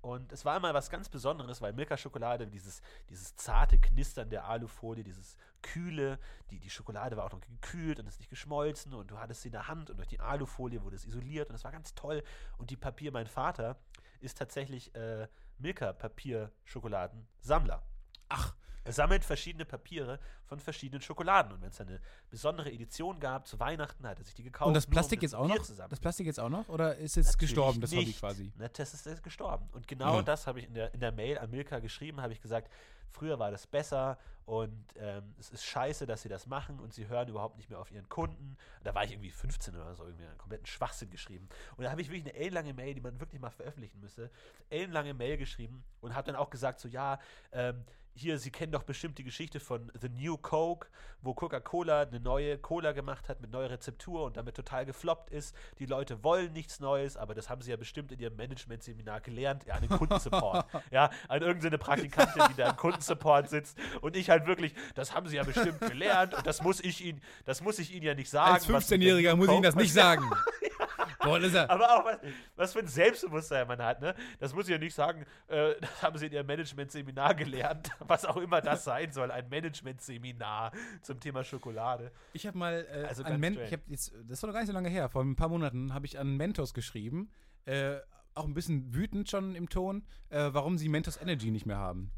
[0.00, 5.02] Und es war immer was ganz Besonderes, weil Milka-Schokolade, dieses, dieses zarte Knistern der Alufolie,
[5.02, 6.20] dieses kühle,
[6.50, 9.48] die, die Schokolade war auch noch gekühlt und ist nicht geschmolzen und du hattest sie
[9.48, 12.22] in der Hand und durch die Alufolie wurde es isoliert und es war ganz toll.
[12.58, 13.76] Und die Papier, mein Vater
[14.20, 15.26] ist tatsächlich äh,
[15.58, 17.82] Milka-Papier-Schokoladensammler.
[18.28, 18.54] Ach,
[18.88, 23.60] Er sammelt verschiedene Papiere von verschiedenen Schokoladen und wenn es eine besondere Edition gab zu
[23.60, 24.66] Weihnachten, hat er sich die gekauft.
[24.68, 25.62] und das um Plastik jetzt auch noch?
[25.62, 25.90] zu sammeln.
[25.90, 26.66] Das Plastik jetzt auch noch?
[26.70, 28.18] Oder ist jetzt Natürlich gestorben, das Hobby nicht.
[28.20, 28.50] quasi?
[28.56, 29.68] Ne, das ist jetzt gestorben.
[29.72, 30.22] Und genau Ja.
[30.22, 32.70] das habe ich in der, in der Mail an Milka geschrieben, habe ich gesagt,
[33.10, 34.16] früher war das besser
[34.46, 37.78] und ähm, es ist scheiße, dass sie das machen und sie hören überhaupt nicht mehr
[37.80, 38.56] auf ihren Kunden.
[38.84, 41.46] Da war ich irgendwie 15 oder so, irgendwie einen kompletten Schwachsinn geschrieben.
[41.76, 44.30] Und da habe ich wirklich eine ellenlange Mail, die man wirklich mal veröffentlichen müsste,
[44.70, 47.18] ellenlange Mail geschrieben und habe dann auch gesagt, so ja,
[47.52, 47.84] ähm,
[48.14, 50.88] hier, Sie kennen doch bestimmt die Geschichte von The New Coke,
[51.22, 55.54] wo Coca-Cola eine neue Cola gemacht hat mit neuer Rezeptur und damit total gefloppt ist.
[55.78, 59.64] Die Leute wollen nichts Neues, aber das haben sie ja bestimmt in ihrem Management-Seminar gelernt,
[59.66, 60.66] ja, an den Kundensupport.
[60.90, 63.78] ja, an irgendeine Praktikantin, die da im Kundensupport sitzt.
[64.00, 67.20] Und ich halt wirklich, das haben sie ja bestimmt gelernt und das muss ich ihnen,
[67.44, 68.54] das muss ich ihnen ja nicht sagen.
[68.54, 70.24] Als was mit der 15-Jähriger New muss ich Ihnen das nicht sagen.
[71.28, 72.18] Boah, ist ja, Aber auch, was,
[72.56, 74.14] was für ein Selbstbewusstsein man hat, ne?
[74.38, 78.24] Das muss ich ja nicht sagen, äh, das haben sie in ihrem Management-Seminar gelernt, was
[78.24, 80.72] auch immer das sein soll, ein Management-Seminar
[81.02, 82.12] zum Thema Schokolade.
[82.32, 84.60] Ich habe mal äh, Also an ganz Men ich hab jetzt, das ist noch gar
[84.60, 87.30] nicht so lange her, vor ein paar Monaten habe ich an Mentos geschrieben,
[87.64, 87.96] äh,
[88.34, 92.10] auch ein bisschen wütend schon im Ton, äh, warum sie Mentos Energy nicht mehr haben.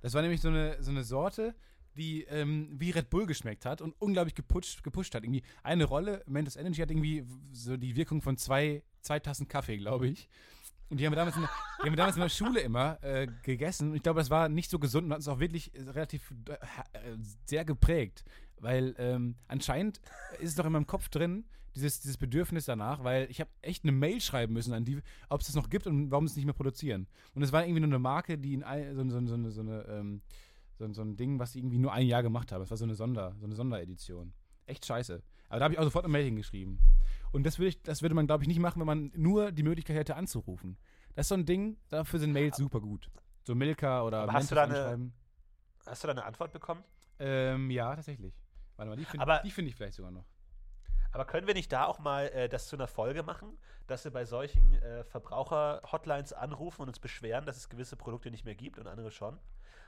[0.00, 1.54] Das war nämlich so eine, so eine Sorte,
[1.96, 5.24] die ähm, wie Red Bull geschmeckt hat und unglaublich gepusht, gepusht hat.
[5.24, 9.76] Irgendwie eine Rolle, Mentos Energy hat irgendwie so die Wirkung von zwei, zwei Tassen Kaffee,
[9.78, 10.28] glaube ich.
[10.88, 13.02] Und die haben wir damals in der, die haben wir damals in der Schule immer
[13.02, 13.90] äh, gegessen.
[13.90, 16.32] Und ich glaube, das war nicht so gesund und hat uns auch wirklich äh, relativ
[16.48, 18.24] äh, sehr geprägt.
[18.60, 20.00] Weil ähm, anscheinend
[20.38, 21.44] ist es doch in meinem Kopf drin,
[21.74, 25.40] dieses, dieses Bedürfnis danach, weil ich habe echt eine Mail schreiben müssen an die, ob
[25.40, 27.06] es das noch gibt und warum sie es nicht mehr produzieren.
[27.34, 29.60] Und es war irgendwie nur eine Marke, die in ein, so, so, so, eine- so,
[29.60, 30.22] eine, ähm,
[30.78, 32.62] so, so ein Ding, was sie irgendwie nur ein Jahr gemacht haben.
[32.62, 34.32] Es war so eine, Sonder, so eine Sonderedition.
[34.66, 35.22] Echt scheiße.
[35.48, 36.80] Aber da habe ich auch sofort eine Mail hingeschrieben.
[37.32, 39.62] Und das würde, ich, das würde man, glaube ich, nicht machen, wenn man nur die
[39.62, 40.76] Möglichkeit hätte anzurufen.
[41.14, 43.10] Das ist so ein Ding, dafür sind Mails super gut.
[43.44, 45.12] So Milka oder Aber hast du da eine-.
[45.86, 46.82] Hast du da eine Antwort bekommen?
[47.18, 48.34] Ähm, ja, tatsächlich.
[48.76, 50.26] Warte mal, die finde find ich vielleicht sogar noch.
[51.12, 53.56] Aber können wir nicht da auch mal äh, das zu einer Folge machen,
[53.86, 58.44] dass wir bei solchen äh, Verbraucher-Hotlines anrufen und uns beschweren, dass es gewisse Produkte nicht
[58.44, 59.38] mehr gibt und andere schon?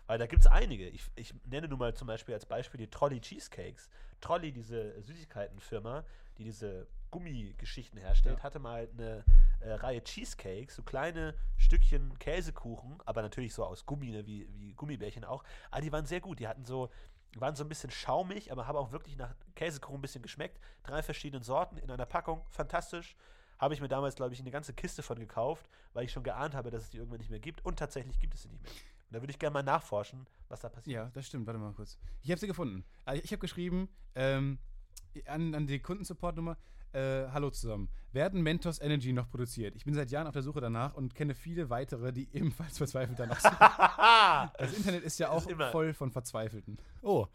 [0.09, 0.89] Weil da gibt es einige.
[0.89, 3.89] Ich, ich nenne nun mal zum Beispiel als Beispiel die Trolley Cheesecakes.
[4.21, 6.03] Trolley, diese Süßigkeitenfirma,
[6.39, 8.43] die diese Gummigeschichten herstellt, Ja.
[8.43, 9.23] hatte mal eine
[9.61, 14.73] äh, Reihe Cheesecakes, so kleine Stückchen Käsekuchen, aber natürlich so aus Gummi, ne, wie, wie
[14.75, 15.45] Gummibärchen auch.
[15.71, 16.39] Aber die waren sehr gut.
[16.41, 16.89] Die hatten so,
[17.37, 20.59] waren so ein bisschen schaumig, aber haben auch wirklich nach Käsekuchen ein bisschen geschmeckt.
[20.85, 22.45] Drei verschiedene Sorten in einer Packung.
[22.49, 23.15] Fantastisch.
[23.59, 26.55] Habe ich mir damals, glaube ich, eine ganze Kiste von gekauft, weil ich schon geahnt
[26.55, 27.63] habe, dass es die irgendwann nicht mehr gibt.
[27.65, 28.73] Und tatsächlich gibt es sie nicht mehr.
[29.09, 30.95] Und da würde ich gerne mal nachforschen, was da passiert.
[30.95, 31.47] Ja, das stimmt.
[31.47, 31.99] Warte mal kurz.
[32.23, 32.85] Ich habe sie gefunden.
[33.07, 34.59] Also ich habe geschrieben ähm,
[35.27, 36.59] an, an die Kundensupport-Nummer.
[36.93, 37.91] Äh, hallo zusammen.
[38.13, 39.77] Werden Mentos Energy noch produziert?
[39.77, 43.19] Ich bin seit Jahren auf der Suche danach und kenne viele weitere, die ebenfalls verzweifelt
[43.19, 43.57] danach suchen.
[44.59, 46.79] Das Internet ist ja auch ist voll von Verzweifelten.
[47.03, 47.27] Oh,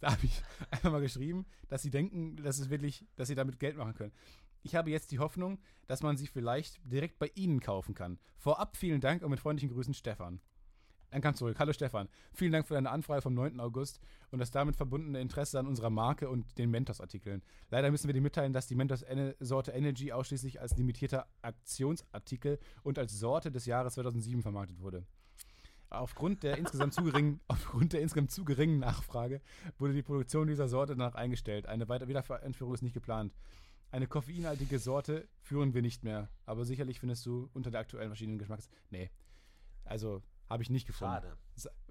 [0.00, 3.58] da habe ich einfach mal geschrieben, dass sie denken, dass es wirklich, dass sie damit
[3.58, 4.12] Geld machen können.
[4.62, 8.18] Ich habe jetzt die Hoffnung, dass man sie vielleicht direkt bei Ihnen kaufen kann.
[8.36, 10.40] Vorab vielen Dank und mit freundlichen Grüßen Stefan.
[11.10, 11.58] Dann kam zurück.
[11.58, 12.08] Hallo Stefan.
[12.32, 13.58] Vielen Dank für deine Anfrage vom 9.
[13.58, 14.00] August
[14.30, 17.42] und das damit verbundene Interesse an unserer Marke und den Mentos-Artikeln.
[17.70, 23.18] Leider müssen wir dir mitteilen, dass die Mentos-Sorte Energy ausschließlich als limitierter Aktionsartikel und als
[23.18, 25.04] Sorte des Jahres 2007 vermarktet wurde.
[25.88, 29.40] Aufgrund der insgesamt zu geringen, aufgrund der insgesamt zu geringen Nachfrage
[29.78, 31.66] wurde die Produktion dieser Sorte danach eingestellt.
[31.66, 33.34] Eine weitere Wiedereinführung ist nicht geplant.
[33.90, 38.38] Eine koffeinhaltige Sorte führen wir nicht mehr, aber sicherlich findest du unter der aktuellen verschiedenen
[38.38, 38.68] Geschmacks.
[38.90, 39.10] Nee.
[39.84, 41.14] Also habe ich nicht gefunden.
[41.14, 41.36] Schade.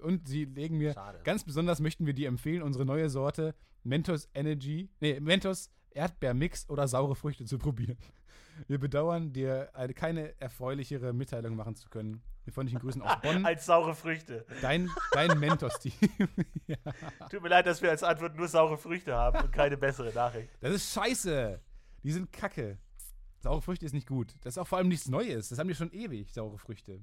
[0.02, 1.20] Und sie legen mir, Schade.
[1.24, 6.88] ganz besonders möchten wir dir empfehlen, unsere neue Sorte Mentos Energy, nee, Mentos Erdbeermix oder
[6.88, 7.98] saure Früchte zu probieren.
[8.68, 12.22] Wir bedauern, dir eine, keine erfreulichere Mitteilung machen zu können.
[12.46, 13.46] Mit freundlichen Grüßen aus Bonn.
[13.46, 14.46] Als saure Früchte.
[14.62, 15.94] Dein, dein Mentos-Team.
[16.68, 16.76] ja.
[17.30, 20.50] Tut mir leid, dass wir als Antwort nur saure Früchte haben und keine bessere Nachricht.
[20.60, 21.60] Das ist scheiße.
[22.04, 22.78] Die sind kacke.
[23.40, 24.36] Saure Früchte ist nicht gut.
[24.42, 25.50] Das ist auch vor allem nichts Neues.
[25.50, 27.02] Das haben die schon ewig, saure Früchte.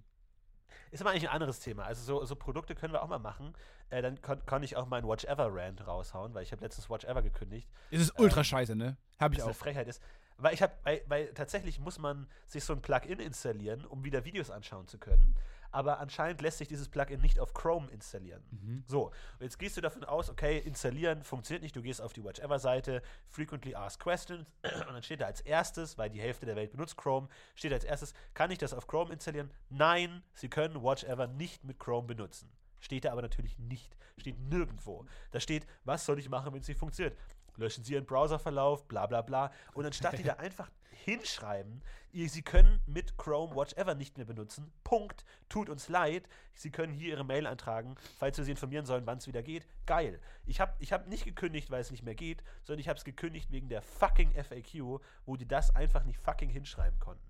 [0.91, 1.84] Ist aber eigentlich ein anderes Thema.
[1.84, 3.55] Also so, so Produkte können wir auch mal machen.
[3.91, 6.89] Äh, dann kon kann ich auch meinen Watch Ever Rant raushauen, weil ich habe letztens
[6.91, 7.68] Watch Ever gekündigt.
[7.91, 8.97] Es ist ultra scheiße, ne?
[9.18, 9.57] Hab ich eine auch.
[9.57, 10.03] Frechheit ist.
[10.39, 14.24] Weil ich habe, weil, weil tatsächlich muss man sich so ein Plugin installieren, um wieder
[14.24, 15.34] Videos anschauen zu können.
[15.70, 18.42] Aber anscheinend lässt sich dieses Plugin nicht auf Chrome installieren.
[18.50, 18.84] Mhm.
[18.86, 19.10] So,
[19.40, 21.76] jetzt gehst du davon aus, okay, installieren funktioniert nicht.
[21.76, 25.40] Du gehst auf die Watch Ever Seite, Frequently Asked Questions, und dann steht da als
[25.40, 28.86] erstes, weil die Hälfte der Welt benutzt Chrome, steht als erstes, kann ich das auf
[28.86, 29.50] Chrome installieren?
[29.68, 32.50] Nein, Sie können Watch Ever nicht mit Chrome benutzen.
[32.80, 33.96] Steht da aber natürlich nicht.
[34.18, 35.06] Steht nirgendwo.
[35.30, 37.18] Da steht, was soll ich machen, wenn es nicht funktioniert?
[37.57, 39.50] Löschen Sie Ihren Browserverlauf, bla bla bla.
[39.74, 41.82] Und anstatt die da einfach hinschreiben,
[42.12, 46.92] Sie können mit Chrome Watch Ever nicht mehr benutzen, Punkt, tut uns leid, Sie können
[46.92, 49.66] hier Ihre Mail eintragen, falls wir Sie informieren sollen, wann es wieder geht.
[49.84, 50.18] Geil.
[50.46, 53.04] Ich habe ich hab nicht gekündigt, weil es nicht mehr geht, sondern ich habe es
[53.04, 57.22] gekündigt wegen der fucking FAQ, wo die das einfach nicht fucking hinschreiben konnten.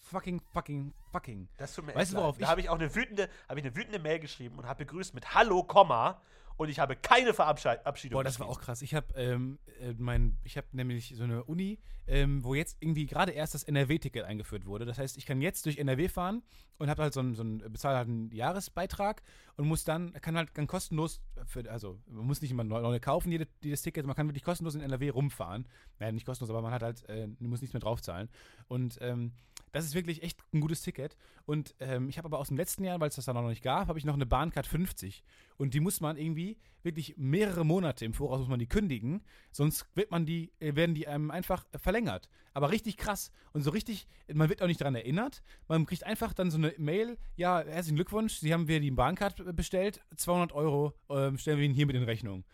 [0.00, 1.48] Fucking, fucking, fucking.
[1.56, 2.42] Das tut mir Weißt du, worauf leid.
[2.42, 4.84] Da ich- habe ich auch eine wütende, habe ich eine wütende Mail geschrieben und habe
[4.84, 6.20] begrüßt mit Hallo, Komma
[6.56, 8.16] und ich habe keine Verabschiedung.
[8.18, 8.82] Boah, das war auch krass.
[8.82, 13.06] Ich habe ähm, äh, mein, ich habe nämlich so eine Uni, ähm, wo jetzt irgendwie
[13.06, 14.84] gerade erst das NRW-Ticket eingeführt wurde.
[14.84, 16.42] Das heißt, ich kann jetzt durch NRW fahren
[16.78, 19.22] und habe halt so einen, so einen bezahle halt einen Jahresbeitrag
[19.56, 23.32] und muss dann kann halt dann kostenlos, für, also man muss nicht immer neu, kaufen
[23.32, 25.66] jede, jedes Ticket, man kann wirklich kostenlos in NRW rumfahren.
[25.98, 28.28] Naja, nicht kostenlos, aber man hat halt, äh, muss nichts mehr draufzahlen.
[28.68, 29.32] Und ähm,
[29.74, 31.16] Das ist wirklich echt ein gutes Ticket.
[31.46, 33.62] Und ähm, ich habe aber aus dem letzten Jahr, weil es das dann noch nicht
[33.62, 35.24] gab, habe ich noch eine Bahncard 50.
[35.56, 39.86] Und die muss man irgendwie wirklich mehrere Monate im Voraus muss man die kündigen, sonst
[39.96, 42.28] wird man die, äh, werden die einem einfach verlängert.
[42.52, 43.32] Aber richtig krass.
[43.52, 45.42] Und so richtig, man wird auch nicht daran erinnert.
[45.66, 49.56] Man kriegt einfach dann so eine Mail, ja, herzlichen Glückwunsch, Sie haben wir die Bahncard
[49.56, 52.44] bestellt, 200 Euro ähm, stellen wir Ihnen hier mit in Rechnung.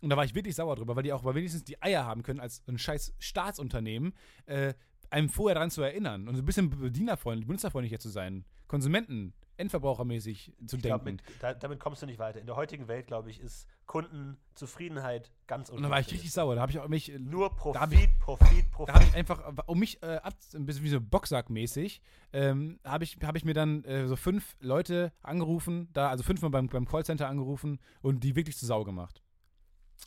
[0.00, 2.22] Und da war ich wirklich sauer drüber, weil die auch weil wenigstens die Eier haben
[2.22, 4.12] können, als ein scheiß Staatsunternehmen,
[4.46, 4.74] äh,
[5.14, 10.52] einem vorher daran zu erinnern und so ein bisschen bedienerfreundlich, benutzerfreundlicher zu sein, Konsumenten, Endverbrauchermäßig
[10.66, 10.82] zu Ich denken.
[10.82, 12.40] glaube, mit, da, damit kommst du nicht weiter.
[12.40, 16.54] In der heutigen Welt, glaube ich, ist Kundenzufriedenheit ganz und da war ich richtig sauer.
[16.56, 17.12] Da habe ich auch mich.
[17.18, 19.08] Nur da hab Profit, Profit, Da habe Profit.
[19.08, 22.00] ich einfach, um mich äh, ab, ein bisschen wie so Boxsack-mäßig,
[22.32, 26.50] ähm, habe ich, hab ich mir dann äh, so fünf Leute angerufen, da, also fünfmal
[26.50, 29.22] beim, beim Callcenter angerufen und die wirklich zu Sau gemacht.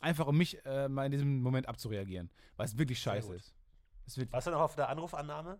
[0.02, 3.54] Einfach um mich äh, mal in diesem Moment abzureagieren, weil es wirklich scheiße ist.
[4.08, 5.58] Es wird, Warst du noch auf der Anrufannahme?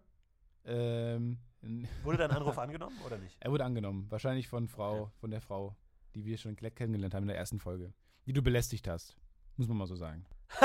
[0.65, 1.39] ähm,
[2.03, 3.37] Wurde dein Anruf angenommen oder nicht?
[3.41, 4.07] er wurde angenommen.
[4.11, 5.13] Wahrscheinlich von Frau, Okay.
[5.21, 5.77] von der Frau,
[6.15, 7.93] die wir schon kennengelernt haben in der ersten Folge.
[8.27, 9.17] Die du belästigt hast.
[9.57, 10.25] Muss man mal so sagen.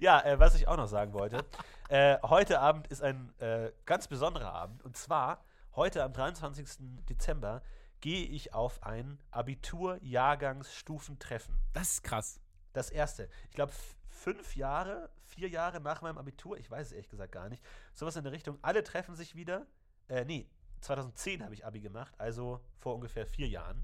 [0.00, 1.44] ja, äh, was ich auch noch sagen wollte.
[1.88, 4.84] Äh, heute Abend ist ein äh, ganz besonderer Abend.
[4.84, 5.44] Und zwar,
[5.74, 6.64] heute am 23.
[7.08, 7.62] Dezember
[8.00, 11.58] gehe ich auf ein Abitur-Jahrgangsstufentreffen.
[11.72, 12.38] Das ist krass.
[12.72, 13.28] Das erste.
[13.48, 13.72] Ich glaube,
[14.08, 15.10] fünf Jahre,
[15.40, 17.64] vier Jahre nach meinem Abitur, ich weiß es ehrlich gesagt gar nicht.
[17.94, 18.58] Sowas in der Richtung.
[18.60, 19.66] Alle treffen sich wieder.
[20.08, 20.50] Äh, nee,
[20.82, 23.82] 2010 habe ich Abi gemacht, also vor ungefähr vier Jahren.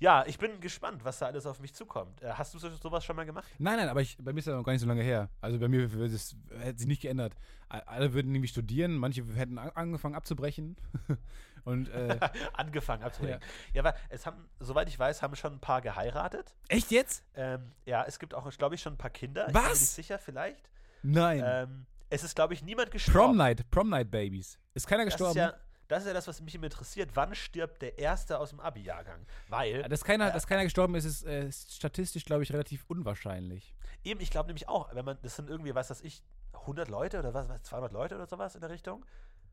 [0.00, 2.20] Ja, ich bin gespannt, was da alles auf mich zukommt.
[2.22, 3.46] Äh, hast du so, sowas schon mal gemacht?
[3.58, 5.28] Nein, nein, aber ich, bei mir ist das noch gar nicht so lange her.
[5.40, 7.34] Also bei mir es, hätte sich nicht geändert.
[7.68, 10.76] Alle würden irgendwie studieren, manche hätten an- angefangen abzubrechen.
[11.64, 12.18] Und äh,
[12.52, 13.40] Angefangen abzubringen.
[13.72, 13.80] Ja.
[13.82, 16.54] aber es haben, soweit ich weiß, haben schon ein paar geheiratet.
[16.68, 17.24] echt jetzt?
[17.34, 19.46] Ähm, ja, es gibt auch, glaube ich, schon ein paar Kinder.
[19.46, 19.64] Ich bin Was?
[19.64, 20.68] mir nicht sicher, vielleicht.
[21.02, 21.42] Nein.
[21.44, 23.18] Ähm, es ist, glaube ich, niemand gestorben.
[23.28, 24.58] Prom Night, Prom Night Babies.
[24.74, 25.38] Ist keiner Das ist, gestorben?
[25.38, 25.54] ja,
[25.88, 27.10] das ist ja das, was mich immer interessiert.
[27.14, 29.26] Wann stirbt der Erste aus dem Abi-Jahrgang?
[29.48, 33.74] Weil, dass, keiner, dass keiner gestorben ist, ist äh, statistisch, glaube ich, relativ unwahrscheinlich.
[34.02, 36.22] eben, ich glaube nämlich auch, wenn man, das sind irgendwie, was weiß ich,
[36.52, 39.04] 100 Leute oder was, was 200 Leute oder sowas in der Richtung.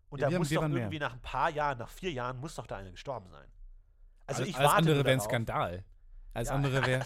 [0.09, 0.81] Und Ja, da muss doch waren mehr.
[0.83, 3.47] irgendwie nach ein paar Jahren, nach vier Jahren, muss doch da einer gestorben sein.
[4.27, 5.19] Also Alles- ich alles warte andere nur wäre ein.
[5.21, 5.83] Skandal.
[6.33, 7.03] Alles Ja, andere wäre.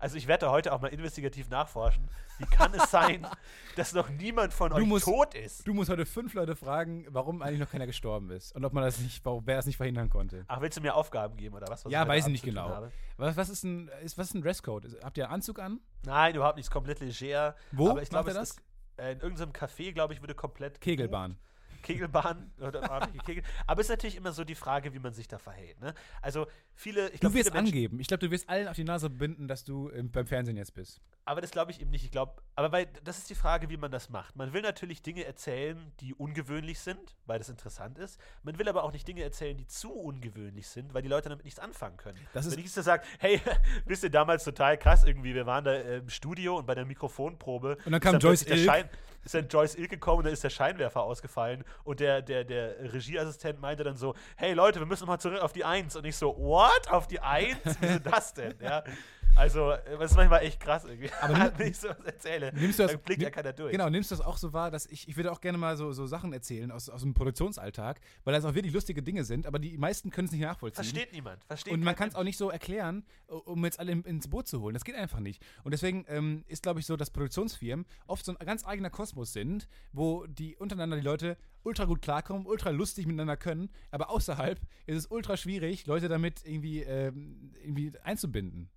[0.00, 2.08] Also, ich werde heute auch mal investigativ nachforschen.
[2.38, 3.26] Wie kann es sein,
[3.76, 5.66] dass noch niemand von Du euch musst- tot ist?
[5.66, 8.54] Du musst heute fünf Leute fragen, warum eigentlich noch keiner gestorben ist.
[8.56, 10.44] Und ob man das nicht, warum- wer das nicht verhindern konnte.
[10.48, 11.84] Ach, willst du mir Aufgaben geben oder was?
[11.84, 12.88] was Ja, heute weiß ich nicht genau.
[13.18, 14.98] Was, was, ist ein, ist, was ist ein Dresscode?
[15.02, 15.80] Habt ihr einen Anzug an?
[16.04, 16.66] Nein, überhaupt nicht.
[16.66, 17.54] Ist komplett leger.
[17.72, 18.50] Wo Aber ich macht er es das?
[18.50, 18.62] ist
[18.96, 21.38] äh, in irgendeinem Café, glaube ich, würde komplett Kegelbahn.
[21.86, 23.44] Kegelbahn oder Kegel.
[23.66, 25.80] Aber es ist natürlich immer so die Frage, wie man sich da verhält.
[25.80, 25.94] Ne?
[26.20, 28.00] Also viele, ich Du glaube, wirst Menschen, angeben.
[28.00, 30.74] Ich glaube, du wirst allen auf die Nase binden, dass du ähm, beim Fernsehen jetzt
[30.74, 31.00] bist.
[31.24, 32.04] aber das glaube ich eben nicht.
[32.04, 34.34] Ich glaube, aber weil das ist die Frage, wie man das macht.
[34.36, 38.20] Man will natürlich Dinge erzählen, die ungewöhnlich sind, weil das interessant ist.
[38.42, 41.44] Man will aber auch nicht Dinge erzählen, die zu ungewöhnlich sind, weil die Leute damit
[41.44, 42.18] nichts anfangen können.
[42.32, 43.40] Das Wenn ich jetzt sage, hey,
[43.84, 47.78] wisst ihr damals total krass irgendwie, wir waren da im Studio und bei der Mikrofonprobe
[47.84, 48.58] Und dann kam ist Joyce Ilk.
[48.64, 48.88] Schein,
[49.24, 52.92] ist dann Joyce Ilk gekommen und dann ist der Scheinwerfer ausgefallen und der, der, der
[52.92, 56.16] Regieassistent meinte dann so, hey Leute, wir müssen mal zurück auf die Eins und ich
[56.16, 56.90] so, what?
[56.90, 57.58] Auf die Eins?
[57.80, 58.54] Wieso das denn?
[58.60, 58.84] Ja.
[59.36, 61.10] Also, äh, das ist manchmal echt krass irgendwie.
[61.20, 63.72] Aber wenn ich sowas erzähle, Nimmst du das, dann blickt ja nimm- keiner durch.
[63.72, 65.92] Genau, nimmst du das auch so wahr, dass ich, ich würde auch gerne mal so,
[65.92, 69.58] so Sachen erzählen aus, aus dem Produktionsalltag, weil das auch wirklich lustige Dinge sind, aber
[69.58, 70.84] die meisten können es nicht nachvollziehen.
[70.84, 71.44] Versteht niemand.
[71.44, 74.48] Versteht Und man kann es auch nicht so erklären, um jetzt alle in- ins Boot
[74.48, 74.74] zu holen.
[74.74, 75.44] Das geht einfach nicht.
[75.64, 79.32] Und deswegen ähm, ist, glaube ich, so, dass Produktionsfirmen oft so ein ganz eigener Kosmos
[79.32, 84.60] sind, wo die untereinander die Leute ultra gut klarkommen, ultra lustig miteinander können, aber außerhalb
[84.86, 88.70] ist es ultra schwierig, Leute damit irgendwie, ähm, irgendwie einzubinden.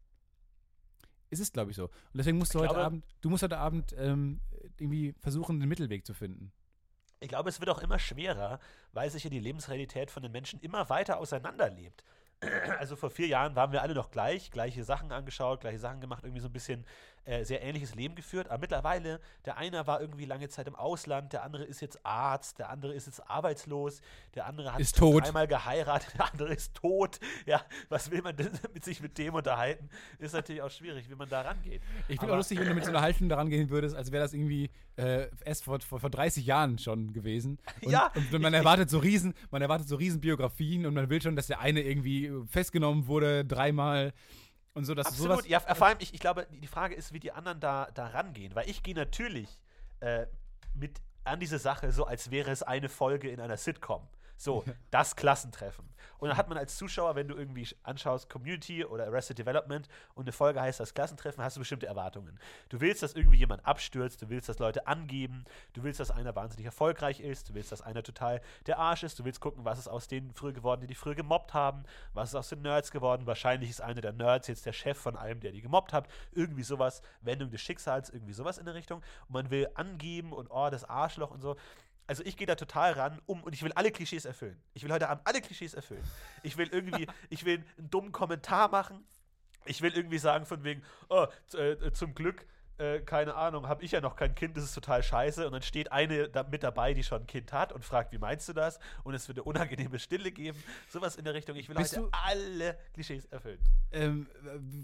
[1.30, 1.86] Es ist, glaube ich, so.
[1.86, 4.40] Und deswegen musst du Ich heute glaube- Abend, du musst heute Abend ähm,
[4.78, 6.52] irgendwie versuchen, den Mittelweg zu finden.
[7.22, 8.60] Ich glaube, es wird auch immer schwerer,
[8.94, 12.04] weil sich ja die Lebensrealität von den Menschen immer weiter auseinanderlebt.
[12.80, 16.24] Also vor vier Jahren waren wir alle noch gleich, gleiche Sachen angeschaut, gleiche Sachen gemacht,
[16.24, 16.86] irgendwie so ein bisschen
[17.30, 18.48] äh, sehr ähnliches Leben geführt.
[18.50, 22.60] Aber mittlerweile, der eine war irgendwie lange Zeit im Ausland, der andere ist jetzt Arzt,
[22.60, 24.02] der andere ist jetzt arbeitslos,
[24.36, 25.26] der andere hat Ist tot.
[25.28, 27.20] einmal geheiratet, der andere ist tot.
[27.46, 29.90] Ja, was will man denn mit sich mit dem unterhalten?
[30.18, 31.82] Ist natürlich auch schwierig, wie man da rangeht.
[32.08, 34.24] Ich finde auch lustig, wenn du mit so einer Haltung daran gehen würdest, als wäre
[34.24, 37.60] das irgendwie äh, erst vor, vor, vor 30 Jahren schon gewesen.
[37.84, 41.10] Und, Ja, und man ich- erwartet so riesen, man erwartet so riesen Biografien und man
[41.10, 44.14] will schon, dass der eine irgendwie festgenommen wurde, dreimal
[44.74, 47.20] und so, dass Absolut, ja, vor allem, ich, ich glaube, die die Frage ist, wie
[47.20, 49.60] die anderen da, da rangehen, weil ich gehe natürlich
[50.00, 50.26] äh,
[50.74, 54.08] mit an diese Sache so, als wäre es eine Folge in einer Sitcom.
[54.40, 55.86] So, das Klassentreffen.
[56.18, 59.88] Und dann hat man als Zuschauer, wenn du irgendwie sch- anschaust, Community oder Arrested Development
[60.16, 62.40] und eine Folge heißt das Klassentreffen, hast du bestimmte Erwartungen.
[62.70, 65.44] Du willst, dass irgendwie jemand abstürzt, du willst, dass Leute angeben,
[65.74, 69.20] du willst, dass einer wahnsinnig erfolgreich ist, du willst, dass einer total der Arsch ist,
[69.20, 71.84] du willst gucken, was ist aus denen früher geworden, die die früher gemobbt haben,
[72.14, 75.18] was ist aus den Nerds geworden, wahrscheinlich ist einer der Nerds jetzt der Chef von
[75.18, 79.00] einem, der die gemobbt hat, irgendwie sowas, Wendung des Schicksals, irgendwie sowas in der Richtung.
[79.28, 81.56] Und man will angeben und oh, das Arschloch und so.
[82.10, 84.60] Also ich gehe da total ran, um und ich will alle Klischees erfüllen.
[84.74, 86.04] Ich will heute Abend alle Klischees erfüllen.
[86.42, 89.06] Ich will irgendwie, ich will einen dummen Kommentar machen.
[89.66, 92.48] Ich will irgendwie sagen von wegen, oh, z- äh, zum Glück,
[92.80, 95.46] äh, keine Ahnung, habe ich ja noch kein Kind, das ist total scheiße.
[95.46, 98.18] Und dann steht eine da mit dabei, die schon ein Kind hat und fragt, wie
[98.18, 98.80] meinst du das?
[99.04, 100.58] Und es wird eine unangenehme Stille geben.
[100.90, 101.58] Sowas in der Richtung.
[101.58, 103.60] Ich will Bist heute alle Klischees erfüllen.
[103.92, 104.28] Ähm,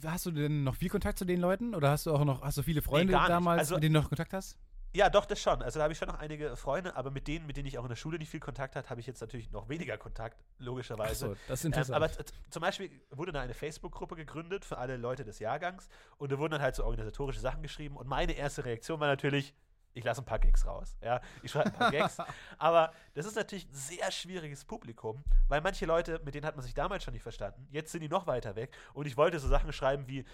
[0.04, 1.74] äh, hast du denn noch viel Kontakt zu den Leuten?
[1.74, 3.30] Oder hast du auch noch, hast du viele Freunde nicht.
[3.30, 4.60] damals, Also- mit denen du noch Kontakt hast?
[4.96, 5.62] Ja, doch, das schon.
[5.62, 7.84] Also da habe ich schon noch einige Freunde, aber mit denen, mit denen ich auch
[7.84, 11.32] in der Schule nicht viel Kontakt hatte, habe ich jetzt natürlich noch weniger Kontakt, logischerweise.
[11.32, 11.96] Achso, das ist Ähm, interessant.
[11.98, 16.32] aber z- zum Beispiel wurde da eine Facebook-Gruppe gegründet für alle Leute des Jahrgangs und
[16.32, 19.54] da wurden dann halt so organisatorische Sachen geschrieben und meine erste Reaktion war natürlich,
[19.94, 20.96] ich lasse ein paar Gags raus.
[21.02, 22.18] Ja, ich schreibe ein paar Gags.
[22.58, 26.64] Aber das ist natürlich ein sehr schwieriges Publikum, weil manche Leute, mit denen hat man
[26.64, 29.48] sich damals schon nicht verstanden, jetzt sind die noch weiter weg und ich wollte so
[29.48, 30.26] Sachen schreiben wie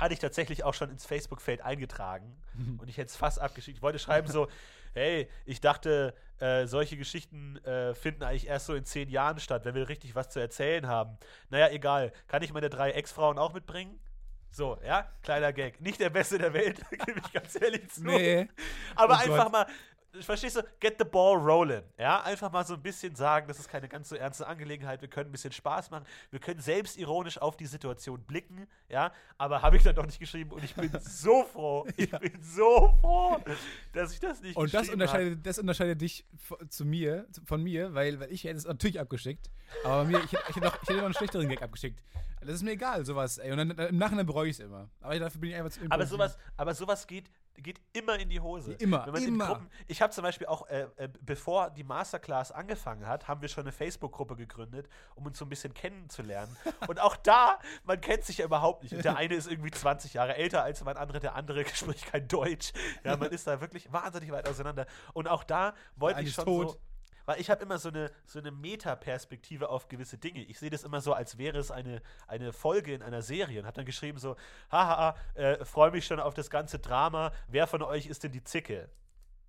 [0.00, 2.36] hatte ich tatsächlich auch schon ins Facebook-Feld eingetragen
[2.78, 3.78] und ich hätte es fast abgeschickt.
[3.78, 4.48] Ich wollte schreiben so,
[4.94, 9.64] hey, ich dachte, äh, solche Geschichten äh, finden eigentlich erst so in zehn Jahren statt,
[9.64, 11.18] wenn wir richtig was zu erzählen haben.
[11.50, 12.12] Naja, egal.
[12.26, 13.98] Kann ich meine drei Ex-Frauen auch mitbringen?
[14.50, 15.80] So, ja, kleiner Gag.
[15.80, 18.02] Nicht der Beste der Welt, gebe ich ganz ehrlich zu.
[18.04, 18.48] nee.
[18.96, 19.52] Aber Oh einfach Gott.
[19.52, 19.66] mal,
[20.20, 21.82] verstehst du, get the ball rolling.
[21.98, 25.00] Ja, einfach mal so ein bisschen sagen, das ist keine ganz so ernste Angelegenheit.
[25.00, 26.04] Wir können ein bisschen Spaß machen.
[26.30, 28.66] Wir können selbstironisch auf die Situation blicken.
[28.88, 31.86] Ja, aber habe ich dann doch nicht geschrieben und ich bin so froh.
[31.96, 33.38] Ich bin so froh,
[33.92, 35.10] dass ich das nicht Und das geschrieben habe.
[35.12, 36.24] unterscheidet, das unterscheidet dich
[36.68, 39.50] zu mir, von mir, weil, weil ich hätte es natürlich abgeschickt.
[39.84, 42.02] Aber mir, ich, hätte- ich, hätte noch, ich hätte noch einen schlechteren Gag abgeschickt.
[42.40, 43.38] Das ist mir egal, sowas.
[43.38, 43.50] Ey.
[43.50, 44.88] Und dann, dann, im Nachhinein bereue ich es immer.
[45.00, 47.30] Aber dafür bin ich einfach zu Aber sowas, aber sowas geht,
[47.62, 48.72] geht immer in die Hose.
[48.74, 49.46] Immer, immer.
[49.46, 53.48] Gruppen, ich habe zum Beispiel auch, äh, äh, bevor die Masterclass angefangen hat, haben wir
[53.48, 56.56] schon eine Facebook-Gruppe gegründet, um uns so ein bisschen kennenzulernen.
[56.88, 58.94] Und auch da, man kennt sich ja überhaupt nicht.
[58.94, 62.28] Und der eine ist irgendwie 20 Jahre älter als mein anderer, der andere spricht kein
[62.28, 62.72] Deutsch.
[63.04, 64.86] Ja, man ist da wirklich wahnsinnig weit auseinander.
[65.12, 66.70] Und auch da wollte ich schon tot.
[66.70, 66.80] so.
[67.28, 70.42] Weil ich habe immer so eine, so eine Metaperspektive auf gewisse Dinge.
[70.44, 73.66] Ich sehe das immer so, als wäre es eine, eine Folge in einer Serie und
[73.66, 74.34] habe dann geschrieben so,
[74.72, 77.32] haha, äh, freue mich schon auf das ganze Drama.
[77.48, 78.88] Wer von euch ist denn die Zicke?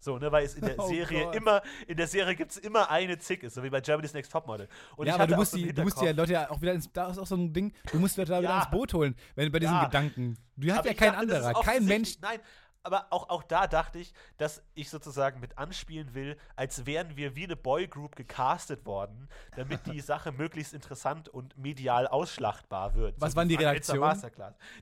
[0.01, 1.35] So, ne, weil es in der Oh Serie Gott.
[1.37, 4.67] immer, in der Serie gibt es immer eine Zicke, so wie bei Germany's Next Topmodel.
[4.97, 6.73] Und ja, aber du musst, so die, du musst die ja Leute ja auch wieder
[6.73, 8.57] ins, da ist auch so ein Ding, du musst Leute da wieder Ja.
[8.61, 9.85] ins Boot holen, wenn, bei diesen Ja.
[9.85, 10.37] Gedanken.
[10.57, 12.17] Du hast Aber ja kein dachte, anderer, kein Mensch.
[12.21, 12.39] Nein,
[12.83, 17.35] aber auch, auch da dachte ich, dass ich sozusagen mit anspielen will, als wären wir
[17.35, 23.15] wie eine Boygroup gecastet worden, damit die Sache möglichst interessant und medial ausschlachtbar wird.
[23.19, 24.21] Was So waren die Reaktionen?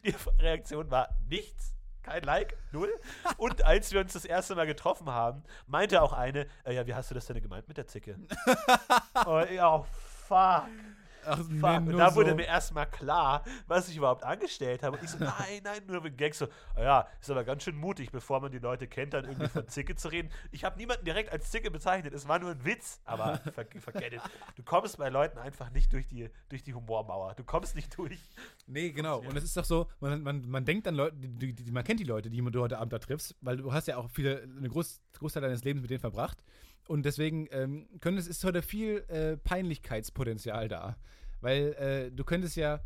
[0.04, 1.74] Die Reaktion war nichts.
[2.04, 2.90] Kein Like, null.
[3.38, 6.96] Und als wir uns das erste Mal getroffen haben, meinte auch eine, äh, ja, wie
[6.96, 8.18] hast du das denn gemeint mit der Zicke?
[9.26, 9.86] oh, ja, oh,
[10.26, 10.70] fuck.
[11.28, 12.36] Ach, nee, und da wurde so.
[12.36, 14.98] mir erstmal klar, was ich überhaupt angestellt habe.
[14.98, 16.40] Und ich so, nein, nein, nur mit Gags.
[16.40, 19.50] So, "Ah ja, ist aber ganz schön mutig, bevor man die Leute kennt, dann irgendwie
[19.50, 20.30] von Zicke zu reden.
[20.52, 22.14] Ich habe niemanden direkt als Zicke bezeichnet.
[22.14, 23.02] Es war nur ein Witz.
[23.06, 24.22] Aber ver forget it.
[24.56, 27.36] Du kommst bei Leuten einfach nicht durch die, durch die Humormauer.
[27.36, 28.20] Du kommst nicht durch.
[28.66, 29.20] Nee, genau.
[29.20, 31.84] Und es ist doch so, man, man, man denkt an Leute, die, die, die, man
[31.84, 34.44] kennt die Leute, die du heute Abend da triffst, weil du hast ja auch viele,
[34.44, 36.44] eine Groß, Großteil deines Lebens mit denen verbracht.
[36.88, 40.98] Und deswegen ähm, können, es ist heute viel äh, Peinlichkeitspotenzial da.
[41.42, 42.82] Weil äh, du könntest ja,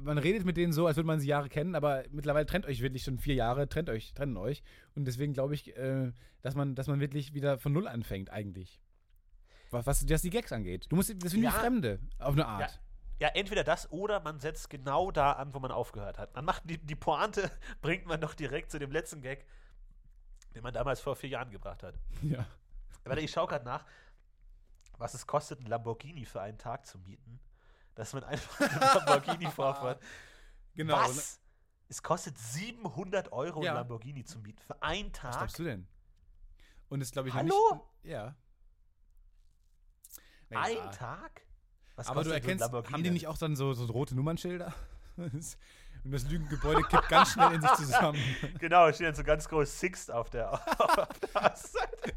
[0.00, 2.82] man redet mit denen so, als würde man sie Jahre kennen, aber mittlerweile trennt euch
[2.82, 4.62] wirklich schon vier Jahre, trennt euch, trennen euch.
[4.94, 6.12] Und deswegen glaube ich, äh,
[6.42, 8.80] dass, man, dass man wirklich wieder von Null anfängt, eigentlich.
[9.70, 10.86] Was, was, was die Gags angeht.
[10.90, 11.50] Du musst, das sind Ja.
[11.50, 12.80] wie Fremde, auf eine Art.
[13.18, 16.34] Ja, entweder das oder man setzt genau da an, wo man aufgehört hat.
[16.34, 17.50] Man macht die, die Pointe,
[17.80, 19.46] bringt man doch direkt zu dem letzten Gag,
[20.54, 21.94] den man damals vor vier Jahren gebracht hat.
[22.22, 22.46] ja.
[23.04, 23.84] Warte, ich schaue gerade nach,
[24.98, 27.40] was es kostet, ein Lamborghini für einen Tag zu mieten.
[27.96, 30.00] Dass man einfach einen Lamborghini vorfährt.
[30.74, 30.96] Genau.
[30.96, 31.40] Was?
[31.88, 33.72] Es kostet 700 Euro, Ja.
[33.72, 35.32] ein Lamborghini zu mieten für einen Was Tag.
[35.38, 35.88] glaubst du denn?
[36.88, 37.88] Und es glaube ich Hallo?
[38.02, 38.36] Nicht, ja.
[40.50, 40.82] Naja.
[40.84, 41.42] Ein Tag?
[41.96, 44.72] Was Aber du erkennst, haben die nicht auch dann so, so rote Nummernschilder?
[45.16, 48.22] Und das Lügengebäude kippt ganz schnell in sich zusammen.
[48.60, 52.12] Genau, steht dann so ganz groß Sixt auf der, auf der Seite.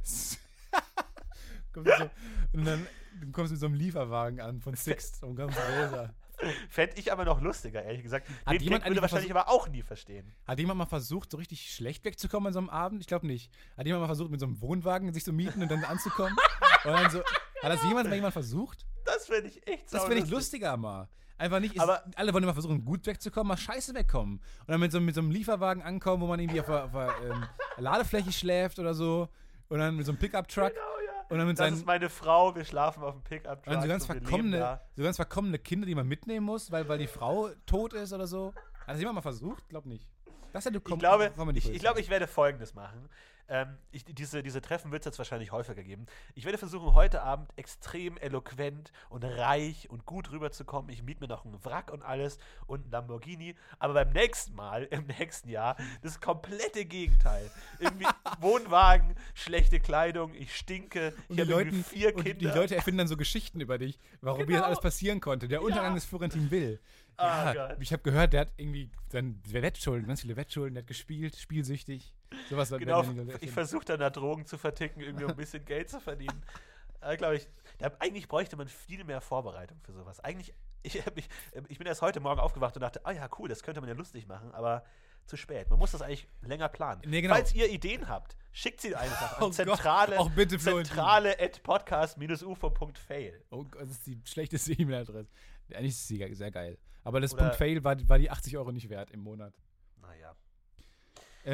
[2.54, 2.86] Und dann
[3.20, 6.14] du kommst mit so einem Lieferwagen an von Sixt und ganz rosa.
[6.70, 8.28] Fände ich aber noch lustiger, ehrlich gesagt.
[8.46, 10.32] Hat Den jemand würde wahrscheinlich aber auch nie verstehen.
[10.48, 13.02] Hat jemand mal versucht, so richtig schlecht wegzukommen an so einem Abend?
[13.02, 13.52] Ich glaube nicht.
[13.78, 16.36] Hat jemand mal versucht, mit so einem Wohnwagen sich zu mieten und dann anzukommen?
[16.86, 17.20] und dann so,
[17.62, 18.86] Hat das jemand mal jemand versucht?
[19.06, 21.10] Das finde ich echt Das finde ich lustiger mal.
[21.38, 24.38] Einfach nicht, ist, Aber- alle wollen immer versuchen, gut wegzukommen, mal scheiße wegkommen.
[24.38, 27.46] Und dann mit so, mit so einem Lieferwagen ankommen, wo man irgendwie auf der, ähm,
[27.78, 29.30] Ladefläche schläft oder so.
[29.70, 30.70] Und dann mit so einem Pickup-Truck.
[30.74, 30.99] Genau.
[31.30, 33.68] Und dann mit Das seinen, ist meine Frau, wir schlafen auf dem Pickup-Truck.
[33.68, 36.98] und dann so ganz verkommene, so ganz verkommene Kinder, die man mitnehmen muss, weil, weil
[36.98, 38.54] die Frau tot ist oder so.
[38.82, 39.68] Hat das jemand mal versucht?
[39.70, 40.08] Glaub nicht.
[40.52, 42.04] Das hätte Ich glaube, ich, ich, glaube, sein.
[42.04, 43.08] ich werde Folgendes machen.
[43.52, 46.06] Ähm, ich, diese, diese Treffen wird es jetzt wahrscheinlich häufiger geben.
[46.36, 50.92] Ich werde versuchen, heute Abend extrem eloquent und reich und gut rüberzukommen.
[50.92, 53.56] Ich miete mir noch einen Wrack und alles und einen Lamborghini.
[53.80, 57.50] Aber beim nächsten Mal, im nächsten Jahr, das komplette Gegenteil.
[57.80, 58.06] Irgendwie
[58.40, 62.38] Wohnwagen, schlechte Kleidung, ich stinke, Und ich die, habe Leuten, vier und Kinder.
[62.52, 64.66] die Leute erfinden dann so Geschichten über dich, warum wie das Genau.
[64.68, 65.48] alles passieren konnte.
[65.48, 66.80] Der Untergang des Florentin Will.
[67.18, 67.78] Ah, Ja, Gott.
[67.82, 72.14] ich habe gehört, der hat irgendwie dann Wettschulden, ganz viele Wettschulden, der hat gespielt, spielsüchtig.
[72.50, 73.04] Sowas Genau,
[73.42, 76.44] ich versuche dann da Drogen zu verticken, irgendwie um ein bisschen Geld zu verdienen.
[77.02, 77.48] äh, glaube ich,
[77.78, 80.20] da, eigentlich bräuchte man viel mehr Vorbereitung für sowas.
[80.20, 80.54] Eigentlich,
[80.84, 83.64] ich, mich, äh, ich bin erst heute Morgen aufgewacht und dachte, ah ja, cool, das
[83.64, 84.84] könnte man ja lustig machen, aber
[85.26, 85.70] zu spät.
[85.70, 87.02] Man muss das eigentlich länger planen.
[87.06, 87.36] Nee, genau.
[87.36, 91.62] Falls ihr Ideen habt, schickt sie einfach Oh an Gott, zentrale, auch bitte, zentrale at
[91.62, 93.44] podcast-ufo.fail.
[93.52, 95.30] Oh Gott, das ist die schlechteste E-Mail-Adresse.
[95.74, 96.80] Eigentlich ist sie sehr geil.
[97.04, 99.54] Aber das Oder- Punkt Fail war, war die 80 Euro nicht wert im Monat.
[100.02, 100.36] Naja.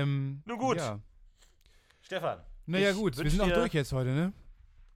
[0.02, 0.78] Ähm, Nun gut.
[0.78, 1.00] Ja.
[2.02, 2.40] Stefan.
[2.66, 4.34] Naja, gut, wir sind auch durch jetzt heute, ne?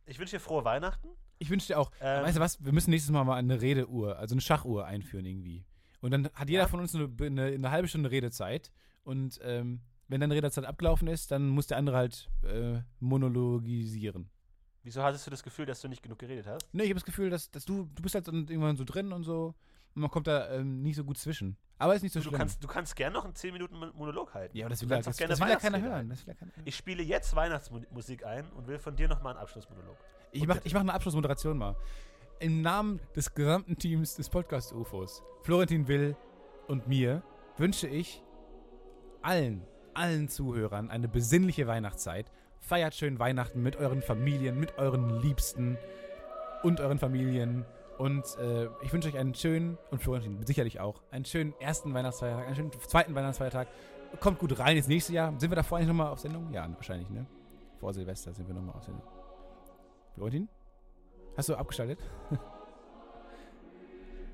[0.05, 1.07] Ich wünsche dir frohe Weihnachten.
[1.37, 4.17] Ich wünsche dir auch, Ähm, weißt du was, wir müssen nächstes Mal mal eine Redeuhr,
[4.17, 5.65] also eine Schachuhr einführen irgendwie.
[6.01, 6.67] Und dann hat jeder Ja.
[6.67, 8.71] von uns eine, eine, eine halbe Stunde Redezeit.
[9.03, 14.29] Und ähm, wenn dann Redezeit abgelaufen ist, dann muss der andere halt äh, monologisieren.
[14.83, 16.73] Wieso hattest du das Gefühl, dass du nicht genug geredet hast?
[16.73, 19.11] Ne, ich habe das Gefühl, dass, dass du, du bist halt dann irgendwann so drin
[19.11, 19.55] und so.
[19.95, 21.57] Und man kommt da ähm, nicht so gut zwischen.
[21.77, 22.37] Aber ist nicht so Du schlimm.
[22.39, 24.55] kannst, du kannst gerne noch einen 10 Minuten Mon- Monolog halten.
[24.57, 26.09] ja, aber das Du will, das, gerne das will ja keiner hören.
[26.09, 26.63] Das will ja keiner hören.
[26.65, 29.95] Ich spiele jetzt Weihnachtsmusik ein und will von dir nochmal einen Abschlussmonolog.
[30.31, 31.75] Ich mache mach eine Abschlussmoderation mal.
[32.39, 36.15] Im Namen des gesamten Teams des Podcast UFOs, Florentin Will
[36.67, 37.23] und mir,
[37.57, 38.23] wünsche ich
[39.21, 42.31] allen, allen Zuhörern eine besinnliche Weihnachtszeit.
[42.61, 45.77] Feiert schön Weihnachten mit euren Familien, mit euren Liebsten
[46.63, 47.65] und euren Familien.
[47.99, 52.45] Und äh, ich wünsche euch einen schönen, und Florentin sicherlich auch, einen schönen ersten Weihnachtsfeiertag,
[52.45, 53.67] einen schönen zweiten Weihnachtsfeiertag.
[54.21, 55.37] Kommt gut rein ins nächste Jahr.
[55.37, 56.49] Sind wir davor eigentlich nochmal auf Sendung?
[56.53, 57.25] Ja, wahrscheinlich, ne?
[57.77, 59.03] Vor Silvester sind wir nochmal auf Sendung.
[60.15, 60.47] Florentin?
[61.35, 61.99] Hast du abgeschaltet?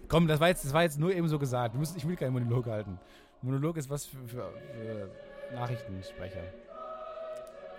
[0.10, 1.74] Komm, das war, jetzt, das war jetzt nur eben so gesagt.
[1.74, 3.00] Musst, ich will keinen Monolog halten.
[3.42, 6.44] Monolog ist was für, für, für Nachrichtensprecher.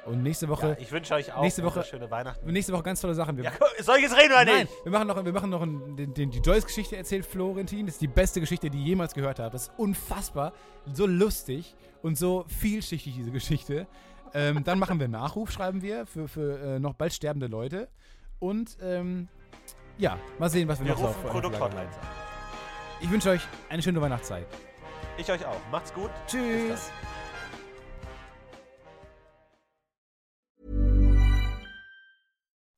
[0.06, 2.50] Und nächste Woche, Ja, ich wünsche euch auch nächste Woche- schöne Weihnachten.
[2.52, 3.36] nächste Woche ganz tolle Sachen.
[3.36, 4.84] Wir, Ja, komm, soll ich jetzt reden oder Nein, nicht?
[4.84, 7.86] wir machen noch, wir machen noch einen, den, den, die Joyce-Geschichte erzählt Florentin.
[7.86, 9.50] Das ist die beste Geschichte, die ich jemals gehört habe.
[9.50, 10.52] Das ist unfassbar,
[10.92, 13.86] so lustig und so vielschichtig, diese Geschichte.
[14.34, 17.88] Ähm, dann machen wir Nachruf, schreiben wir, für, für äh, noch bald sterbende Leute.
[18.38, 19.28] Und ähm,
[19.98, 21.30] ja, mal sehen, was wir, Wir noch so rufen haben.
[21.30, 22.06] Produkthotlines an.
[23.00, 24.46] Ich wünsche euch eine schöne Weihnachtszeit.
[25.18, 25.56] Ich euch auch.
[25.72, 26.10] Macht's gut.
[26.26, 26.90] Tschüss.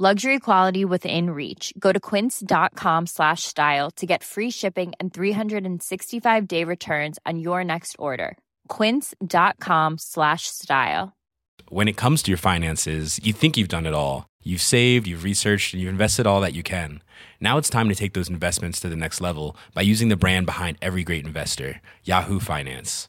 [0.00, 1.74] Luxury quality within reach.
[1.76, 7.64] Go to quince.com slash style to get free shipping and 365 day returns on your
[7.64, 8.38] next order.
[8.68, 11.16] Quince.com slash style.
[11.68, 14.26] When it comes to your finances, you think you've done it all.
[14.40, 17.02] You've saved, you've researched, and you've invested all that you can.
[17.40, 20.46] Now it's time to take those investments to the next level by using the brand
[20.46, 23.08] behind every great investor, Yahoo Finance.